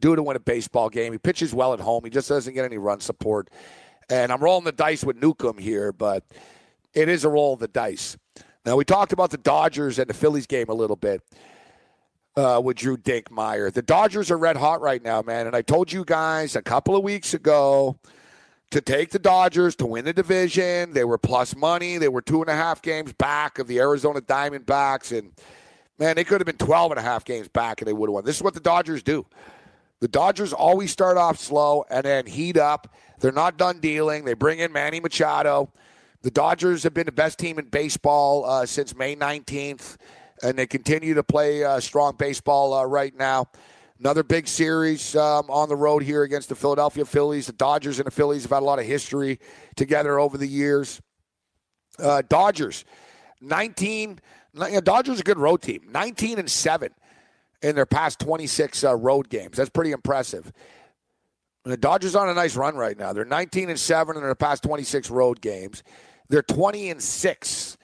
due 0.00 0.16
to 0.16 0.24
win 0.24 0.36
a 0.36 0.40
baseball 0.40 0.88
game. 0.88 1.12
He 1.12 1.18
pitches 1.18 1.54
well 1.54 1.72
at 1.72 1.78
home. 1.78 2.02
He 2.02 2.10
just 2.10 2.28
doesn't 2.28 2.52
get 2.52 2.64
any 2.64 2.78
run 2.78 2.98
support. 2.98 3.48
And 4.08 4.32
I'm 4.32 4.42
rolling 4.42 4.64
the 4.64 4.72
dice 4.72 5.04
with 5.04 5.22
Newcomb 5.22 5.58
here, 5.58 5.92
but 5.92 6.24
it 6.92 7.08
is 7.08 7.24
a 7.24 7.28
roll 7.28 7.54
of 7.54 7.60
the 7.60 7.68
dice. 7.68 8.16
Now, 8.66 8.76
we 8.76 8.84
talked 8.84 9.12
about 9.12 9.30
the 9.30 9.38
Dodgers 9.38 9.98
and 9.98 10.08
the 10.08 10.14
Phillies 10.14 10.46
game 10.46 10.68
a 10.68 10.74
little 10.74 10.96
bit 10.96 11.22
uh, 12.36 12.60
with 12.62 12.76
Drew 12.76 12.96
Dinkmeyer. 12.98 13.72
The 13.72 13.82
Dodgers 13.82 14.30
are 14.30 14.36
red 14.36 14.56
hot 14.56 14.82
right 14.82 15.02
now, 15.02 15.22
man. 15.22 15.46
And 15.46 15.56
I 15.56 15.62
told 15.62 15.90
you 15.90 16.04
guys 16.04 16.56
a 16.56 16.62
couple 16.62 16.94
of 16.94 17.02
weeks 17.02 17.32
ago 17.32 17.98
to 18.70 18.80
take 18.82 19.10
the 19.10 19.18
Dodgers 19.18 19.74
to 19.76 19.86
win 19.86 20.04
the 20.04 20.12
division. 20.12 20.92
They 20.92 21.04
were 21.04 21.16
plus 21.16 21.56
money. 21.56 21.96
They 21.96 22.08
were 22.08 22.20
two 22.20 22.42
and 22.42 22.50
a 22.50 22.54
half 22.54 22.82
games 22.82 23.14
back 23.14 23.58
of 23.58 23.66
the 23.66 23.78
Arizona 23.78 24.20
Diamondbacks. 24.20 25.16
And, 25.16 25.32
man, 25.98 26.16
they 26.16 26.24
could 26.24 26.40
have 26.40 26.46
been 26.46 26.56
12 26.56 26.92
and 26.92 26.98
a 26.98 27.02
half 27.02 27.24
games 27.24 27.48
back 27.48 27.80
and 27.80 27.88
they 27.88 27.94
would 27.94 28.08
have 28.08 28.14
won. 28.14 28.24
This 28.24 28.36
is 28.36 28.42
what 28.42 28.54
the 28.54 28.60
Dodgers 28.60 29.02
do. 29.02 29.24
The 30.00 30.08
Dodgers 30.08 30.52
always 30.52 30.90
start 30.90 31.16
off 31.16 31.38
slow 31.38 31.84
and 31.90 32.04
then 32.04 32.26
heat 32.26 32.58
up. 32.58 32.94
They're 33.20 33.32
not 33.32 33.56
done 33.56 33.80
dealing. 33.80 34.24
They 34.24 34.34
bring 34.34 34.58
in 34.58 34.70
Manny 34.70 35.00
Machado. 35.00 35.72
The 36.22 36.30
Dodgers 36.30 36.82
have 36.82 36.92
been 36.92 37.06
the 37.06 37.12
best 37.12 37.38
team 37.38 37.58
in 37.58 37.64
baseball 37.64 38.44
uh, 38.44 38.66
since 38.66 38.94
May 38.94 39.16
19th, 39.16 39.96
and 40.42 40.58
they 40.58 40.66
continue 40.66 41.14
to 41.14 41.22
play 41.22 41.64
uh, 41.64 41.80
strong 41.80 42.14
baseball 42.14 42.74
uh, 42.74 42.84
right 42.84 43.14
now. 43.16 43.46
Another 43.98 44.22
big 44.22 44.46
series 44.46 45.16
um, 45.16 45.46
on 45.48 45.70
the 45.70 45.76
road 45.76 46.02
here 46.02 46.22
against 46.22 46.50
the 46.50 46.54
Philadelphia 46.54 47.06
Phillies. 47.06 47.46
The 47.46 47.54
Dodgers 47.54 47.98
and 47.98 48.06
the 48.06 48.10
Phillies 48.10 48.42
have 48.42 48.50
had 48.50 48.62
a 48.62 48.66
lot 48.66 48.78
of 48.78 48.84
history 48.84 49.40
together 49.76 50.18
over 50.18 50.36
the 50.36 50.46
years. 50.46 51.00
Uh, 51.98 52.20
Dodgers, 52.28 52.84
19. 53.40 54.18
Dodgers 54.82 55.20
a 55.20 55.22
good 55.22 55.38
road 55.38 55.62
team, 55.62 55.88
19 55.90 56.38
and 56.38 56.50
7 56.50 56.90
in 57.62 57.74
their 57.74 57.86
past 57.86 58.18
26 58.20 58.84
uh, 58.84 58.94
road 58.94 59.30
games. 59.30 59.56
That's 59.56 59.70
pretty 59.70 59.92
impressive. 59.92 60.52
The 61.64 61.78
Dodgers 61.78 62.14
on 62.14 62.28
a 62.28 62.34
nice 62.34 62.56
run 62.56 62.74
right 62.74 62.98
now. 62.98 63.14
They're 63.14 63.24
19 63.24 63.70
and 63.70 63.78
7 63.78 64.16
in 64.16 64.22
their 64.22 64.34
past 64.34 64.62
26 64.64 65.08
road 65.08 65.40
games. 65.40 65.82
They're 66.30 66.42
20 66.42 66.90
and 66.90 67.02
6 67.02 67.76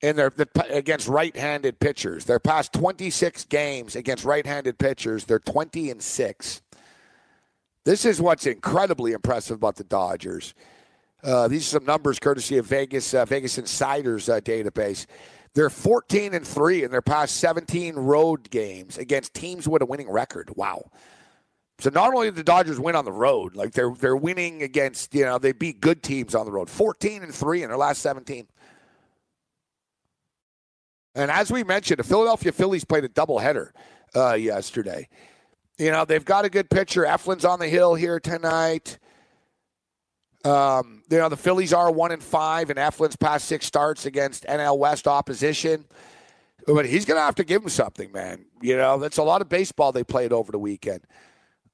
in 0.00 0.14
their 0.14 0.32
against 0.70 1.08
right-handed 1.08 1.80
pitchers. 1.80 2.24
Their 2.24 2.38
past 2.38 2.72
26 2.72 3.44
games 3.46 3.96
against 3.96 4.24
right-handed 4.24 4.78
pitchers, 4.78 5.24
they're 5.24 5.40
20 5.40 5.90
and 5.90 6.00
6. 6.00 6.62
This 7.84 8.04
is 8.04 8.20
what's 8.20 8.46
incredibly 8.46 9.12
impressive 9.12 9.56
about 9.56 9.74
the 9.74 9.84
Dodgers. 9.84 10.54
Uh, 11.24 11.48
these 11.48 11.62
are 11.62 11.80
some 11.80 11.84
numbers 11.84 12.20
courtesy 12.20 12.58
of 12.58 12.66
Vegas 12.66 13.12
uh, 13.12 13.24
Vegas 13.24 13.58
Insiders 13.58 14.28
uh, 14.28 14.38
database. 14.40 15.06
They're 15.54 15.70
14 15.70 16.34
and 16.34 16.46
3 16.46 16.84
in 16.84 16.92
their 16.92 17.02
past 17.02 17.36
17 17.38 17.96
road 17.96 18.50
games 18.50 18.98
against 18.98 19.34
teams 19.34 19.66
with 19.66 19.82
a 19.82 19.86
winning 19.86 20.08
record. 20.08 20.50
Wow. 20.54 20.90
So 21.80 21.90
not 21.90 22.12
only 22.12 22.26
did 22.26 22.36
the 22.36 22.44
Dodgers 22.44 22.80
win 22.80 22.96
on 22.96 23.04
the 23.04 23.12
road, 23.12 23.54
like 23.54 23.72
they're 23.72 23.94
they're 23.94 24.16
winning 24.16 24.62
against 24.62 25.14
you 25.14 25.24
know 25.24 25.38
they 25.38 25.52
beat 25.52 25.80
good 25.80 26.02
teams 26.02 26.34
on 26.34 26.44
the 26.44 26.52
road, 26.52 26.68
fourteen 26.68 27.22
and 27.22 27.32
three 27.32 27.62
in 27.62 27.68
their 27.68 27.78
last 27.78 28.02
seventeen. 28.02 28.48
And 31.14 31.30
as 31.30 31.50
we 31.50 31.64
mentioned, 31.64 31.98
the 31.98 32.04
Philadelphia 32.04 32.52
Phillies 32.52 32.84
played 32.84 33.04
a 33.04 33.08
doubleheader 33.08 33.70
uh, 34.14 34.34
yesterday. 34.34 35.08
You 35.78 35.92
know 35.92 36.04
they've 36.04 36.24
got 36.24 36.44
a 36.44 36.50
good 36.50 36.68
pitcher. 36.68 37.04
Eflin's 37.04 37.44
on 37.44 37.60
the 37.60 37.68
hill 37.68 37.94
here 37.94 38.18
tonight. 38.18 38.98
Um, 40.44 41.02
you 41.10 41.18
know 41.18 41.28
the 41.28 41.36
Phillies 41.36 41.72
are 41.72 41.92
one 41.92 42.10
and 42.10 42.22
five, 42.22 42.70
and 42.70 42.78
Eflin's 42.78 43.16
past 43.16 43.46
six 43.46 43.66
starts 43.66 44.04
against 44.04 44.44
NL 44.46 44.78
West 44.78 45.06
opposition. 45.06 45.84
But 46.66 46.86
he's 46.86 47.04
going 47.04 47.16
to 47.16 47.22
have 47.22 47.36
to 47.36 47.44
give 47.44 47.62
him 47.62 47.68
something, 47.68 48.10
man. 48.10 48.44
You 48.60 48.76
know 48.76 48.98
that's 48.98 49.18
a 49.18 49.22
lot 49.22 49.42
of 49.42 49.48
baseball 49.48 49.92
they 49.92 50.02
played 50.02 50.32
over 50.32 50.50
the 50.50 50.58
weekend. 50.58 51.02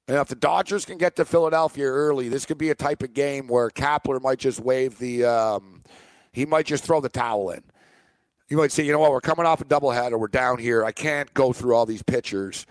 And 0.07 0.19
if 0.19 0.29
the 0.29 0.35
Dodgers 0.35 0.85
can 0.85 0.99
get 0.99 1.17
to 1.17 1.25
Philadelphia 1.25 1.87
early, 1.87 2.29
this 2.29 2.45
could 2.45 2.59
be 2.59 2.71
a 2.71 2.75
type 2.75 3.03
of 3.03 3.15
game 3.15 3.47
where 3.47 3.71
Kapler 3.71 4.21
might 4.21 4.39
just 4.39 4.61
wave 4.61 4.99
the, 4.99 5.25
um, 5.25 5.83
he 6.33 6.45
might 6.45 6.67
just 6.67 6.85
throw 6.85 7.01
the 7.01 7.09
towel 7.09 7.51
in. 7.51 7.63
You 8.49 8.59
might 8.59 8.71
say, 8.73 8.85
you 8.85 8.93
know 8.93 8.99
what, 8.99 9.13
we're 9.13 9.23
coming 9.23 9.47
off 9.47 9.63
a 9.63 9.65
doubleheader, 9.65 10.13
or 10.13 10.19
we're 10.19 10.29
down 10.29 10.59
here. 10.59 10.85
I 10.85 10.93
can't 10.93 11.33
go 11.33 11.55
through 11.55 11.75
all 11.75 11.87
these 11.87 12.03
pitchers 12.03 12.67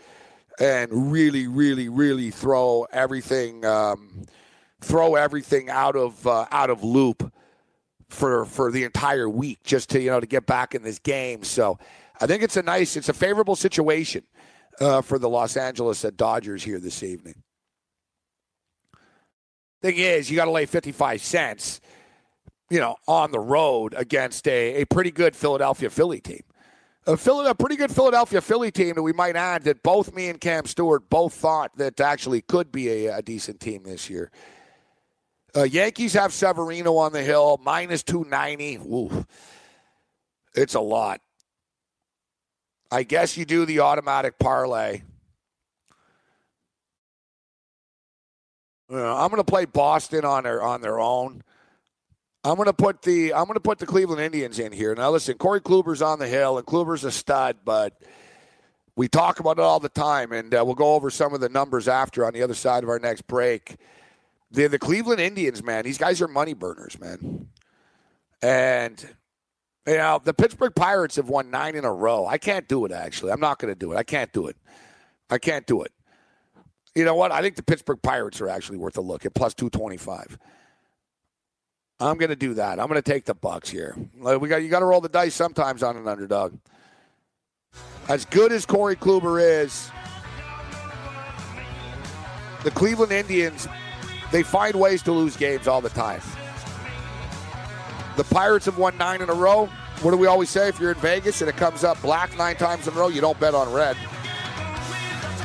and 0.60 1.12
really, 1.12 1.48
really, 1.48 1.90
really 1.90 2.30
throw 2.30 2.86
everything, 2.92 3.66
um, 3.66 4.26
throw 4.82 5.16
everything 5.16 5.72
out 5.72 5.96
of 5.96 6.28
uh, 6.28 6.46
out 6.52 6.70
of 6.70 6.84
loop 6.84 7.34
for 8.10 8.46
for 8.46 8.72
the 8.72 8.84
entire 8.84 9.28
week 9.28 9.64
just 9.64 9.90
to 9.90 10.00
you 10.00 10.12
know 10.12 10.20
to 10.20 10.28
get 10.28 10.46
back 10.46 10.76
in 10.76 10.84
this 10.84 11.00
game. 11.00 11.44
So 11.44 11.80
I 12.22 12.28
think 12.28 12.44
it's 12.44 12.58
a 12.58 12.64
nice, 12.64 12.96
it's 12.96 13.10
a 13.10 13.14
favorable 13.14 13.56
situation 13.56 14.24
uh, 14.80 15.02
for 15.02 15.20
the 15.20 15.30
Los 15.30 15.58
Angeles 15.58 16.02
Dodgers 16.16 16.64
here 16.64 16.80
this 16.80 17.04
evening. 17.04 17.44
Thing 19.82 19.98
is, 19.98 20.30
you 20.30 20.38
got 20.38 20.46
to 20.46 20.52
lay 20.52 20.66
55 20.66 21.22
cents, 21.22 21.82
you 22.70 22.80
know, 22.80 22.96
on 23.08 23.32
the 23.32 23.40
road 23.40 23.94
against 23.98 24.48
a, 24.48 24.82
a 24.82 24.86
pretty 24.86 25.12
good 25.12 25.36
Philadelphia 25.36 25.90
Philly 25.90 26.22
team. 26.22 26.42
a, 27.06 27.18
Philly, 27.18 27.48
a 27.48 27.56
pretty 27.56 27.76
good 27.76 27.92
Philadelphia 27.92 28.40
Philly 28.40 28.72
team 28.72 28.96
that 28.96 29.04
we 29.04 29.12
might 29.12 29.36
add 29.36 29.64
that 29.64 29.84
both 29.84 30.14
me 30.14 30.30
and 30.30 30.40
Cam 30.40 30.66
Stewart 30.66 31.10
both 31.10 31.34
thought 31.34 31.76
that 31.76 32.00
actually 32.00 32.42
could 32.42 32.72
be 32.72 33.08
a, 33.08 33.18
a 33.18 33.22
decent 33.22 33.60
team 33.60 33.84
this 33.84 34.10
year. 34.10 34.32
Uh, 35.56 35.64
Yankees 35.64 36.14
have 36.14 36.34
Severino 36.34 36.96
on 36.96 37.12
the 37.12 37.22
hill, 37.22 37.60
minus 37.64 38.04
290. 38.04 38.78
Ooh, 38.88 39.26
it's 40.56 40.76
a 40.76 40.80
lot. 40.80 41.20
I 42.94 43.02
guess 43.02 43.38
you 43.38 43.44
do 43.44 43.66
the 43.66 43.80
automatic 43.80 44.38
parlay. 44.38 45.02
Uh, 48.88 49.18
I'm 49.18 49.32
going 49.32 49.40
to 49.40 49.52
play 49.52 49.66
Boston 49.66 50.24
on 50.24 50.44
their 50.44 50.62
on 50.62 50.82
their 50.82 51.00
own. 51.00 51.42
I'm 52.44 52.56
going 52.56 52.68
to 52.68 52.74
put 52.74 53.02
the 53.02 53.34
I'm 53.34 53.46
going 53.46 53.56
to 53.56 53.62
put 53.62 53.80
the 53.80 53.88
Cleveland 53.88 54.22
Indians 54.22 54.60
in 54.60 54.72
here. 54.72 54.94
Now 54.94 55.10
listen, 55.10 55.40
Corey 55.40 55.60
Kluber's 55.60 56.04
on 56.04 56.20
the 56.20 56.28
hill, 56.28 56.60
and 56.60 56.68
Kluber's 56.68 57.04
a 57.04 57.10
stud, 57.12 57.58
but 57.66 58.00
we 58.96 59.08
talk 59.08 59.40
about 59.40 59.58
it 59.58 59.64
all 59.64 59.80
the 59.80 59.90
time, 59.90 60.32
and 60.32 60.54
uh, 60.54 60.62
we'll 60.64 60.76
go 60.76 60.94
over 60.94 61.10
some 61.10 61.34
of 61.34 61.42
the 61.42 61.50
numbers 61.50 61.88
after 61.88 62.28
on 62.28 62.34
the 62.34 62.44
other 62.44 62.54
side 62.54 62.84
of 62.84 62.90
our 62.90 63.00
next 63.00 63.26
break. 63.26 63.78
The 64.52 64.68
the 64.68 64.78
Cleveland 64.78 65.20
Indians, 65.20 65.64
man, 65.64 65.84
these 65.84 65.98
guys 65.98 66.22
are 66.22 66.28
money 66.28 66.54
burners, 66.54 67.00
man, 67.00 67.48
and 68.44 69.04
you 69.88 69.98
know 69.98 70.22
the 70.24 70.34
Pittsburgh 70.34 70.74
Pirates 70.76 71.16
have 71.18 71.30
won 71.30 71.50
nine 71.50 71.76
in 71.76 71.86
a 71.86 71.92
row. 71.92 72.26
I 72.26 72.38
can't 72.38 72.68
do 72.68 72.86
it. 72.86 72.92
Actually, 72.92 73.32
I'm 73.32 73.40
not 73.40 73.60
going 73.60 73.74
to 73.74 73.80
do 73.80 73.92
it. 73.92 73.98
I 73.98 74.04
can't 74.04 74.32
do 74.34 74.48
it. 74.48 74.58
I 75.30 75.38
can't 75.38 75.66
do 75.66 75.82
it. 75.82 75.92
You 76.96 77.06
know 77.06 77.16
what? 77.16 77.32
I 77.32 77.42
think 77.42 77.56
the 77.56 77.64
Pittsburgh 77.64 78.02
Pirates 78.02 78.40
are 78.40 78.50
actually 78.50 78.78
worth 78.78 78.98
a 78.98 79.02
look 79.02 79.26
at 79.26 79.34
plus 79.34 79.54
225. 79.54 80.38
I'm 82.00 82.18
going 82.18 82.30
to 82.30 82.36
do 82.36 82.54
that. 82.56 82.80
I'm 82.80 82.88
going 82.88 83.02
to 83.02 83.12
take 83.12 83.26
the 83.26 83.34
Bucks 83.34 83.70
here. 83.70 83.96
We 84.16 84.48
got 84.48 84.58
you 84.58 84.70
got 84.70 84.80
to 84.80 84.86
roll 84.86 85.02
the 85.02 85.10
dice 85.10 85.36
sometimes 85.36 85.84
on 85.84 85.98
an 85.98 86.08
underdog. 86.08 86.58
As 88.10 88.26
good 88.26 88.52
as 88.52 88.66
Corey 88.66 88.96
Kluber 88.96 89.42
is, 89.42 89.90
the 92.64 92.72
Cleveland 92.72 93.12
Indians 93.12 93.68
they 94.34 94.42
find 94.42 94.76
ways 94.76 95.04
to 95.04 95.12
lose 95.12 95.38
games 95.38 95.68
all 95.68 95.80
the 95.80 95.90
time. 95.90 96.22
The 98.16 98.24
Pirates 98.26 98.66
have 98.66 98.78
won 98.78 98.96
nine 98.98 99.22
in 99.22 99.30
a 99.30 99.34
row. 99.34 99.68
What 100.02 100.12
do 100.12 100.18
we 100.18 100.28
always 100.28 100.50
say? 100.50 100.68
If 100.68 100.80
you're 100.80 100.92
in 100.92 100.98
Vegas 100.98 101.42
and 101.42 101.50
it 101.50 101.58
comes 101.58 101.84
up 101.84 102.02
black 102.02 102.38
nine 102.38 102.56
times 102.56 102.88
in 102.88 102.94
a 102.94 102.98
row, 102.98 103.08
you 103.08 103.22
don't 103.22 103.40
bet 103.40 103.56
on 103.56 103.72
red. 103.74 103.98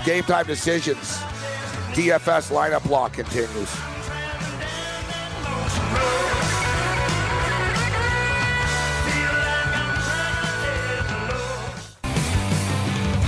Game 0.05 0.25
time 0.25 0.47
decisions. 0.47 1.19
DFS 1.95 2.53
lineup 2.53 2.89
lock 2.89 3.15
continues. 3.15 3.73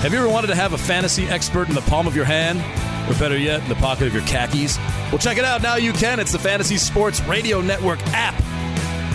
Have 0.01 0.15
you 0.15 0.19
ever 0.19 0.29
wanted 0.29 0.47
to 0.47 0.55
have 0.55 0.73
a 0.73 0.79
fantasy 0.79 1.27
expert 1.27 1.69
in 1.69 1.75
the 1.75 1.83
palm 1.83 2.07
of 2.07 2.17
your 2.17 2.25
hand? 2.25 2.59
Or 3.11 3.19
better 3.19 3.37
yet, 3.37 3.63
in 3.63 3.69
the 3.69 3.75
pocket 3.75 4.07
of 4.07 4.15
your 4.15 4.23
khakis? 4.23 4.79
Well, 5.11 5.19
check 5.19 5.37
it 5.37 5.45
out. 5.45 5.63
Now 5.63 5.77
you 5.77 5.93
can. 5.93 6.21
It's 6.21 6.33
the 6.33 6.39
Fantasy 6.39 6.77
Sports 6.77 7.21
Radio 7.23 7.61
Network 7.61 8.01
app. 8.09 8.50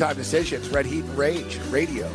Time 0.00 0.16
decisions, 0.16 0.68
Red 0.70 0.86
Heat 0.86 1.04
and 1.04 1.18
Rage, 1.18 1.60
radio. 1.68 2.10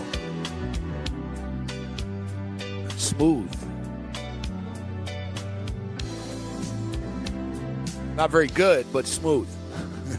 Smooth. 2.97 3.55
Not 8.15 8.31
very 8.31 8.47
good, 8.47 8.87
but 8.91 9.05
smooth. 9.05 9.47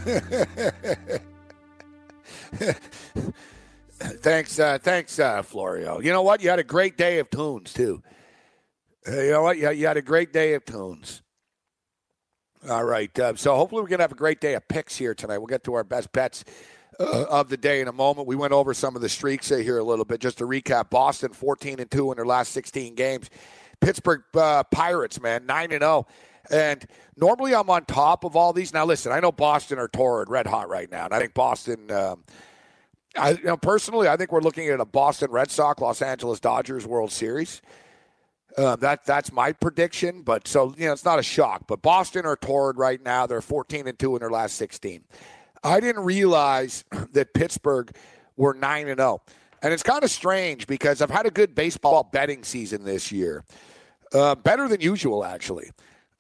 thanks, 3.99 4.61
uh, 4.61 4.79
thanks, 4.81 5.19
uh, 5.19 5.43
Florio. 5.43 5.99
You 5.99 6.13
know 6.13 6.23
what? 6.23 6.41
You 6.41 6.51
had 6.51 6.61
a 6.61 6.65
great 6.65 6.97
day 6.97 7.19
of 7.19 7.29
tunes 7.31 7.73
too. 7.73 8.01
Uh, 9.09 9.23
you 9.23 9.33
know 9.33 9.43
what? 9.43 9.59
You, 9.59 9.73
you 9.73 9.89
had 9.89 9.97
a 9.97 10.03
great 10.03 10.33
day 10.33 10.55
of 10.55 10.65
tunes. 10.65 11.21
All 12.71 12.85
right. 12.85 13.19
Uh, 13.19 13.35
so 13.35 13.57
hopefully 13.57 13.83
we're 13.83 13.89
gonna 13.89 14.05
have 14.05 14.13
a 14.13 14.15
great 14.15 14.41
day 14.41 14.55
of 14.55 14.69
picks 14.69 14.95
here 14.95 15.17
tonight. 15.17 15.39
We'll 15.39 15.49
get 15.49 15.65
to 15.65 15.75
our 15.75 15.83
best 15.83 16.13
bets 16.13 16.45
uh, 16.99 17.25
of 17.25 17.49
the 17.49 17.57
day 17.57 17.81
in 17.81 17.89
a 17.89 17.93
moment. 17.93 18.27
We 18.27 18.37
went 18.37 18.53
over 18.53 18.75
some 18.75 18.97
of 18.97 19.03
the 19.03 19.09
streaks 19.09 19.49
here 19.49 19.79
a 19.79 19.85
little 19.85 20.05
bit. 20.05 20.21
Just 20.21 20.39
to 20.39 20.45
recap: 20.45 20.91
Boston 20.91 21.33
14 21.33 21.81
and 21.81 21.91
two 21.91 22.11
in 22.11 22.17
their 22.17 22.27
last 22.27 22.53
16 22.53 22.95
games. 22.95 23.31
Pittsburgh 23.81 24.23
uh, 24.35 24.65
Pirates, 24.65 25.21
man, 25.21 25.47
nine 25.47 25.73
and 25.73 25.83
zero. 25.83 26.07
And 26.51 26.87
normally 27.17 27.55
I'm 27.55 27.69
on 27.71 27.85
top 27.85 28.25
of 28.25 28.37
all 28.37 28.53
these. 28.53 28.73
Now 28.73 28.85
listen, 28.85 29.13
I 29.13 29.21
know 29.21 29.33
Boston 29.33 29.79
are 29.79 29.89
torrid, 29.89 30.29
red 30.29 30.47
hot 30.47 30.69
right 30.69 30.91
now, 30.91 31.07
and 31.07 31.15
I 31.15 31.19
think 31.19 31.35
Boston. 31.35 31.91
Um, 31.91 32.25
I 33.17 33.31
you 33.31 33.45
know, 33.45 33.57
personally, 33.57 34.09
I 34.09 34.17
think 34.17 34.31
we're 34.31 34.41
looking 34.41 34.69
at 34.69 34.79
a 34.79 34.85
Boston 34.85 35.31
Red 35.31 35.51
Sox, 35.51 35.81
Los 35.81 36.03
Angeles 36.03 36.39
Dodgers 36.39 36.87
World 36.87 37.11
Series. 37.11 37.63
Um, 38.59 38.81
that 38.81 39.05
that's 39.05 39.33
my 39.33 39.53
prediction, 39.53 40.23
but 40.23 40.49
so 40.49 40.75
you 40.79 40.87
know 40.87 40.93
it's 40.93 41.05
not 41.05 41.19
a 41.19 41.23
shock. 41.23 41.67
But 41.67 41.83
Boston 41.83 42.25
are 42.25 42.37
torrid 42.37 42.79
right 42.79 43.03
now. 43.03 43.27
They're 43.27 43.43
14 43.43 43.87
and 43.87 43.99
two 43.99 44.15
in 44.17 44.21
their 44.21 44.31
last 44.31 44.57
16. 44.57 45.05
I 45.63 45.81
didn't 45.81 46.05
realize 46.05 46.85
that 47.13 47.35
Pittsburgh 47.35 47.95
were 48.37 48.55
9 48.55 48.89
and 48.89 48.99
0. 48.99 49.23
And 49.63 49.73
it's 49.73 49.83
kind 49.83 50.05
of 50.05 50.11
strange 50.11 50.67
because 50.67 51.01
I've 51.01 51.11
had 51.11 51.27
a 51.27 51.31
good 51.31 51.55
baseball 51.55 52.05
betting 52.05 52.45
season 52.45 52.85
this 52.85 53.11
year. 53.11 53.45
Uh, 54.13 54.35
better 54.35 54.69
than 54.69 54.81
usual, 54.81 55.25
actually. 55.25 55.71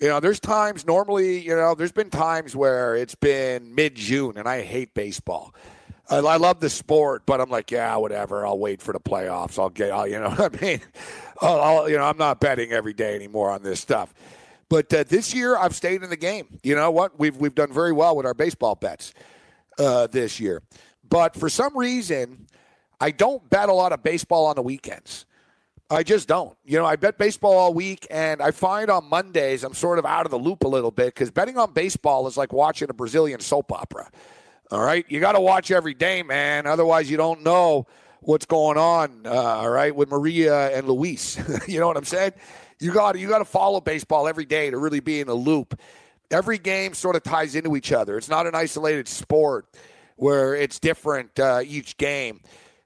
You 0.00 0.08
know, 0.08 0.20
there's 0.20 0.40
times 0.40 0.86
normally, 0.86 1.38
you 1.38 1.54
know, 1.54 1.74
there's 1.74 1.92
been 1.92 2.10
times 2.10 2.54
where 2.56 2.96
it's 2.96 3.14
been 3.14 3.74
mid 3.74 3.94
June 3.94 4.36
and 4.36 4.48
I 4.48 4.62
hate 4.62 4.92
baseball. 4.94 5.54
I, 6.10 6.18
I, 6.18 6.36
love 6.36 6.60
the 6.60 6.68
sport, 6.68 7.22
but 7.24 7.40
I'm 7.40 7.48
like, 7.48 7.70
yeah, 7.70 7.96
whatever. 7.96 8.46
I'll 8.46 8.58
wait 8.58 8.82
for 8.82 8.92
the 8.92 9.00
playoffs. 9.00 9.58
I'll 9.58 9.70
get, 9.70 9.90
I'll, 9.90 10.06
you 10.06 10.20
know, 10.20 10.30
what 10.36 10.56
I 10.56 10.60
mean, 10.60 10.80
I'll, 11.40 11.60
I'll, 11.60 11.88
you 11.88 11.96
know, 11.96 12.04
I'm 12.04 12.18
not 12.18 12.40
betting 12.40 12.72
every 12.72 12.92
day 12.92 13.14
anymore 13.14 13.50
on 13.50 13.62
this 13.62 13.80
stuff. 13.80 14.12
But 14.68 14.92
uh, 14.92 15.04
this 15.04 15.32
year, 15.32 15.56
I've 15.56 15.74
stayed 15.74 16.02
in 16.02 16.10
the 16.10 16.16
game. 16.16 16.58
You 16.62 16.74
know 16.74 16.90
what? 16.90 17.18
We've 17.18 17.36
we've 17.36 17.54
done 17.54 17.72
very 17.72 17.92
well 17.92 18.16
with 18.16 18.26
our 18.26 18.34
baseball 18.34 18.74
bets 18.74 19.14
uh, 19.78 20.08
this 20.08 20.40
year. 20.40 20.62
But 21.08 21.36
for 21.36 21.48
some 21.48 21.76
reason, 21.76 22.46
I 23.00 23.10
don't 23.10 23.48
bet 23.48 23.68
a 23.68 23.72
lot 23.72 23.92
of 23.92 24.02
baseball 24.02 24.46
on 24.46 24.56
the 24.56 24.62
weekends. 24.62 25.26
I 25.88 26.02
just 26.02 26.26
don't. 26.26 26.56
You 26.64 26.78
know, 26.78 26.84
I 26.84 26.96
bet 26.96 27.16
baseball 27.16 27.56
all 27.56 27.72
week, 27.72 28.08
and 28.10 28.42
I 28.42 28.50
find 28.50 28.90
on 28.90 29.08
Mondays 29.08 29.62
I'm 29.62 29.74
sort 29.74 30.00
of 30.00 30.04
out 30.04 30.24
of 30.24 30.32
the 30.32 30.38
loop 30.38 30.64
a 30.64 30.68
little 30.68 30.90
bit 30.90 31.14
because 31.14 31.30
betting 31.30 31.58
on 31.58 31.72
baseball 31.72 32.26
is 32.26 32.36
like 32.36 32.52
watching 32.52 32.90
a 32.90 32.94
Brazilian 32.94 33.38
soap 33.38 33.70
opera. 33.70 34.10
All 34.72 34.82
right, 34.82 35.06
you 35.08 35.20
got 35.20 35.32
to 35.32 35.40
watch 35.40 35.70
every 35.70 35.94
day, 35.94 36.24
man. 36.24 36.66
Otherwise, 36.66 37.08
you 37.08 37.16
don't 37.16 37.42
know 37.44 37.86
what's 38.20 38.46
going 38.46 38.76
on. 38.76 39.20
Uh, 39.24 39.30
all 39.30 39.70
right, 39.70 39.94
with 39.94 40.08
Maria 40.08 40.76
and 40.76 40.88
Luis, 40.88 41.38
you 41.68 41.78
know 41.78 41.86
what 41.86 41.96
I'm 41.96 42.04
saying? 42.04 42.32
You 42.78 42.92
got 42.92 43.18
you 43.18 43.28
got 43.28 43.38
to 43.38 43.44
follow 43.44 43.80
baseball 43.80 44.28
every 44.28 44.44
day 44.44 44.70
to 44.70 44.78
really 44.78 45.00
be 45.00 45.20
in 45.20 45.26
the 45.26 45.34
loop 45.34 45.78
every 46.30 46.58
game 46.58 46.94
sort 46.94 47.16
of 47.16 47.22
ties 47.22 47.54
into 47.54 47.76
each 47.76 47.92
other. 47.92 48.16
It's 48.16 48.28
not 48.28 48.46
an 48.46 48.54
isolated 48.54 49.08
sport 49.08 49.66
where 50.16 50.54
it's 50.54 50.78
different 50.78 51.38
uh, 51.38 51.60
each 51.64 51.96
game. 51.96 52.40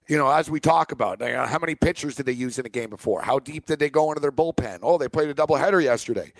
You 0.08 0.18
know, 0.18 0.28
as 0.28 0.50
we 0.50 0.58
talk 0.58 0.90
about, 0.90 1.20
you 1.20 1.32
know, 1.32 1.46
how 1.46 1.58
many 1.58 1.76
pitchers 1.76 2.16
did 2.16 2.26
they 2.26 2.32
use 2.32 2.58
in 2.58 2.66
a 2.66 2.70
game 2.70 2.90
before? 2.90 3.22
How 3.22 3.38
deep 3.38 3.66
did 3.66 3.78
they 3.78 3.90
go 3.90 4.10
into 4.10 4.20
their 4.20 4.32
bullpen? 4.32 4.80
Oh, 4.82 4.98
they 4.98 5.08
played 5.08 5.28
a 5.28 5.34
doubleheader 5.34 5.82
yesterday, 5.82 6.32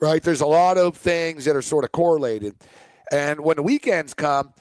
right? 0.00 0.22
There's 0.22 0.42
a 0.42 0.46
lot 0.46 0.76
of 0.76 0.96
things 0.96 1.46
that 1.46 1.56
are 1.56 1.62
sort 1.62 1.84
of 1.84 1.92
correlated. 1.92 2.54
And 3.10 3.40
when 3.40 3.56
the 3.56 3.62
weekends 3.62 4.12
come, 4.12 4.52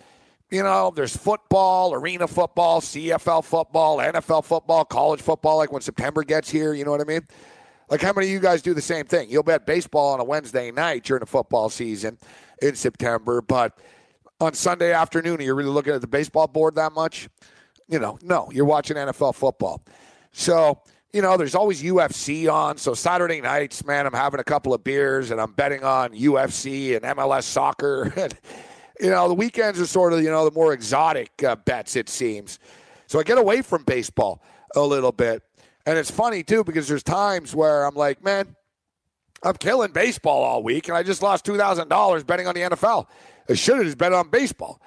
you 0.49 0.63
know, 0.63 0.93
there's 0.95 1.15
football, 1.15 1.93
arena 1.93 2.27
football, 2.27 2.79
CFL 2.79 3.43
football, 3.43 3.97
NFL 3.97 4.45
football, 4.45 4.85
college 4.85 5.21
football, 5.21 5.57
like 5.57 5.73
when 5.73 5.81
September 5.81 6.23
gets 6.23 6.49
here, 6.49 6.73
you 6.73 6.85
know 6.85 6.91
what 6.91 7.01
I 7.01 7.05
mean? 7.05 7.27
Like, 7.93 8.01
how 8.01 8.11
many 8.11 8.25
of 8.25 8.33
you 8.33 8.39
guys 8.39 8.63
do 8.63 8.73
the 8.73 8.81
same 8.81 9.05
thing? 9.05 9.29
You'll 9.29 9.43
bet 9.43 9.67
baseball 9.67 10.13
on 10.13 10.19
a 10.19 10.23
Wednesday 10.23 10.71
night 10.71 11.03
during 11.03 11.19
the 11.19 11.27
football 11.27 11.69
season 11.69 12.17
in 12.59 12.73
September, 12.73 13.39
but 13.39 13.77
on 14.41 14.55
Sunday 14.55 14.91
afternoon, 14.91 15.39
are 15.39 15.43
you 15.43 15.53
really 15.53 15.69
looking 15.69 15.93
at 15.93 16.01
the 16.01 16.07
baseball 16.07 16.47
board 16.47 16.73
that 16.73 16.93
much? 16.93 17.29
You 17.87 17.99
know, 17.99 18.17
no, 18.23 18.49
you're 18.51 18.65
watching 18.65 18.97
NFL 18.97 19.35
football. 19.35 19.83
So, 20.31 20.81
you 21.11 21.21
know, 21.21 21.37
there's 21.37 21.53
always 21.53 21.83
UFC 21.83 22.51
on. 22.51 22.79
So 22.79 22.95
Saturday 22.95 23.41
nights, 23.41 23.85
man, 23.85 24.07
I'm 24.07 24.13
having 24.13 24.39
a 24.39 24.43
couple 24.43 24.73
of 24.73 24.83
beers 24.83 25.29
and 25.29 25.39
I'm 25.39 25.51
betting 25.51 25.83
on 25.83 26.13
UFC 26.13 26.95
and 26.95 27.05
MLS 27.15 27.43
soccer. 27.43 28.11
you 28.99 29.11
know, 29.11 29.27
the 29.27 29.35
weekends 29.35 29.79
are 29.79 29.85
sort 29.85 30.13
of, 30.13 30.23
you 30.23 30.31
know, 30.31 30.49
the 30.49 30.55
more 30.55 30.73
exotic 30.73 31.43
uh, 31.43 31.57
bets, 31.57 31.95
it 31.95 32.09
seems. 32.09 32.57
So 33.05 33.19
I 33.19 33.23
get 33.23 33.37
away 33.37 33.61
from 33.61 33.83
baseball 33.83 34.41
a 34.75 34.81
little 34.81 35.11
bit. 35.11 35.43
And 35.85 35.97
it's 35.97 36.11
funny, 36.11 36.43
too, 36.43 36.63
because 36.63 36.87
there's 36.87 37.03
times 37.03 37.53
where 37.53 37.85
I'm 37.85 37.95
like, 37.95 38.23
man, 38.23 38.55
I'm 39.43 39.55
killing 39.55 39.91
baseball 39.91 40.43
all 40.43 40.63
week, 40.63 40.87
and 40.87 40.95
I 40.95 41.03
just 41.03 41.21
lost 41.21 41.45
$2,000 41.45 42.25
betting 42.25 42.47
on 42.47 42.55
the 42.55 42.61
NFL. 42.61 43.07
I 43.49 43.53
should 43.55 43.77
have 43.77 43.85
just 43.85 43.97
bet 43.97 44.13
on 44.13 44.29
baseball. 44.29 44.81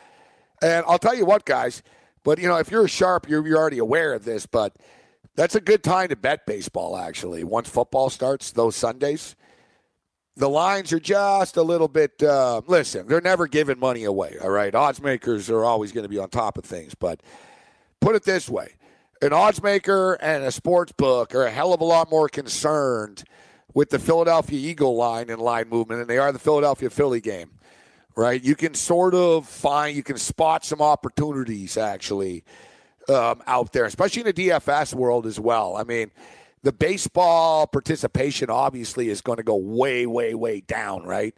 And 0.63 0.85
I'll 0.89 0.99
tell 0.99 1.15
you 1.15 1.27
what, 1.27 1.45
guys, 1.45 1.83
but, 2.25 2.39
you 2.39 2.49
know, 2.49 2.57
if 2.57 2.71
you're 2.71 2.87
a 2.87 2.89
sharp, 2.89 3.29
you're, 3.29 3.47
you're 3.47 3.59
already 3.59 3.79
aware 3.79 4.15
of 4.15 4.25
this, 4.25 4.47
but 4.47 4.75
that's 5.35 5.55
a 5.55 5.61
good 5.61 5.85
time 5.85 6.09
to 6.09 6.17
bet 6.17 6.47
baseball, 6.47 6.97
actually, 6.97 7.45
once 7.45 7.69
football 7.69 8.09
starts, 8.09 8.53
those 8.53 8.75
Sundays. 8.75 9.37
The 10.39 10.49
lines 10.49 10.93
are 10.93 11.01
just 11.01 11.59
a 11.59 11.63
little 11.63 11.89
bit, 11.89 12.23
uh, 12.23 12.63
listen, 12.67 13.07
they're 13.07 13.21
never 13.21 13.47
giving 13.47 13.79
money 13.79 14.05
away, 14.05 14.37
all 14.43 14.51
right? 14.51 14.75
Odds 14.75 15.03
makers 15.03 15.51
are 15.51 15.65
always 15.65 15.93
going 15.93 16.05
to 16.05 16.09
be 16.09 16.19
on 16.19 16.31
top 16.31 16.57
of 16.57 16.65
things, 16.65 16.95
but 16.95 17.23
put 18.01 18.17
it 18.17 18.23
this 18.25 18.49
way 18.49 18.77
an 19.23 19.33
odds 19.33 19.63
maker 19.63 20.15
and 20.15 20.45
a 20.45 20.53
sports 20.53 20.93
book 20.93 21.35
are 21.35 21.45
a 21.45 21.51
hell 21.51 21.73
of 21.73 21.81
a 21.81 21.85
lot 21.85 22.11
more 22.11 22.29
concerned 22.29 23.25
with 23.75 23.91
the 23.91 23.99
Philadelphia 23.99 24.59
Eagle 24.59 24.97
line 24.97 25.31
and 25.31 25.41
line 25.41 25.69
movement 25.69 26.01
than 26.01 26.09
they 26.09 26.19
are 26.19 26.33
the 26.33 26.39
Philadelphia 26.39 26.91
Philly 26.91 27.21
game, 27.21 27.51
right? 28.15 28.43
You 28.43 28.55
can 28.55 28.75
sort 28.75 29.15
of 29.15 29.47
find, 29.47 29.97
you 29.97 30.03
can 30.03 30.19
spot 30.19 30.65
some 30.65 30.81
opportunities 30.81 31.77
actually 31.77 32.45
um, 33.09 33.43
out 33.47 33.73
there, 33.73 33.85
especially 33.85 34.23
in 34.23 34.35
the 34.35 34.49
DFS 34.49 34.95
world 34.95 35.27
as 35.27 35.39
well. 35.39 35.77
I 35.77 35.85
mean, 35.85 36.11
the 36.63 36.73
baseball 36.73 37.67
participation 37.67 38.51
obviously 38.51 39.09
is 39.09 39.21
going 39.21 39.37
to 39.37 39.43
go 39.43 39.57
way, 39.57 40.07
way, 40.07 40.35
way 40.35 40.61
down, 40.61 41.05
right? 41.05 41.35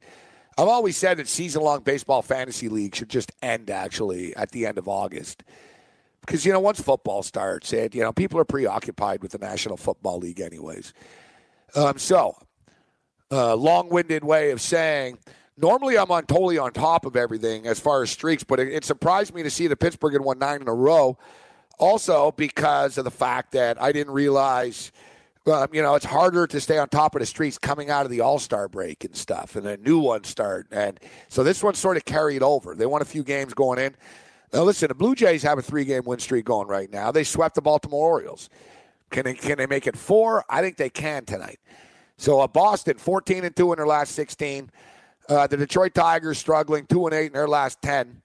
I've 0.56 0.68
always 0.68 0.96
said 0.96 1.18
that 1.18 1.28
season 1.28 1.62
long 1.62 1.82
baseball 1.82 2.22
fantasy 2.22 2.68
league 2.68 2.94
should 2.94 3.10
just 3.10 3.30
end 3.42 3.70
actually 3.70 4.34
at 4.34 4.50
the 4.50 4.66
end 4.66 4.78
of 4.78 4.88
August. 4.88 5.44
Because, 6.28 6.44
you 6.44 6.52
know, 6.52 6.60
once 6.60 6.78
football 6.78 7.22
starts, 7.22 7.72
it, 7.72 7.94
you 7.94 8.02
know, 8.02 8.12
people 8.12 8.38
are 8.38 8.44
preoccupied 8.44 9.22
with 9.22 9.32
the 9.32 9.38
National 9.38 9.78
Football 9.78 10.18
League, 10.18 10.40
anyways. 10.40 10.92
Um, 11.74 11.96
so, 11.96 12.36
uh, 13.32 13.56
long 13.56 13.88
winded 13.88 14.22
way 14.22 14.50
of 14.50 14.60
saying, 14.60 15.16
normally 15.56 15.96
I'm 15.96 16.10
on 16.10 16.26
totally 16.26 16.58
on 16.58 16.72
top 16.72 17.06
of 17.06 17.16
everything 17.16 17.66
as 17.66 17.80
far 17.80 18.02
as 18.02 18.10
streaks, 18.10 18.44
but 18.44 18.60
it, 18.60 18.68
it 18.68 18.84
surprised 18.84 19.34
me 19.34 19.42
to 19.42 19.48
see 19.48 19.68
the 19.68 19.76
Pittsburgh 19.76 20.12
had 20.12 20.20
won 20.20 20.38
nine 20.38 20.60
in 20.60 20.68
a 20.68 20.74
row 20.74 21.16
also, 21.78 22.32
because 22.32 22.98
of 22.98 23.04
the 23.04 23.10
fact 23.10 23.52
that 23.52 23.80
I 23.80 23.90
didn't 23.90 24.12
realize, 24.12 24.92
um, 25.46 25.68
you 25.72 25.80
know, 25.80 25.94
it's 25.94 26.04
harder 26.04 26.46
to 26.46 26.60
stay 26.60 26.76
on 26.76 26.90
top 26.90 27.14
of 27.14 27.20
the 27.20 27.26
streets 27.26 27.56
coming 27.56 27.88
out 27.88 28.04
of 28.04 28.10
the 28.10 28.20
All 28.20 28.38
Star 28.38 28.68
break 28.68 29.02
and 29.04 29.16
stuff, 29.16 29.56
and 29.56 29.66
a 29.66 29.78
new 29.78 29.98
one 29.98 30.24
start. 30.24 30.66
And 30.72 31.00
so 31.28 31.42
this 31.42 31.62
one 31.62 31.72
sort 31.72 31.96
of 31.96 32.04
carried 32.04 32.42
over. 32.42 32.74
They 32.74 32.84
won 32.84 33.00
a 33.00 33.06
few 33.06 33.22
games 33.22 33.54
going 33.54 33.78
in. 33.78 33.96
Now, 34.52 34.62
listen, 34.62 34.88
the 34.88 34.94
Blue 34.94 35.14
Jays 35.14 35.42
have 35.42 35.58
a 35.58 35.62
three 35.62 35.84
game 35.84 36.02
win 36.04 36.18
streak 36.18 36.44
going 36.46 36.68
right 36.68 36.90
now. 36.90 37.12
They 37.12 37.24
swept 37.24 37.54
the 37.54 37.62
Baltimore 37.62 38.08
Orioles. 38.08 38.48
Can 39.10 39.24
they, 39.24 39.34
can 39.34 39.58
they 39.58 39.66
make 39.66 39.86
it 39.86 39.96
four? 39.96 40.44
I 40.48 40.60
think 40.60 40.76
they 40.76 40.90
can 40.90 41.24
tonight. 41.24 41.58
So, 42.16 42.40
uh, 42.40 42.48
Boston, 42.48 42.98
14 42.98 43.44
and 43.44 43.54
2 43.54 43.72
in 43.72 43.76
their 43.76 43.86
last 43.86 44.12
16. 44.12 44.70
Uh, 45.28 45.46
the 45.46 45.56
Detroit 45.56 45.94
Tigers 45.94 46.38
struggling, 46.38 46.86
2 46.86 47.06
and 47.06 47.14
8 47.14 47.26
in 47.26 47.32
their 47.32 47.48
last 47.48 47.80
10. 47.82 48.22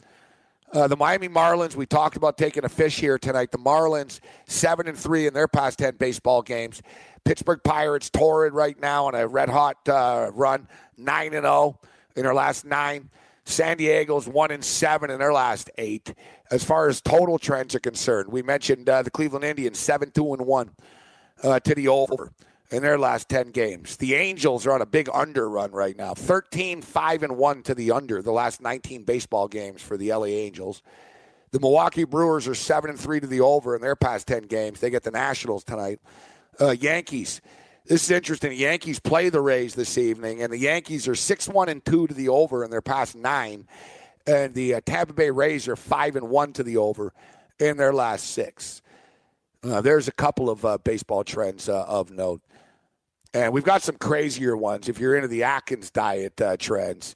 Uh, 0.73 0.87
the 0.87 0.97
Miami 0.97 1.29
Marlins, 1.29 1.75
we 1.75 1.85
talked 1.85 2.17
about 2.17 2.35
taking 2.35 2.65
a 2.65 2.69
fish 2.69 2.99
here 2.99 3.19
tonight. 3.19 3.51
The 3.51 3.59
Marlins, 3.59 4.19
seven 4.47 4.87
and 4.87 4.97
three 4.97 5.27
in 5.27 5.33
their 5.33 5.47
past 5.47 5.77
ten 5.77 5.95
baseball 5.97 6.41
games. 6.41 6.81
Pittsburgh 7.23 7.59
Pirates 7.63 8.09
torrid 8.09 8.53
right 8.53 8.79
now 8.81 9.05
on 9.05 9.13
a 9.13 9.27
red 9.27 9.49
hot 9.49 9.77
uh, 9.87 10.31
run, 10.33 10.67
nine 10.97 11.35
and 11.35 11.43
0 11.43 11.79
in 12.15 12.23
their 12.23 12.33
last 12.33 12.65
nine. 12.65 13.11
San 13.45 13.77
Diego's 13.77 14.27
one 14.27 14.51
and 14.51 14.63
seven 14.63 15.09
in 15.09 15.19
their 15.19 15.33
last 15.33 15.69
eight. 15.77 16.13
As 16.51 16.63
far 16.63 16.87
as 16.87 17.01
total 17.01 17.37
trends 17.37 17.75
are 17.75 17.79
concerned, 17.79 18.31
we 18.31 18.41
mentioned 18.41 18.87
uh, 18.87 19.01
the 19.01 19.11
Cleveland 19.11 19.45
Indians 19.45 19.79
seven 19.79 20.11
two 20.11 20.33
and 20.33 20.45
one 20.45 20.71
uh, 21.43 21.59
to 21.59 21.75
the 21.75 21.87
over 21.87 22.31
in 22.71 22.81
their 22.81 22.97
last 22.97 23.29
10 23.29 23.51
games. 23.51 23.97
The 23.97 24.15
Angels 24.15 24.65
are 24.65 24.71
on 24.71 24.81
a 24.81 24.85
big 24.85 25.07
under 25.13 25.47
run 25.47 25.71
right 25.71 25.95
now 25.95 26.15
13 26.15 26.81
5 26.81 27.23
and 27.23 27.37
1 27.37 27.63
to 27.63 27.75
the 27.75 27.91
under 27.91 28.21
the 28.21 28.31
last 28.31 28.61
19 28.61 29.03
baseball 29.03 29.47
games 29.47 29.81
for 29.81 29.95
the 29.95 30.11
LA 30.11 30.25
Angels. 30.25 30.81
The 31.51 31.59
Milwaukee 31.59 32.03
Brewers 32.03 32.47
are 32.47 32.55
7 32.55 32.89
and 32.89 32.99
3 32.99 33.19
to 33.19 33.27
the 33.27 33.41
over 33.41 33.75
in 33.75 33.81
their 33.81 33.95
past 33.95 34.25
10 34.25 34.43
games. 34.43 34.79
They 34.79 34.89
get 34.89 35.03
the 35.03 35.11
Nationals 35.11 35.63
tonight. 35.63 35.99
Uh, 36.59 36.71
Yankees. 36.71 37.41
This 37.85 38.05
is 38.05 38.11
interesting. 38.11 38.51
The 38.51 38.55
Yankees 38.55 38.99
play 38.99 39.27
the 39.27 39.41
Rays 39.41 39.75
this 39.75 39.97
evening, 39.97 40.41
and 40.41 40.53
the 40.53 40.57
Yankees 40.57 41.05
are 41.09 41.15
6 41.15 41.49
1 41.49 41.67
and 41.67 41.83
2 41.83 42.07
to 42.07 42.13
the 42.13 42.29
over 42.29 42.63
in 42.63 42.71
their 42.71 42.81
past 42.81 43.13
nine. 43.13 43.67
And 44.25 44.53
the 44.53 44.75
uh, 44.75 44.81
Tampa 44.85 45.11
Bay 45.11 45.29
Rays 45.29 45.67
are 45.67 45.75
5 45.75 46.15
and 46.15 46.29
1 46.29 46.53
to 46.53 46.63
the 46.63 46.77
over 46.77 47.11
in 47.59 47.75
their 47.75 47.91
last 47.91 48.31
six. 48.31 48.81
Uh, 49.63 49.81
there's 49.81 50.07
a 50.07 50.13
couple 50.13 50.49
of 50.49 50.63
uh, 50.63 50.77
baseball 50.77 51.25
trends 51.25 51.67
uh, 51.67 51.83
of 51.83 52.09
note. 52.09 52.41
And 53.33 53.51
we've 53.51 53.65
got 53.65 53.81
some 53.81 53.97
crazier 53.97 54.55
ones 54.55 54.87
if 54.87 54.97
you're 54.97 55.15
into 55.15 55.27
the 55.27 55.43
Atkins 55.43 55.91
diet 55.91 56.39
uh, 56.39 56.55
trends. 56.55 57.15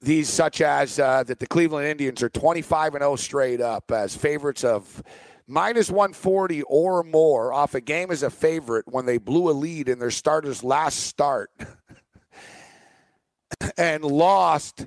These, 0.00 0.30
such 0.30 0.62
as 0.62 0.98
uh, 0.98 1.22
that 1.24 1.38
the 1.38 1.46
Cleveland 1.46 1.86
Indians 1.86 2.22
are 2.22 2.30
25 2.30 2.94
and 2.94 3.02
0 3.02 3.16
straight 3.16 3.60
up 3.60 3.92
as 3.92 4.16
favorites 4.16 4.64
of 4.64 5.02
minus 5.48 5.90
140 5.90 6.62
or 6.62 7.02
more 7.02 7.52
off 7.52 7.74
a 7.74 7.80
game 7.80 8.10
as 8.10 8.22
a 8.22 8.30
favorite 8.30 8.84
when 8.86 9.06
they 9.06 9.18
blew 9.18 9.50
a 9.50 9.52
lead 9.52 9.88
in 9.88 9.98
their 9.98 10.10
starter's 10.10 10.62
last 10.62 11.00
start 11.00 11.50
and 13.78 14.04
lost 14.04 14.86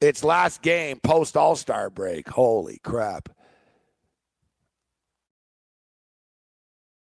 its 0.00 0.24
last 0.24 0.62
game 0.62 0.98
post 1.00 1.36
All 1.36 1.56
Star 1.56 1.90
break. 1.90 2.28
Holy 2.28 2.78
crap. 2.82 3.28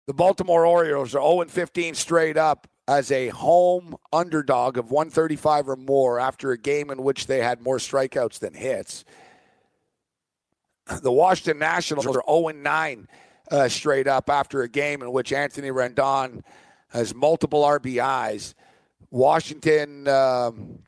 The 0.07 0.14
Baltimore 0.14 0.66
Orioles 0.66 1.14
are 1.14 1.22
0 1.22 1.45
15 1.47 1.95
straight 1.95 2.36
up 2.36 2.66
as 2.88 3.12
a 3.12 3.28
home 3.28 3.95
underdog 4.12 4.76
of 4.76 4.91
135 4.91 5.68
or 5.68 5.76
more 5.76 6.18
after 6.18 6.51
a 6.51 6.59
game 6.59 6.91
in 6.91 7.05
which 7.05 7.28
they 7.28 7.38
had 7.38 7.62
more 7.62 7.78
strikeouts 7.78 8.41
than 8.41 8.53
hits. 8.53 9.05
The 11.03 11.12
Washington 11.12 11.59
Nationals 11.59 12.07
are 12.07 12.22
0 12.28 12.49
9 12.49 13.09
uh, 13.51 13.68
straight 13.68 14.07
up 14.07 14.30
after 14.30 14.62
a 14.62 14.68
game 14.68 15.03
in 15.03 15.12
which 15.12 15.32
Anthony 15.32 15.70
Rendon 15.70 16.43
has 16.88 17.14
multiple 17.14 17.62
RBIs. 17.62 18.55
Washington, 19.11 20.07
um, 20.09 20.80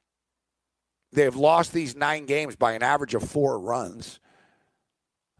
they 1.12 1.22
have 1.22 1.36
lost 1.36 1.72
these 1.72 1.96
nine 1.96 2.26
games 2.26 2.56
by 2.56 2.72
an 2.72 2.82
average 2.82 3.14
of 3.14 3.22
four 3.28 3.58
runs. 3.58 4.20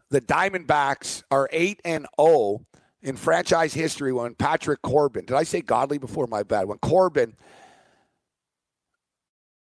The 0.09 0.21
Diamondbacks 0.21 1.23
are 1.31 1.49
8 1.51 1.81
and 1.85 2.07
0 2.19 2.65
in 3.01 3.15
franchise 3.17 3.73
history 3.73 4.13
when 4.13 4.35
Patrick 4.35 4.81
Corbin, 4.81 5.25
did 5.25 5.35
I 5.35 5.43
say 5.43 5.61
godly 5.61 5.97
before? 5.97 6.27
My 6.27 6.43
bad. 6.43 6.67
When 6.67 6.77
Corbin, 6.77 7.35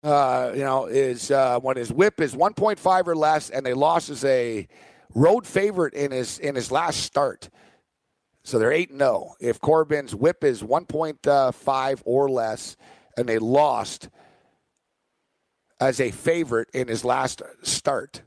uh, 0.02 0.52
you 0.54 0.62
know, 0.62 0.86
is 0.86 1.30
uh, 1.30 1.58
when 1.60 1.76
his 1.76 1.92
whip 1.92 2.20
is 2.20 2.34
1.5 2.34 3.06
or 3.06 3.16
less, 3.16 3.50
and 3.50 3.64
they 3.64 3.74
lost 3.74 4.10
as 4.10 4.24
a 4.24 4.68
road 5.14 5.46
favorite 5.46 5.94
in 5.94 6.10
his 6.10 6.38
in 6.38 6.54
his 6.54 6.70
last 6.70 7.00
start. 7.00 7.48
So 8.44 8.58
they're 8.58 8.72
eight 8.72 8.90
and 8.90 9.00
zero. 9.00 9.34
If 9.40 9.60
Corbin's 9.60 10.14
whip 10.14 10.44
is 10.44 10.62
1.5 10.62 12.02
or 12.04 12.28
less, 12.28 12.76
and 13.16 13.28
they 13.28 13.38
lost 13.38 14.08
as 15.80 16.00
a 16.00 16.10
favorite 16.12 16.68
in 16.72 16.86
his 16.88 17.04
last 17.04 17.42
start, 17.62 18.22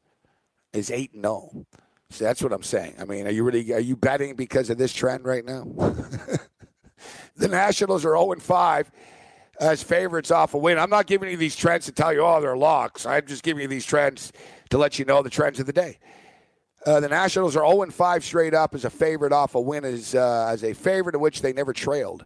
is 0.74 0.92
eight 0.92 1.14
and 1.14 1.24
zero. 1.24 1.66
See, 2.12 2.26
that's 2.26 2.42
what 2.42 2.52
I'm 2.52 2.64
saying. 2.64 2.96
I 3.00 3.06
mean, 3.06 3.28
are 3.28 3.32
you 3.32 3.44
really 3.44 3.72
are 3.72 3.80
you 3.80 3.96
betting 3.96 4.36
because 4.36 4.70
of 4.70 4.78
this 4.78 4.94
trend 4.94 5.26
right 5.26 5.46
now? 5.46 5.64
the 7.38 7.48
Nationals 7.48 8.04
are 8.04 8.18
0 8.18 8.34
and 8.34 8.42
5 8.42 8.92
as 9.60 9.84
favorites 9.84 10.32
off 10.32 10.54
a 10.54 10.58
win. 10.58 10.80
I'm 10.80 10.90
not 10.90 11.06
giving 11.06 11.30
you 11.30 11.38
these 11.38 11.56
trends 11.56 11.86
to 11.86 11.92
tell 11.92 12.14
you, 12.14 12.22
oh, 12.22 12.40
they're 12.40 12.58
locks. 12.58 13.06
I'm 13.06 13.26
just 13.26 13.44
giving 13.44 13.62
you 13.62 13.68
these 13.68 13.86
trends 13.86 14.32
to 14.70 14.78
let 14.78 14.98
you 14.98 15.06
know 15.06 15.22
the 15.22 15.30
trends 15.30 15.60
of 15.60 15.66
the 15.66 15.74
day. 15.74 16.00
Uh, 16.86 17.02
the 17.02 17.10
Nationals 17.10 17.58
are 17.58 17.70
0 17.70 17.92
5 17.92 18.24
straight 18.24 18.54
up 18.54 18.74
as 18.74 18.86
a 18.86 18.90
favorite 18.90 19.34
off 19.34 19.56
a 19.56 19.60
win 19.60 19.84
as, 19.84 20.16
uh, 20.16 20.48
as 20.50 20.64
a 20.64 20.74
favorite 20.74 21.14
in 21.14 21.22
which 21.22 21.42
they 21.42 21.52
never 21.52 21.74
trailed. 21.74 22.26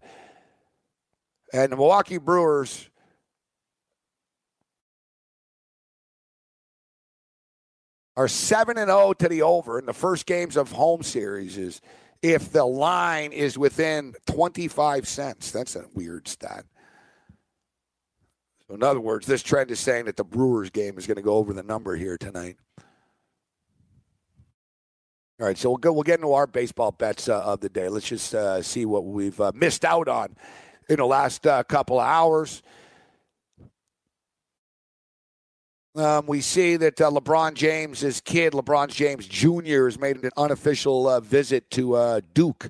And 1.52 1.72
the 1.72 1.76
Milwaukee 1.76 2.20
Brewers 2.20 2.90
are 8.16 8.28
7 8.28 8.78
and 8.78 8.90
0 8.90 9.14
to 9.14 9.28
the 9.28 9.42
over 9.42 9.80
in 9.80 9.88
the 9.88 9.94
first 9.94 10.28
games 10.28 10.56
of 10.56 10.72
home 10.72 11.02
series 11.02 11.58
is 11.58 11.82
if 12.22 12.52
the 12.52 12.64
line 12.64 13.32
is 13.32 13.58
within 13.58 14.14
25 14.28 15.08
cents. 15.08 15.52
That's 15.52 15.76
a 15.76 15.86
weird 15.96 16.28
stat. 16.28 16.66
So 18.68 18.76
in 18.76 18.84
other 18.84 19.00
words, 19.00 19.28
this 19.28 19.44
trend 19.44 19.72
is 19.72 19.80
saying 19.80 20.06
that 20.06 20.16
the 20.16 20.24
Brewers 20.24 20.70
game 20.70 20.98
is 20.98 21.06
going 21.06 21.18
to 21.18 21.22
go 21.22 21.36
over 21.36 21.54
the 21.54 21.64
number 21.64 21.96
here 21.96 22.18
tonight. 22.18 22.58
All 25.40 25.48
right, 25.48 25.58
so 25.58 25.70
we'll 25.70 25.78
go. 25.78 25.92
We'll 25.92 26.04
get 26.04 26.20
into 26.20 26.32
our 26.34 26.48
baseball 26.48 26.92
bets 26.92 27.28
uh, 27.28 27.42
of 27.42 27.60
the 27.60 27.68
day. 27.68 27.90
Let's 27.90 28.08
just 28.08 28.34
uh, 28.36 28.62
see 28.62 28.86
what 28.86 29.04
we've 29.04 29.40
uh, 29.42 29.52
missed 29.54 29.84
out 29.84 30.08
on 30.08 30.38
in 30.88 30.98
the 30.98 31.06
last 31.06 31.46
uh, 31.46 31.64
couple 31.64 32.00
of 32.00 32.06
hours. 32.06 32.62
Um, 35.96 36.28
we 36.28 36.42
see 36.42 36.78
that 36.78 37.02
uh, 37.02 37.10
LeBron 37.10 37.56
James's 37.56 38.22
kid, 38.22 38.54
LeBron 38.54 38.90
James 38.90 39.28
Jr., 39.28 39.86
has 39.86 40.00
made 40.00 40.24
an 40.24 40.30
unofficial 40.38 41.10
uh, 41.10 41.20
visit 41.20 41.70
to 41.72 42.22
Duke 42.34 42.70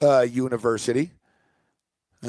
University. 0.00 1.10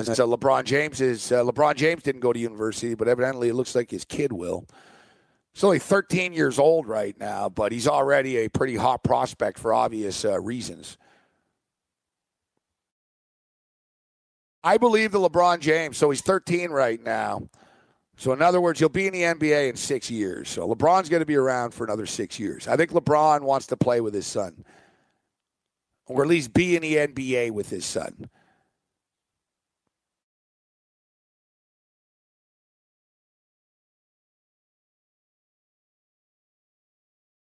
So 0.04 0.38
LeBron 0.38 0.64
James 0.66 1.02
is 1.02 1.22
LeBron 1.32 1.76
James 1.76 2.04
didn't 2.04 2.22
go 2.22 2.32
to 2.32 2.40
university, 2.40 2.94
but 2.94 3.08
evidently 3.08 3.50
it 3.50 3.56
looks 3.56 3.76
like 3.76 3.90
his 3.90 4.06
kid 4.06 4.32
will. 4.32 4.66
He's 5.54 5.64
only 5.64 5.80
13 5.80 6.34
years 6.34 6.60
old 6.60 6.88
right 6.88 7.18
now, 7.20 7.50
but 7.50 7.72
he's 7.72 7.88
already 7.88 8.38
a 8.38 8.50
pretty 8.50 8.76
hot 8.76 9.04
prospect 9.04 9.58
for 9.58 9.74
obvious 9.74 10.24
uh, 10.24 10.40
reasons. 10.40 10.98
I 14.64 14.78
believe 14.78 15.12
the 15.12 15.20
LeBron 15.20 15.60
James, 15.60 15.98
so 15.98 16.10
he's 16.10 16.22
13 16.22 16.70
right 16.70 17.02
now. 17.04 17.50
So, 18.18 18.34
in 18.34 18.42
other 18.42 18.60
words, 18.60 18.80
he'll 18.80 18.90
be 18.90 19.08
in 19.08 19.14
the 19.14 19.22
NBA 19.22 19.70
in 19.70 19.76
six 19.76 20.12
years. 20.12 20.50
So, 20.50 20.68
LeBron's 20.68 21.08
going 21.08 21.22
to 21.22 21.26
be 21.26 21.36
around 21.36 21.72
for 21.72 21.84
another 21.84 22.06
six 22.06 22.40
years. 22.40 22.68
I 22.68 22.76
think 22.76 22.92
LeBron 22.92 23.42
wants 23.42 23.68
to 23.68 23.78
play 23.78 24.02
with 24.02 24.14
his 24.14 24.28
son, 24.28 24.66
or 26.08 26.24
at 26.24 26.28
least 26.28 26.54
be 26.54 26.76
in 26.76 26.82
the 26.82 26.96
NBA 26.96 27.52
with 27.52 27.70
his 27.70 27.86
son. 27.86 28.30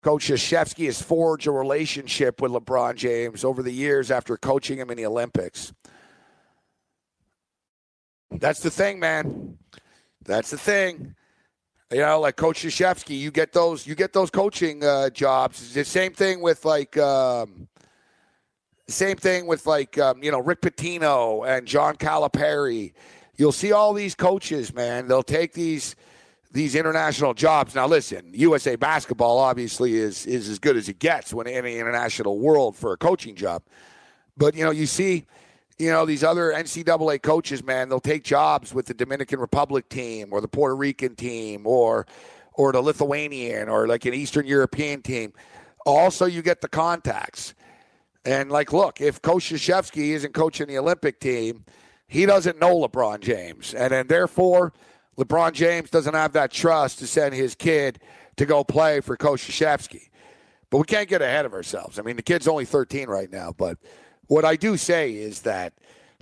Coach 0.06 0.28
Krzyzewski 0.28 0.86
has 0.86 1.02
forged 1.02 1.48
a 1.48 1.50
relationship 1.50 2.40
with 2.40 2.52
LeBron 2.52 2.94
James 2.94 3.42
over 3.42 3.60
the 3.60 3.72
years 3.72 4.12
after 4.12 4.36
coaching 4.36 4.78
him 4.78 4.88
in 4.90 4.96
the 4.96 5.04
Olympics. 5.04 5.72
That's 8.30 8.60
the 8.60 8.70
thing, 8.70 9.00
man. 9.00 9.58
That's 10.24 10.50
the 10.50 10.58
thing. 10.58 11.16
You 11.90 12.02
know, 12.02 12.20
like 12.20 12.36
Coach 12.36 12.62
Krzyzewski, 12.62 13.18
you 13.18 13.32
get 13.32 13.52
those, 13.52 13.84
you 13.84 13.96
get 13.96 14.12
those 14.12 14.30
coaching 14.30 14.84
uh, 14.84 15.10
jobs. 15.10 15.60
It's 15.60 15.74
the 15.74 15.84
same 15.84 16.12
thing 16.12 16.40
with 16.40 16.64
like, 16.64 16.96
um, 16.98 17.66
same 18.86 19.16
thing 19.16 19.48
with 19.48 19.66
like, 19.66 19.98
um, 19.98 20.22
you 20.22 20.30
know, 20.30 20.38
Rick 20.38 20.60
Pitino 20.60 21.44
and 21.44 21.66
John 21.66 21.96
Calipari. 21.96 22.92
You'll 23.34 23.50
see 23.50 23.72
all 23.72 23.92
these 23.92 24.14
coaches, 24.14 24.72
man. 24.72 25.08
They'll 25.08 25.24
take 25.24 25.52
these 25.52 25.96
these 26.56 26.74
international 26.74 27.34
jobs. 27.34 27.74
Now, 27.74 27.86
listen, 27.86 28.30
USA 28.32 28.76
basketball 28.76 29.38
obviously 29.38 29.94
is 29.94 30.26
is 30.26 30.48
as 30.48 30.58
good 30.58 30.76
as 30.76 30.88
it 30.88 30.98
gets 30.98 31.32
when 31.34 31.46
in 31.46 31.66
international 31.66 32.38
world 32.38 32.74
for 32.76 32.92
a 32.92 32.96
coaching 32.96 33.36
job. 33.36 33.62
But 34.38 34.54
you 34.56 34.64
know, 34.64 34.70
you 34.70 34.86
see, 34.86 35.26
you 35.78 35.90
know, 35.90 36.06
these 36.06 36.24
other 36.24 36.52
NCAA 36.52 37.20
coaches, 37.20 37.62
man, 37.62 37.90
they'll 37.90 38.00
take 38.00 38.24
jobs 38.24 38.72
with 38.72 38.86
the 38.86 38.94
Dominican 38.94 39.38
Republic 39.38 39.88
team 39.90 40.28
or 40.32 40.40
the 40.40 40.48
Puerto 40.48 40.74
Rican 40.74 41.14
team 41.14 41.66
or 41.66 42.06
or 42.54 42.72
the 42.72 42.80
Lithuanian 42.80 43.68
or 43.68 43.86
like 43.86 44.06
an 44.06 44.14
Eastern 44.14 44.46
European 44.46 45.02
team. 45.02 45.34
Also, 45.84 46.24
you 46.24 46.40
get 46.40 46.62
the 46.62 46.68
contacts. 46.68 47.54
And 48.24 48.50
like, 48.50 48.72
look, 48.72 49.00
if 49.00 49.22
Coach 49.22 49.52
isn't 49.52 50.34
coaching 50.34 50.66
the 50.66 50.78
Olympic 50.78 51.20
team, 51.20 51.64
he 52.08 52.26
doesn't 52.26 52.58
know 52.58 52.76
LeBron 52.80 53.20
James, 53.20 53.72
and 53.74 53.92
then 53.92 54.06
therefore 54.08 54.72
LeBron 55.18 55.52
James 55.52 55.90
doesn't 55.90 56.14
have 56.14 56.32
that 56.32 56.50
trust 56.50 56.98
to 56.98 57.06
send 57.06 57.34
his 57.34 57.54
kid 57.54 57.98
to 58.36 58.46
go 58.46 58.62
play 58.62 59.00
for 59.00 59.16
Coach 59.16 59.46
Krzyzewski. 59.46 60.08
But 60.70 60.78
we 60.78 60.84
can't 60.84 61.08
get 61.08 61.22
ahead 61.22 61.46
of 61.46 61.54
ourselves. 61.54 61.98
I 61.98 62.02
mean, 62.02 62.16
the 62.16 62.22
kid's 62.22 62.48
only 62.48 62.64
13 62.64 63.08
right 63.08 63.30
now. 63.30 63.54
But 63.56 63.78
what 64.26 64.44
I 64.44 64.56
do 64.56 64.76
say 64.76 65.12
is 65.12 65.42
that 65.42 65.72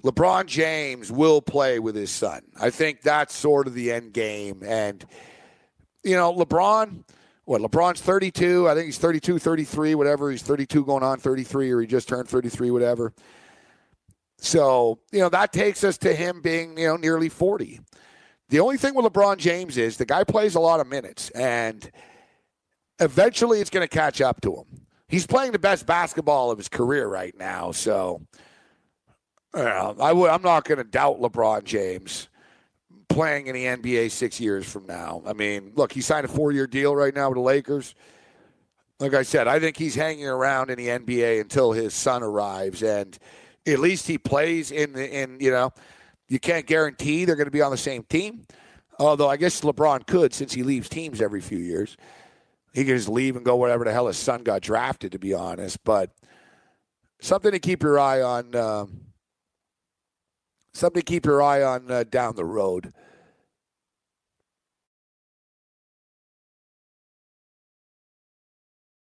LeBron 0.02 0.46
James 0.46 1.10
will 1.10 1.40
play 1.40 1.78
with 1.78 1.96
his 1.96 2.10
son. 2.10 2.42
I 2.60 2.70
think 2.70 3.00
that's 3.00 3.34
sort 3.34 3.66
of 3.66 3.74
the 3.74 3.90
end 3.90 4.12
game. 4.12 4.62
And, 4.62 5.04
you 6.04 6.14
know, 6.14 6.32
LeBron, 6.32 7.04
what, 7.46 7.62
LeBron's 7.62 8.02
32. 8.02 8.68
I 8.68 8.74
think 8.74 8.86
he's 8.86 8.98
32, 8.98 9.38
33, 9.38 9.94
whatever. 9.94 10.30
He's 10.30 10.42
32 10.42 10.84
going 10.84 11.02
on 11.02 11.18
33, 11.18 11.70
or 11.70 11.80
he 11.80 11.86
just 11.86 12.06
turned 12.06 12.28
33, 12.28 12.70
whatever. 12.70 13.14
So, 14.36 14.98
you 15.10 15.20
know, 15.20 15.30
that 15.30 15.54
takes 15.54 15.82
us 15.84 15.96
to 15.98 16.14
him 16.14 16.42
being, 16.42 16.76
you 16.76 16.86
know, 16.86 16.96
nearly 16.96 17.30
40. 17.30 17.80
The 18.54 18.60
only 18.60 18.76
thing 18.76 18.94
with 18.94 19.04
LeBron 19.04 19.38
James 19.38 19.76
is 19.76 19.96
the 19.96 20.06
guy 20.06 20.22
plays 20.22 20.54
a 20.54 20.60
lot 20.60 20.78
of 20.78 20.86
minutes, 20.86 21.28
and 21.30 21.90
eventually 23.00 23.60
it's 23.60 23.68
going 23.68 23.82
to 23.82 23.92
catch 23.92 24.20
up 24.20 24.40
to 24.42 24.54
him. 24.54 24.86
He's 25.08 25.26
playing 25.26 25.50
the 25.50 25.58
best 25.58 25.86
basketball 25.86 26.52
of 26.52 26.58
his 26.58 26.68
career 26.68 27.08
right 27.08 27.36
now, 27.36 27.72
so 27.72 28.22
uh, 29.54 29.94
I 30.00 30.12
would. 30.12 30.30
I'm 30.30 30.42
not 30.42 30.62
going 30.66 30.78
to 30.78 30.84
doubt 30.84 31.20
LeBron 31.20 31.64
James 31.64 32.28
playing 33.08 33.48
in 33.48 33.54
the 33.56 33.64
NBA 33.64 34.12
six 34.12 34.38
years 34.38 34.70
from 34.70 34.86
now. 34.86 35.24
I 35.26 35.32
mean, 35.32 35.72
look, 35.74 35.90
he 35.90 36.00
signed 36.00 36.24
a 36.24 36.28
four-year 36.28 36.68
deal 36.68 36.94
right 36.94 37.12
now 37.12 37.30
with 37.30 37.38
the 37.38 37.42
Lakers. 37.42 37.96
Like 39.00 39.14
I 39.14 39.24
said, 39.24 39.48
I 39.48 39.58
think 39.58 39.76
he's 39.76 39.96
hanging 39.96 40.28
around 40.28 40.70
in 40.70 40.78
the 40.78 40.86
NBA 40.90 41.40
until 41.40 41.72
his 41.72 41.92
son 41.92 42.22
arrives, 42.22 42.84
and 42.84 43.18
at 43.66 43.80
least 43.80 44.06
he 44.06 44.16
plays 44.16 44.70
in 44.70 44.92
the 44.92 45.12
in 45.12 45.38
you 45.40 45.50
know 45.50 45.72
you 46.28 46.38
can't 46.38 46.66
guarantee 46.66 47.24
they're 47.24 47.36
going 47.36 47.46
to 47.46 47.50
be 47.50 47.62
on 47.62 47.70
the 47.70 47.76
same 47.76 48.02
team. 48.04 48.46
Although 48.98 49.28
I 49.28 49.36
guess 49.36 49.60
LeBron 49.60 50.06
could 50.06 50.32
since 50.32 50.52
he 50.52 50.62
leaves 50.62 50.88
teams 50.88 51.20
every 51.20 51.40
few 51.40 51.58
years. 51.58 51.96
He 52.72 52.84
can 52.84 52.96
just 52.96 53.08
leave 53.08 53.36
and 53.36 53.44
go 53.44 53.56
wherever 53.56 53.84
the 53.84 53.92
hell 53.92 54.06
his 54.06 54.16
son 54.16 54.42
got 54.42 54.62
drafted, 54.62 55.12
to 55.12 55.18
be 55.18 55.34
honest. 55.34 55.82
But 55.84 56.10
something 57.20 57.52
to 57.52 57.58
keep 57.58 57.82
your 57.82 57.98
eye 57.98 58.22
on. 58.22 58.54
Uh, 58.54 58.86
something 60.72 61.00
to 61.00 61.04
keep 61.04 61.24
your 61.24 61.42
eye 61.42 61.62
on 61.62 61.90
uh, 61.90 62.04
down 62.04 62.36
the 62.36 62.44
road. 62.44 62.92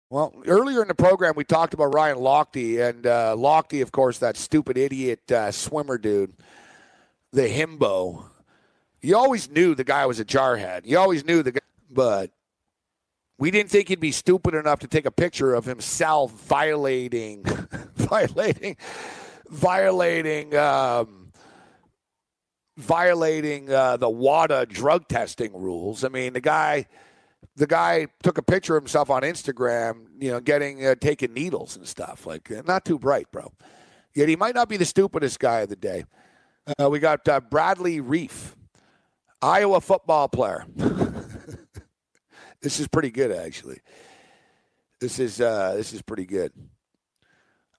Well, 0.10 0.34
earlier 0.46 0.82
in 0.82 0.90
the 0.90 0.96
program, 0.96 1.36
we 1.38 1.46
talked 1.46 1.74
about 1.74 1.94
Ryan 1.94 2.18
Lochte, 2.18 2.90
and 2.90 3.08
uh, 3.08 3.34
Lochte, 3.38 3.82
of 3.82 3.94
course, 3.94 4.18
that 4.18 4.36
stupid 4.36 4.78
idiot 4.78 5.32
uh, 5.32 5.52
swimmer 5.52 5.98
dude 5.98 6.34
the 7.32 7.44
himbo. 7.44 8.26
You 9.02 9.18
always 9.18 9.50
knew 9.50 9.74
the 9.74 9.84
guy 9.84 10.06
was 10.06 10.20
a 10.20 10.26
jarhead. 10.26 10.86
You 10.86 11.00
always 11.00 11.26
knew 11.26 11.42
the 11.44 11.54
guy, 11.54 11.60
but 11.90 12.32
we 13.38 13.50
didn't 13.50 13.72
think 13.72 13.88
he'd 13.88 14.00
be 14.00 14.12
stupid 14.12 14.54
enough 14.54 14.80
to 14.82 14.88
take 14.88 15.06
a 15.06 15.12
picture 15.12 15.56
of 15.56 15.66
himself 15.66 16.32
violating, 16.32 17.44
violating, 17.96 18.78
violating, 19.50 20.56
um, 20.56 21.32
violating 22.78 23.72
uh, 23.74 23.98
the 23.98 24.10
WADA 24.10 24.68
drug 24.68 25.08
testing 25.08 25.54
rules. 25.54 26.04
I 26.04 26.10
mean, 26.10 26.34
the 26.34 26.42
guy, 26.42 26.86
the 27.56 27.66
guy 27.66 28.08
took 28.22 28.38
a 28.38 28.44
picture 28.44 28.78
of 28.78 28.84
himself 28.84 29.10
on 29.10 29.24
Instagram, 29.24 30.06
you 30.20 30.32
know, 30.32 30.40
getting 30.40 30.86
uh, 30.86 30.94
taking 31.02 31.34
needles 31.34 31.76
and 31.76 31.88
stuff. 31.88 32.28
Like, 32.28 32.52
not 32.68 32.86
too 32.86 33.00
bright, 33.00 33.32
bro. 33.32 33.52
Yet 34.14 34.30
he 34.30 34.36
might 34.36 34.54
not 34.54 34.70
be 34.70 34.78
the 34.78 34.86
stupidest 34.86 35.40
guy 35.40 35.62
of 35.62 35.70
the 35.70 35.76
day. 35.76 36.04
Uh, 36.80 36.90
we 36.90 37.00
got 37.00 37.28
uh, 37.28 37.40
Bradley 37.40 38.02
Reiff, 38.02 38.54
Iowa 39.42 39.82
football 39.82 40.28
player. 40.28 40.66
this 42.62 42.80
is 42.80 42.88
pretty 42.88 43.10
good, 43.10 43.32
actually. 43.32 43.80
This 45.00 45.20
is 45.20 45.42
uh, 45.42 45.74
this 45.76 45.94
is 45.94 46.02
pretty 46.02 46.26
good. 46.26 46.52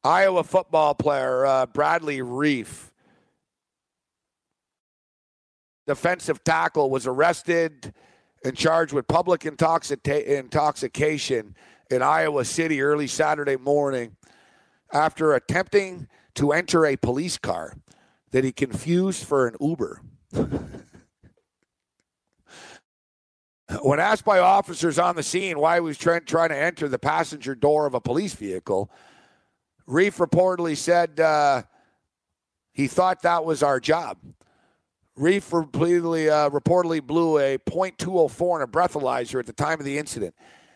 Iowa 0.05 0.43
football 0.43 0.95
player 0.95 1.47
uh, 1.47 1.67
Bradley 1.67 2.19
Reiff, 2.19 2.91
defensive 5.87 6.43
tackle, 6.43 6.91
was 6.91 7.07
arrested 7.07 7.95
and 8.45 8.57
charged 8.57 8.93
with 8.93 9.07
public 9.07 9.43
intoxica- 9.43 10.27
intoxication 10.27 11.55
in 11.91 12.03
Iowa 12.03 12.45
City 12.45 12.83
early 12.83 13.07
Saturday 13.07 13.57
morning 13.57 14.17
after 14.93 15.35
attempting 15.35 16.09
to 16.35 16.53
enter 16.53 16.85
a 16.85 16.97
police 16.97 17.39
car 17.39 17.77
that 18.33 18.45
he 18.45 18.53
confused 18.53 19.25
for 19.25 19.47
an 19.47 19.55
Uber. 19.61 20.03
when 23.83 24.01
asked 24.01 24.25
by 24.25 24.39
officers 24.39 24.99
on 24.99 25.17
the 25.17 25.23
scene 25.23 25.59
why 25.59 25.77
he 25.77 25.81
was 25.81 25.97
trying, 25.97 26.25
trying 26.25 26.49
to 26.49 26.59
enter 26.59 26.89
the 26.89 26.99
passenger 26.99 27.55
door 27.55 27.87
of 27.87 27.95
a 27.95 28.01
police 28.01 28.35
vehicle, 28.35 28.91
Reiff 29.89 30.17
reportedly 30.17 30.77
said 30.77 31.21
uh, 31.21 31.63
he 32.73 32.89
thought 32.89 33.23
that 33.23 33.45
was 33.45 33.63
our 33.63 33.81
job. 33.81 34.19
Reiff 35.19 35.53
repeatedly, 35.53 36.31
uh, 36.31 36.49
reportedly 36.51 37.03
blew 37.07 37.39
a 37.39 37.59
.204 37.59 38.57
in 38.57 38.63
a 38.63 38.67
breathalyzer 38.67 39.39
at 39.39 39.47
the 39.47 39.53
time 39.53 39.79
of 39.79 39.85
the 39.85 39.99
incident. 39.99 40.35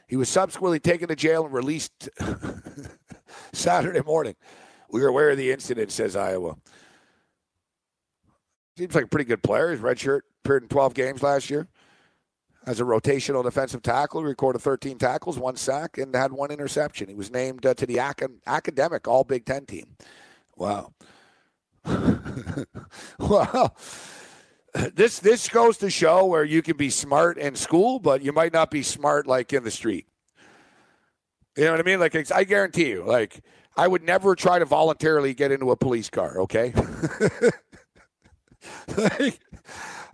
He 0.09 0.16
was 0.16 0.28
subsequently 0.28 0.78
taken 0.78 1.09
to 1.09 1.16
jail 1.16 1.44
and 1.44 1.54
released 1.54 2.11
Saturday 3.52 4.02
morning. 4.02 4.36
We 4.90 5.02
are 5.02 5.09
aware 5.09 5.30
of 5.30 5.38
the 5.38 5.50
incident, 5.50 5.90
says 5.90 6.14
Iowa. 6.14 6.57
Seems 8.76 8.94
like 8.94 9.04
a 9.04 9.08
pretty 9.08 9.24
good 9.24 9.42
player. 9.42 9.70
His 9.70 9.80
red 9.80 9.98
shirt 9.98 10.24
appeared 10.44 10.62
in 10.64 10.68
12 10.68 10.94
games 10.94 11.22
last 11.22 11.48
year. 11.50 11.66
as 12.66 12.80
a 12.80 12.84
rotational 12.84 13.42
defensive 13.42 13.82
tackle. 13.82 14.22
Recorded 14.22 14.60
13 14.60 14.98
tackles, 14.98 15.38
one 15.38 15.56
sack, 15.56 15.98
and 15.98 16.14
had 16.14 16.32
one 16.32 16.50
interception. 16.50 17.08
He 17.08 17.14
was 17.14 17.30
named 17.30 17.64
uh, 17.64 17.74
to 17.74 17.86
the 17.86 17.98
ac- 17.98 18.26
academic 18.46 19.08
All 19.08 19.24
Big 19.24 19.46
Ten 19.46 19.64
team. 19.66 19.96
Wow. 20.56 20.92
well, 23.18 23.76
this 24.94 25.20
this 25.20 25.48
goes 25.48 25.78
to 25.78 25.88
show 25.88 26.26
where 26.26 26.44
you 26.44 26.60
can 26.60 26.76
be 26.76 26.90
smart 26.90 27.38
in 27.38 27.54
school, 27.54 27.98
but 28.00 28.22
you 28.22 28.32
might 28.32 28.52
not 28.52 28.70
be 28.70 28.82
smart 28.82 29.26
like 29.26 29.52
in 29.52 29.62
the 29.62 29.70
street. 29.70 30.06
You 31.56 31.64
know 31.64 31.70
what 31.70 31.80
I 31.80 31.84
mean? 31.84 32.00
Like 32.00 32.30
I 32.32 32.44
guarantee 32.44 32.88
you, 32.88 33.04
like 33.04 33.42
I 33.76 33.86
would 33.88 34.02
never 34.02 34.34
try 34.34 34.58
to 34.58 34.64
voluntarily 34.64 35.32
get 35.34 35.52
into 35.52 35.70
a 35.70 35.76
police 35.76 36.10
car. 36.10 36.40
Okay. 36.40 36.74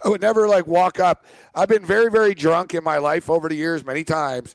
I 0.05 0.09
would 0.09 0.21
never 0.21 0.49
like 0.49 0.67
walk 0.67 1.01
up. 1.01 1.25
I've 1.55 1.69
been 1.69 1.85
very, 1.85 2.11
very 2.11 2.35
drunk 2.35 2.75
in 2.75 2.83
my 2.83 2.99
life 2.99 3.31
over 3.31 3.49
the 3.49 3.55
years, 3.55 3.85
many 3.85 4.05
times, 4.05 4.55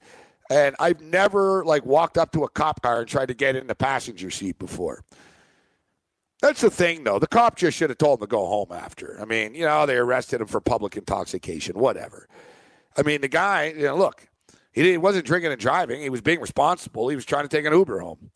and 0.49 0.75
I've 0.79 1.01
never 1.01 1.63
like 1.65 1.85
walked 1.85 2.17
up 2.17 2.31
to 2.33 2.43
a 2.43 2.49
cop 2.49 2.81
car 2.81 2.99
and 2.99 3.07
tried 3.07 3.27
to 3.27 3.33
get 3.33 3.55
in 3.55 3.67
the 3.67 3.75
passenger 3.75 4.29
seat 4.29 4.59
before. 4.59 5.03
That's 6.41 6.61
the 6.61 6.69
thing, 6.69 7.03
though. 7.03 7.17
The 7.17 7.27
cop 7.27 7.57
just 7.57 7.77
should 7.77 7.89
have 7.89 7.97
told 7.97 8.19
him 8.19 8.27
to 8.27 8.29
go 8.29 8.45
home 8.45 8.71
after. 8.71 9.19
I 9.19 9.25
mean, 9.25 9.55
you 9.55 9.65
know, 9.65 9.85
they 9.85 9.95
arrested 9.95 10.39
him 10.41 10.47
for 10.47 10.61
public 10.61 10.95
intoxication, 10.95 11.79
whatever. 11.79 12.27
I 12.95 13.01
mean, 13.01 13.21
the 13.21 13.27
guy, 13.27 13.73
you 13.75 13.85
know, 13.85 13.95
look, 13.95 14.27
he 14.71 14.97
wasn't 14.97 15.25
drinking 15.25 15.51
and 15.51 15.59
driving. 15.59 16.01
He 16.01 16.09
was 16.09 16.21
being 16.21 16.39
responsible. 16.39 17.09
He 17.09 17.15
was 17.15 17.25
trying 17.25 17.43
to 17.43 17.49
take 17.49 17.65
an 17.65 17.73
Uber 17.73 17.99
home. 17.99 18.29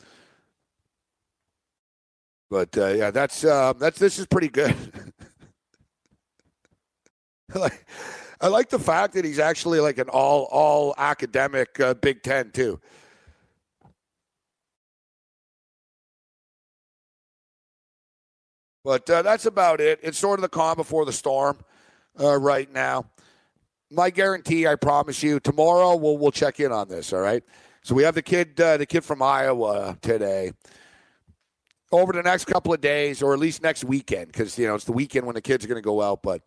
But 2.49 2.76
uh, 2.78 2.88
yeah, 2.88 3.12
that's 3.12 3.45
uh, 3.45 3.74
that's 3.74 3.99
this 3.99 4.20
is 4.20 4.26
pretty 4.26 4.49
good. 4.49 4.76
like, 7.56 7.86
I 8.39 8.47
like 8.47 8.70
the 8.70 8.80
fact 8.80 9.14
that 9.14 9.26
he's 9.26 9.39
actually 9.39 9.80
like 9.80 9.97
an 9.97 10.10
all 10.10 10.47
all 10.52 10.95
academic 10.97 11.80
uh, 11.80 11.93
Big 11.93 12.24
Ten 12.24 12.52
too. 12.52 12.80
But 18.84 19.08
uh, 19.10 19.22
that's 19.22 19.45
about 19.45 19.80
it. 19.80 19.99
It's 20.02 20.18
sort 20.18 20.39
of 20.39 20.41
the 20.41 20.49
calm 20.49 20.76
before 20.76 21.06
the 21.06 21.14
storm 21.14 21.60
uh, 22.20 22.38
right 22.38 22.72
now. 22.72 23.06
My 23.91 24.10
guarantee, 24.10 24.66
I 24.66 24.76
promise 24.76 25.22
you, 25.22 25.39
tomorrow 25.39 25.95
we'll 25.95 26.18
we'll 26.18 26.32
check 26.32 26.60
in 26.60 26.72
on 26.72 26.88
this. 26.88 27.14
All 27.14 27.20
right. 27.20 27.43
So 27.84 27.95
we 27.95 28.04
have 28.04 28.16
the 28.16 28.22
kid, 28.22 28.60
uh, 28.62 28.78
the 28.78 28.86
kid 28.86 29.04
from 29.04 29.22
Iowa 29.22 29.97
today. 30.02 30.52
Over 31.91 32.14
the 32.14 32.24
next 32.24 32.45
couple 32.45 32.74
of 32.74 32.80
days, 32.80 33.22
or 33.22 33.34
at 33.34 33.39
least 33.39 33.62
next 33.62 33.84
weekend, 33.84 34.28
because 34.28 34.58
you 34.58 34.66
know 34.66 34.76
it's 34.76 34.86
the 34.86 34.93
weekend 34.93 35.26
when 35.26 35.36
the 35.36 35.41
kids 35.41 35.66
are 35.66 35.68
going 35.68 35.82
to 35.82 35.86
go 35.86 36.02
out. 36.02 36.24
But 36.24 36.41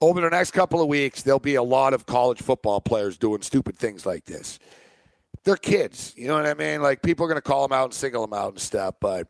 over 0.00 0.20
the 0.20 0.30
next 0.30 0.52
couple 0.52 0.80
of 0.80 0.88
weeks, 0.88 1.22
there'll 1.22 1.38
be 1.38 1.56
a 1.56 1.62
lot 1.62 1.92
of 1.92 2.06
college 2.06 2.40
football 2.40 2.80
players 2.80 3.18
doing 3.18 3.42
stupid 3.42 3.78
things 3.78 4.06
like 4.06 4.24
this. 4.24 4.58
They're 5.44 5.56
kids, 5.56 6.14
you 6.16 6.28
know 6.28 6.34
what 6.34 6.46
I 6.46 6.54
mean? 6.54 6.82
Like 6.82 7.02
people 7.02 7.24
are 7.24 7.28
going 7.28 7.36
to 7.36 7.42
call 7.42 7.66
them 7.66 7.76
out 7.76 7.84
and 7.84 7.94
single 7.94 8.26
them 8.26 8.38
out 8.38 8.52
and 8.52 8.60
stuff, 8.60 8.94
but 9.00 9.28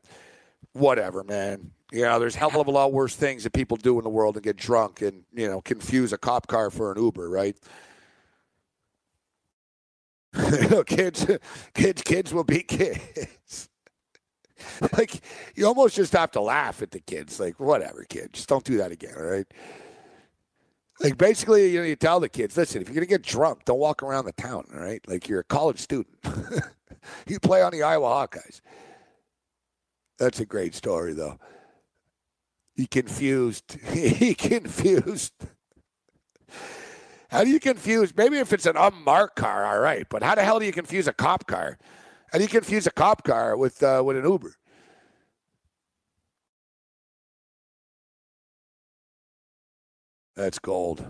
whatever, 0.72 1.24
man. 1.24 1.70
You 1.92 2.02
know, 2.02 2.20
there's 2.20 2.36
hell 2.36 2.60
of 2.60 2.68
a 2.68 2.70
lot 2.70 2.92
worse 2.92 3.16
things 3.16 3.42
that 3.42 3.52
people 3.52 3.76
do 3.76 3.98
in 3.98 4.04
the 4.04 4.10
world 4.10 4.36
and 4.36 4.44
get 4.44 4.56
drunk 4.56 5.02
and, 5.02 5.24
you 5.34 5.48
know, 5.48 5.60
confuse 5.60 6.12
a 6.12 6.18
cop 6.18 6.46
car 6.46 6.70
for 6.70 6.92
an 6.92 7.02
Uber, 7.02 7.28
right? 7.28 7.56
you 10.70 10.84
kids, 10.84 11.26
kids, 11.74 12.02
kids 12.02 12.32
will 12.32 12.44
be 12.44 12.62
kids. 12.62 13.68
like, 14.96 15.20
you 15.56 15.66
almost 15.66 15.96
just 15.96 16.12
have 16.12 16.30
to 16.30 16.40
laugh 16.40 16.80
at 16.80 16.92
the 16.92 17.00
kids. 17.00 17.40
Like, 17.40 17.58
whatever, 17.58 18.04
kid, 18.04 18.34
just 18.34 18.48
don't 18.48 18.64
do 18.64 18.76
that 18.76 18.92
again, 18.92 19.14
all 19.16 19.24
right? 19.24 19.46
Like, 21.00 21.16
basically, 21.16 21.70
you 21.70 21.80
know, 21.80 21.86
you 21.86 21.96
tell 21.96 22.20
the 22.20 22.28
kids, 22.28 22.56
listen, 22.56 22.82
if 22.82 22.90
you're 22.90 23.00
to 23.00 23.06
get 23.06 23.22
drunk, 23.22 23.64
don't 23.64 23.78
walk 23.78 24.02
around 24.02 24.26
the 24.26 24.32
town, 24.32 24.66
all 24.74 24.80
right? 24.80 25.00
Like, 25.08 25.28
you're 25.28 25.40
a 25.40 25.44
college 25.44 25.78
student. 25.78 26.14
you 27.26 27.40
play 27.40 27.62
on 27.62 27.72
the 27.72 27.82
Iowa 27.82 28.06
Hawkeyes. 28.06 28.60
That's 30.18 30.40
a 30.40 30.44
great 30.44 30.74
story, 30.74 31.14
though. 31.14 31.38
He 32.76 32.86
confused. 32.86 33.78
he 33.92 34.34
confused. 34.34 35.32
How 37.30 37.44
do 37.44 37.50
you 37.50 37.60
confuse? 37.60 38.14
Maybe 38.14 38.38
if 38.38 38.52
it's 38.52 38.66
an 38.66 38.76
unmarked 38.76 39.36
car, 39.36 39.64
all 39.64 39.78
right. 39.78 40.06
But 40.08 40.22
how 40.22 40.34
the 40.34 40.44
hell 40.44 40.58
do 40.58 40.66
you 40.66 40.72
confuse 40.72 41.06
a 41.08 41.12
cop 41.12 41.46
car? 41.46 41.78
How 42.32 42.38
do 42.38 42.44
you 42.44 42.50
confuse 42.50 42.86
a 42.86 42.90
cop 42.90 43.24
car 43.24 43.56
with 43.56 43.82
uh, 43.82 44.02
with 44.04 44.16
an 44.16 44.24
Uber? 44.24 44.56
That's 50.40 50.58
gold. 50.58 51.04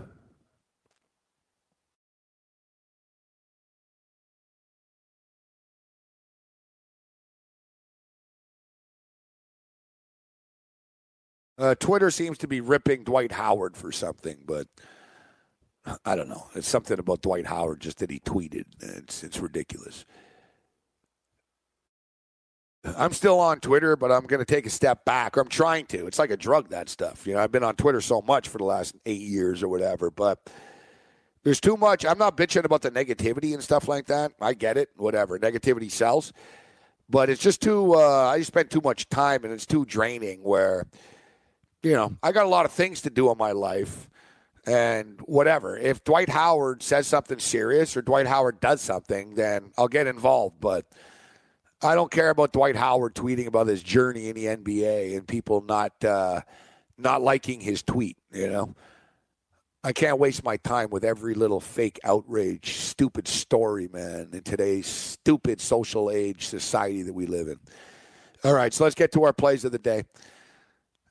Uh, 11.57 11.75
Twitter 11.75 12.11
seems 12.11 12.37
to 12.39 12.47
be 12.49 12.59
ripping 12.59 13.05
Dwight 13.05 13.31
Howard 13.31 13.77
for 13.77 13.93
something, 13.93 14.39
but 14.45 14.67
I 16.03 16.17
don't 16.17 16.27
know. 16.27 16.49
It's 16.53 16.67
something 16.67 16.99
about 16.99 17.21
Dwight 17.21 17.45
Howard 17.45 17.79
just 17.79 17.99
that 17.99 18.11
he 18.11 18.19
tweeted. 18.19 18.65
It's 18.81 19.23
it's 19.23 19.39
ridiculous. 19.39 20.03
I'm 22.83 23.13
still 23.13 23.39
on 23.39 23.59
Twitter, 23.59 23.95
but 23.95 24.11
I'm 24.11 24.25
going 24.25 24.39
to 24.39 24.45
take 24.45 24.65
a 24.65 24.69
step 24.69 25.05
back, 25.05 25.37
or 25.37 25.41
I'm 25.41 25.47
trying 25.47 25.85
to. 25.87 26.07
It's 26.07 26.17
like 26.17 26.31
a 26.31 26.37
drug, 26.37 26.69
that 26.69 26.89
stuff. 26.89 27.27
You 27.27 27.33
know, 27.33 27.39
I've 27.39 27.51
been 27.51 27.63
on 27.63 27.75
Twitter 27.75 28.01
so 28.01 28.21
much 28.21 28.49
for 28.49 28.57
the 28.57 28.63
last 28.63 28.95
eight 29.05 29.21
years 29.21 29.61
or 29.61 29.67
whatever, 29.67 30.09
but 30.09 30.39
there's 31.43 31.59
too 31.59 31.77
much. 31.77 32.05
I'm 32.05 32.17
not 32.17 32.37
bitching 32.37 32.63
about 32.63 32.81
the 32.81 32.91
negativity 32.91 33.53
and 33.53 33.63
stuff 33.63 33.87
like 33.87 34.07
that. 34.07 34.33
I 34.41 34.53
get 34.53 34.77
it, 34.77 34.89
whatever. 34.95 35.37
Negativity 35.37 35.91
sells, 35.91 36.33
but 37.09 37.29
it's 37.29 37.41
just 37.41 37.61
too. 37.61 37.95
Uh, 37.95 38.29
I 38.29 38.41
spend 38.41 38.71
too 38.71 38.81
much 38.83 39.09
time, 39.09 39.43
and 39.43 39.53
it's 39.53 39.65
too 39.67 39.85
draining. 39.85 40.41
Where 40.41 40.87
you 41.83 41.93
know, 41.93 42.15
I 42.23 42.31
got 42.31 42.45
a 42.45 42.49
lot 42.49 42.65
of 42.65 42.71
things 42.71 43.01
to 43.01 43.09
do 43.09 43.31
in 43.31 43.37
my 43.37 43.51
life 43.51 44.07
and 44.65 45.19
whatever. 45.21 45.77
If 45.77 46.03
Dwight 46.03 46.29
Howard 46.29 46.83
says 46.83 47.07
something 47.07 47.39
serious 47.39 47.97
or 47.97 48.01
Dwight 48.01 48.27
Howard 48.27 48.59
does 48.59 48.81
something, 48.81 49.35
then 49.35 49.71
I'll 49.77 49.87
get 49.87 50.07
involved. 50.07 50.59
But 50.59 50.85
I 51.83 51.95
don't 51.95 52.11
care 52.11 52.29
about 52.29 52.53
Dwight 52.53 52.75
Howard 52.75 53.15
tweeting 53.15 53.47
about 53.47 53.67
his 53.67 53.81
journey 53.81 54.29
in 54.29 54.35
the 54.35 54.45
NBA 54.45 55.17
and 55.17 55.27
people 55.27 55.61
not 55.61 56.03
uh, 56.03 56.41
not 56.97 57.21
liking 57.21 57.59
his 57.59 57.81
tweet. 57.81 58.17
You 58.31 58.49
know, 58.49 58.75
I 59.83 59.91
can't 59.91 60.19
waste 60.19 60.43
my 60.43 60.57
time 60.57 60.91
with 60.91 61.03
every 61.03 61.33
little 61.33 61.59
fake 61.59 61.99
outrage, 62.03 62.75
stupid 62.77 63.27
story, 63.27 63.89
man. 63.91 64.29
In 64.31 64.43
today's 64.43 64.85
stupid 64.85 65.59
social 65.59 66.11
age 66.11 66.45
society 66.45 67.01
that 67.01 67.13
we 67.13 67.25
live 67.25 67.47
in. 67.47 67.57
All 68.43 68.53
right, 68.53 68.73
so 68.73 68.83
let's 68.83 68.95
get 68.95 69.11
to 69.13 69.23
our 69.23 69.33
plays 69.33 69.65
of 69.65 69.71
the 69.71 69.79
day. 69.79 70.03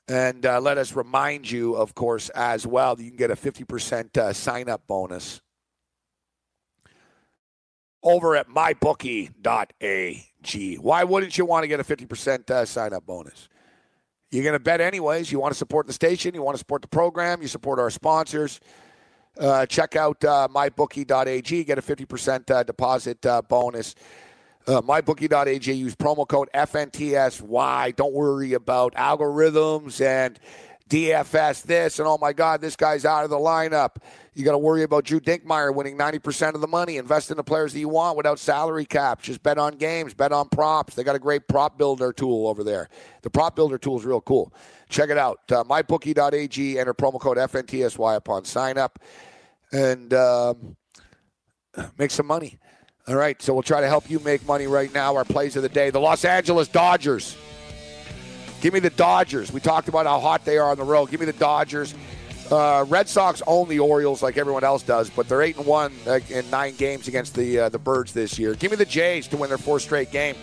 And 0.07 0.45
uh, 0.45 0.59
let 0.59 0.77
us 0.77 0.93
remind 0.93 1.49
you, 1.49 1.75
of 1.75 1.95
course, 1.95 2.29
as 2.29 2.65
well, 2.67 2.95
that 2.95 3.03
you 3.03 3.09
can 3.09 3.17
get 3.17 3.31
a 3.31 3.35
50% 3.35 4.17
uh, 4.17 4.33
sign 4.33 4.67
up 4.67 4.85
bonus 4.87 5.41
over 8.03 8.35
at 8.35 8.49
mybookie.ag. 8.49 10.30
Gee, 10.43 10.75
why 10.75 11.03
wouldn't 11.03 11.37
you 11.37 11.45
want 11.45 11.63
to 11.63 11.67
get 11.67 11.79
a 11.79 11.83
50% 11.83 12.49
uh, 12.49 12.65
sign 12.65 12.93
up 12.93 13.05
bonus? 13.05 13.47
You're 14.31 14.43
going 14.43 14.53
to 14.53 14.59
bet 14.59 14.81
anyways. 14.81 15.31
You 15.31 15.39
want 15.39 15.53
to 15.53 15.57
support 15.57 15.87
the 15.87 15.93
station, 15.93 16.33
you 16.33 16.41
want 16.41 16.55
to 16.55 16.59
support 16.59 16.81
the 16.81 16.87
program, 16.87 17.41
you 17.41 17.47
support 17.47 17.79
our 17.79 17.89
sponsors. 17.89 18.59
Uh, 19.39 19.65
check 19.65 19.95
out 19.95 20.23
uh, 20.25 20.47
mybookie.ag, 20.53 21.63
get 21.63 21.77
a 21.77 21.81
50% 21.81 22.51
uh, 22.51 22.63
deposit 22.63 23.25
uh, 23.25 23.41
bonus. 23.41 23.95
Uh, 24.67 24.79
MyBookie.ag, 24.79 25.73
use 25.73 25.95
promo 25.95 26.27
code 26.27 26.47
FNTSY. 26.53 27.95
Don't 27.95 28.13
worry 28.13 28.53
about 28.53 28.93
algorithms 28.93 29.99
and 30.05 30.39
DFS 30.87 31.63
this 31.63 31.99
and 31.99 32.07
oh 32.07 32.17
my 32.19 32.31
God, 32.33 32.61
this 32.61 32.75
guy's 32.75 33.05
out 33.05 33.23
of 33.23 33.29
the 33.29 33.37
lineup. 33.37 33.95
You 34.33 34.45
got 34.45 34.53
to 34.53 34.57
worry 34.57 34.83
about 34.83 35.03
Drew 35.03 35.19
Dinkmeyer 35.19 35.75
winning 35.75 35.97
90% 35.97 36.55
of 36.55 36.61
the 36.61 36.67
money. 36.67 36.95
Invest 36.95 37.31
in 37.31 37.37
the 37.37 37.43
players 37.43 37.73
that 37.73 37.79
you 37.79 37.89
want 37.89 38.15
without 38.15 38.39
salary 38.39 38.85
caps. 38.85 39.25
Just 39.25 39.43
bet 39.43 39.57
on 39.57 39.75
games, 39.75 40.13
bet 40.13 40.31
on 40.31 40.47
props. 40.47 40.95
They 40.95 41.03
got 41.03 41.17
a 41.17 41.19
great 41.19 41.49
prop 41.49 41.77
builder 41.77 42.13
tool 42.13 42.47
over 42.47 42.63
there. 42.63 42.87
The 43.23 43.29
prop 43.29 43.57
builder 43.57 43.77
tool 43.77 43.99
is 43.99 44.05
real 44.05 44.21
cool. 44.21 44.53
Check 44.87 45.09
it 45.09 45.17
out. 45.17 45.39
Uh, 45.51 45.65
MyBookie.ag, 45.65 46.79
enter 46.79 46.93
promo 46.93 47.19
code 47.19 47.37
FNTSY 47.37 48.15
upon 48.15 48.45
sign 48.45 48.77
up 48.77 48.99
and 49.73 50.13
um, 50.13 50.77
make 51.97 52.11
some 52.11 52.25
money. 52.25 52.57
All 53.09 53.15
right, 53.15 53.41
so 53.41 53.53
we'll 53.53 53.63
try 53.63 53.81
to 53.81 53.87
help 53.87 54.09
you 54.09 54.19
make 54.19 54.45
money 54.45 54.67
right 54.67 54.93
now. 54.93 55.15
Our 55.15 55.25
plays 55.25 55.57
of 55.57 55.63
the 55.63 55.69
day 55.69 55.89
the 55.89 55.99
Los 55.99 56.23
Angeles 56.23 56.69
Dodgers. 56.69 57.35
Give 58.61 58.73
me 58.73 58.79
the 58.79 58.91
Dodgers. 58.91 59.51
We 59.51 59.59
talked 59.59 59.89
about 59.89 60.05
how 60.05 60.19
hot 60.19 60.45
they 60.45 60.57
are 60.57 60.69
on 60.69 60.77
the 60.77 60.83
road. 60.83 61.09
Give 61.09 61.19
me 61.19 61.25
the 61.25 61.33
Dodgers. 61.33 61.95
Uh, 62.51 62.83
Red 62.89 63.07
Sox 63.07 63.41
own 63.47 63.69
the 63.69 63.79
Orioles 63.79 64.21
like 64.21 64.37
everyone 64.37 64.63
else 64.63 64.83
does, 64.83 65.09
but 65.09 65.29
they're 65.29 65.41
eight 65.41 65.57
and 65.57 65.65
one 65.65 65.93
in 66.29 66.49
nine 66.49 66.75
games 66.75 67.07
against 67.07 67.33
the 67.33 67.59
uh, 67.59 67.69
the 67.69 67.79
Birds 67.79 68.11
this 68.11 68.37
year. 68.37 68.55
Give 68.55 68.71
me 68.71 68.77
the 68.77 68.85
Jays 68.85 69.27
to 69.29 69.37
win 69.37 69.49
their 69.49 69.57
fourth 69.57 69.83
straight 69.83 70.11
game. 70.11 70.35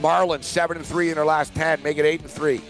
Marlins 0.00 0.42
seven 0.42 0.76
and 0.76 0.84
three 0.84 1.10
in 1.10 1.14
their 1.14 1.24
last 1.24 1.54
ten, 1.54 1.80
make 1.82 1.98
it 1.98 2.04
eight 2.04 2.20
and 2.20 2.30
three. 2.30 2.60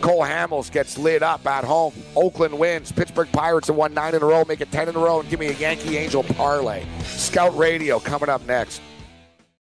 Cole 0.00 0.22
Hamels 0.22 0.72
gets 0.72 0.98
lit 0.98 1.22
up 1.22 1.46
at 1.46 1.62
home. 1.62 1.92
Oakland 2.16 2.58
wins. 2.58 2.90
Pittsburgh 2.90 3.30
Pirates 3.32 3.68
have 3.68 3.76
won 3.76 3.94
nine 3.94 4.14
in 4.14 4.22
a 4.22 4.26
row, 4.26 4.44
make 4.48 4.62
it 4.62 4.72
10 4.72 4.88
in 4.88 4.96
a 4.96 4.98
row, 4.98 5.20
and 5.20 5.28
give 5.28 5.38
me 5.38 5.48
a 5.48 5.52
Yankee 5.52 5.98
Angel 5.98 6.22
parlay. 6.22 6.86
Scout 7.04 7.56
Radio 7.56 8.00
coming 8.00 8.30
up 8.30 8.44
next. 8.46 8.80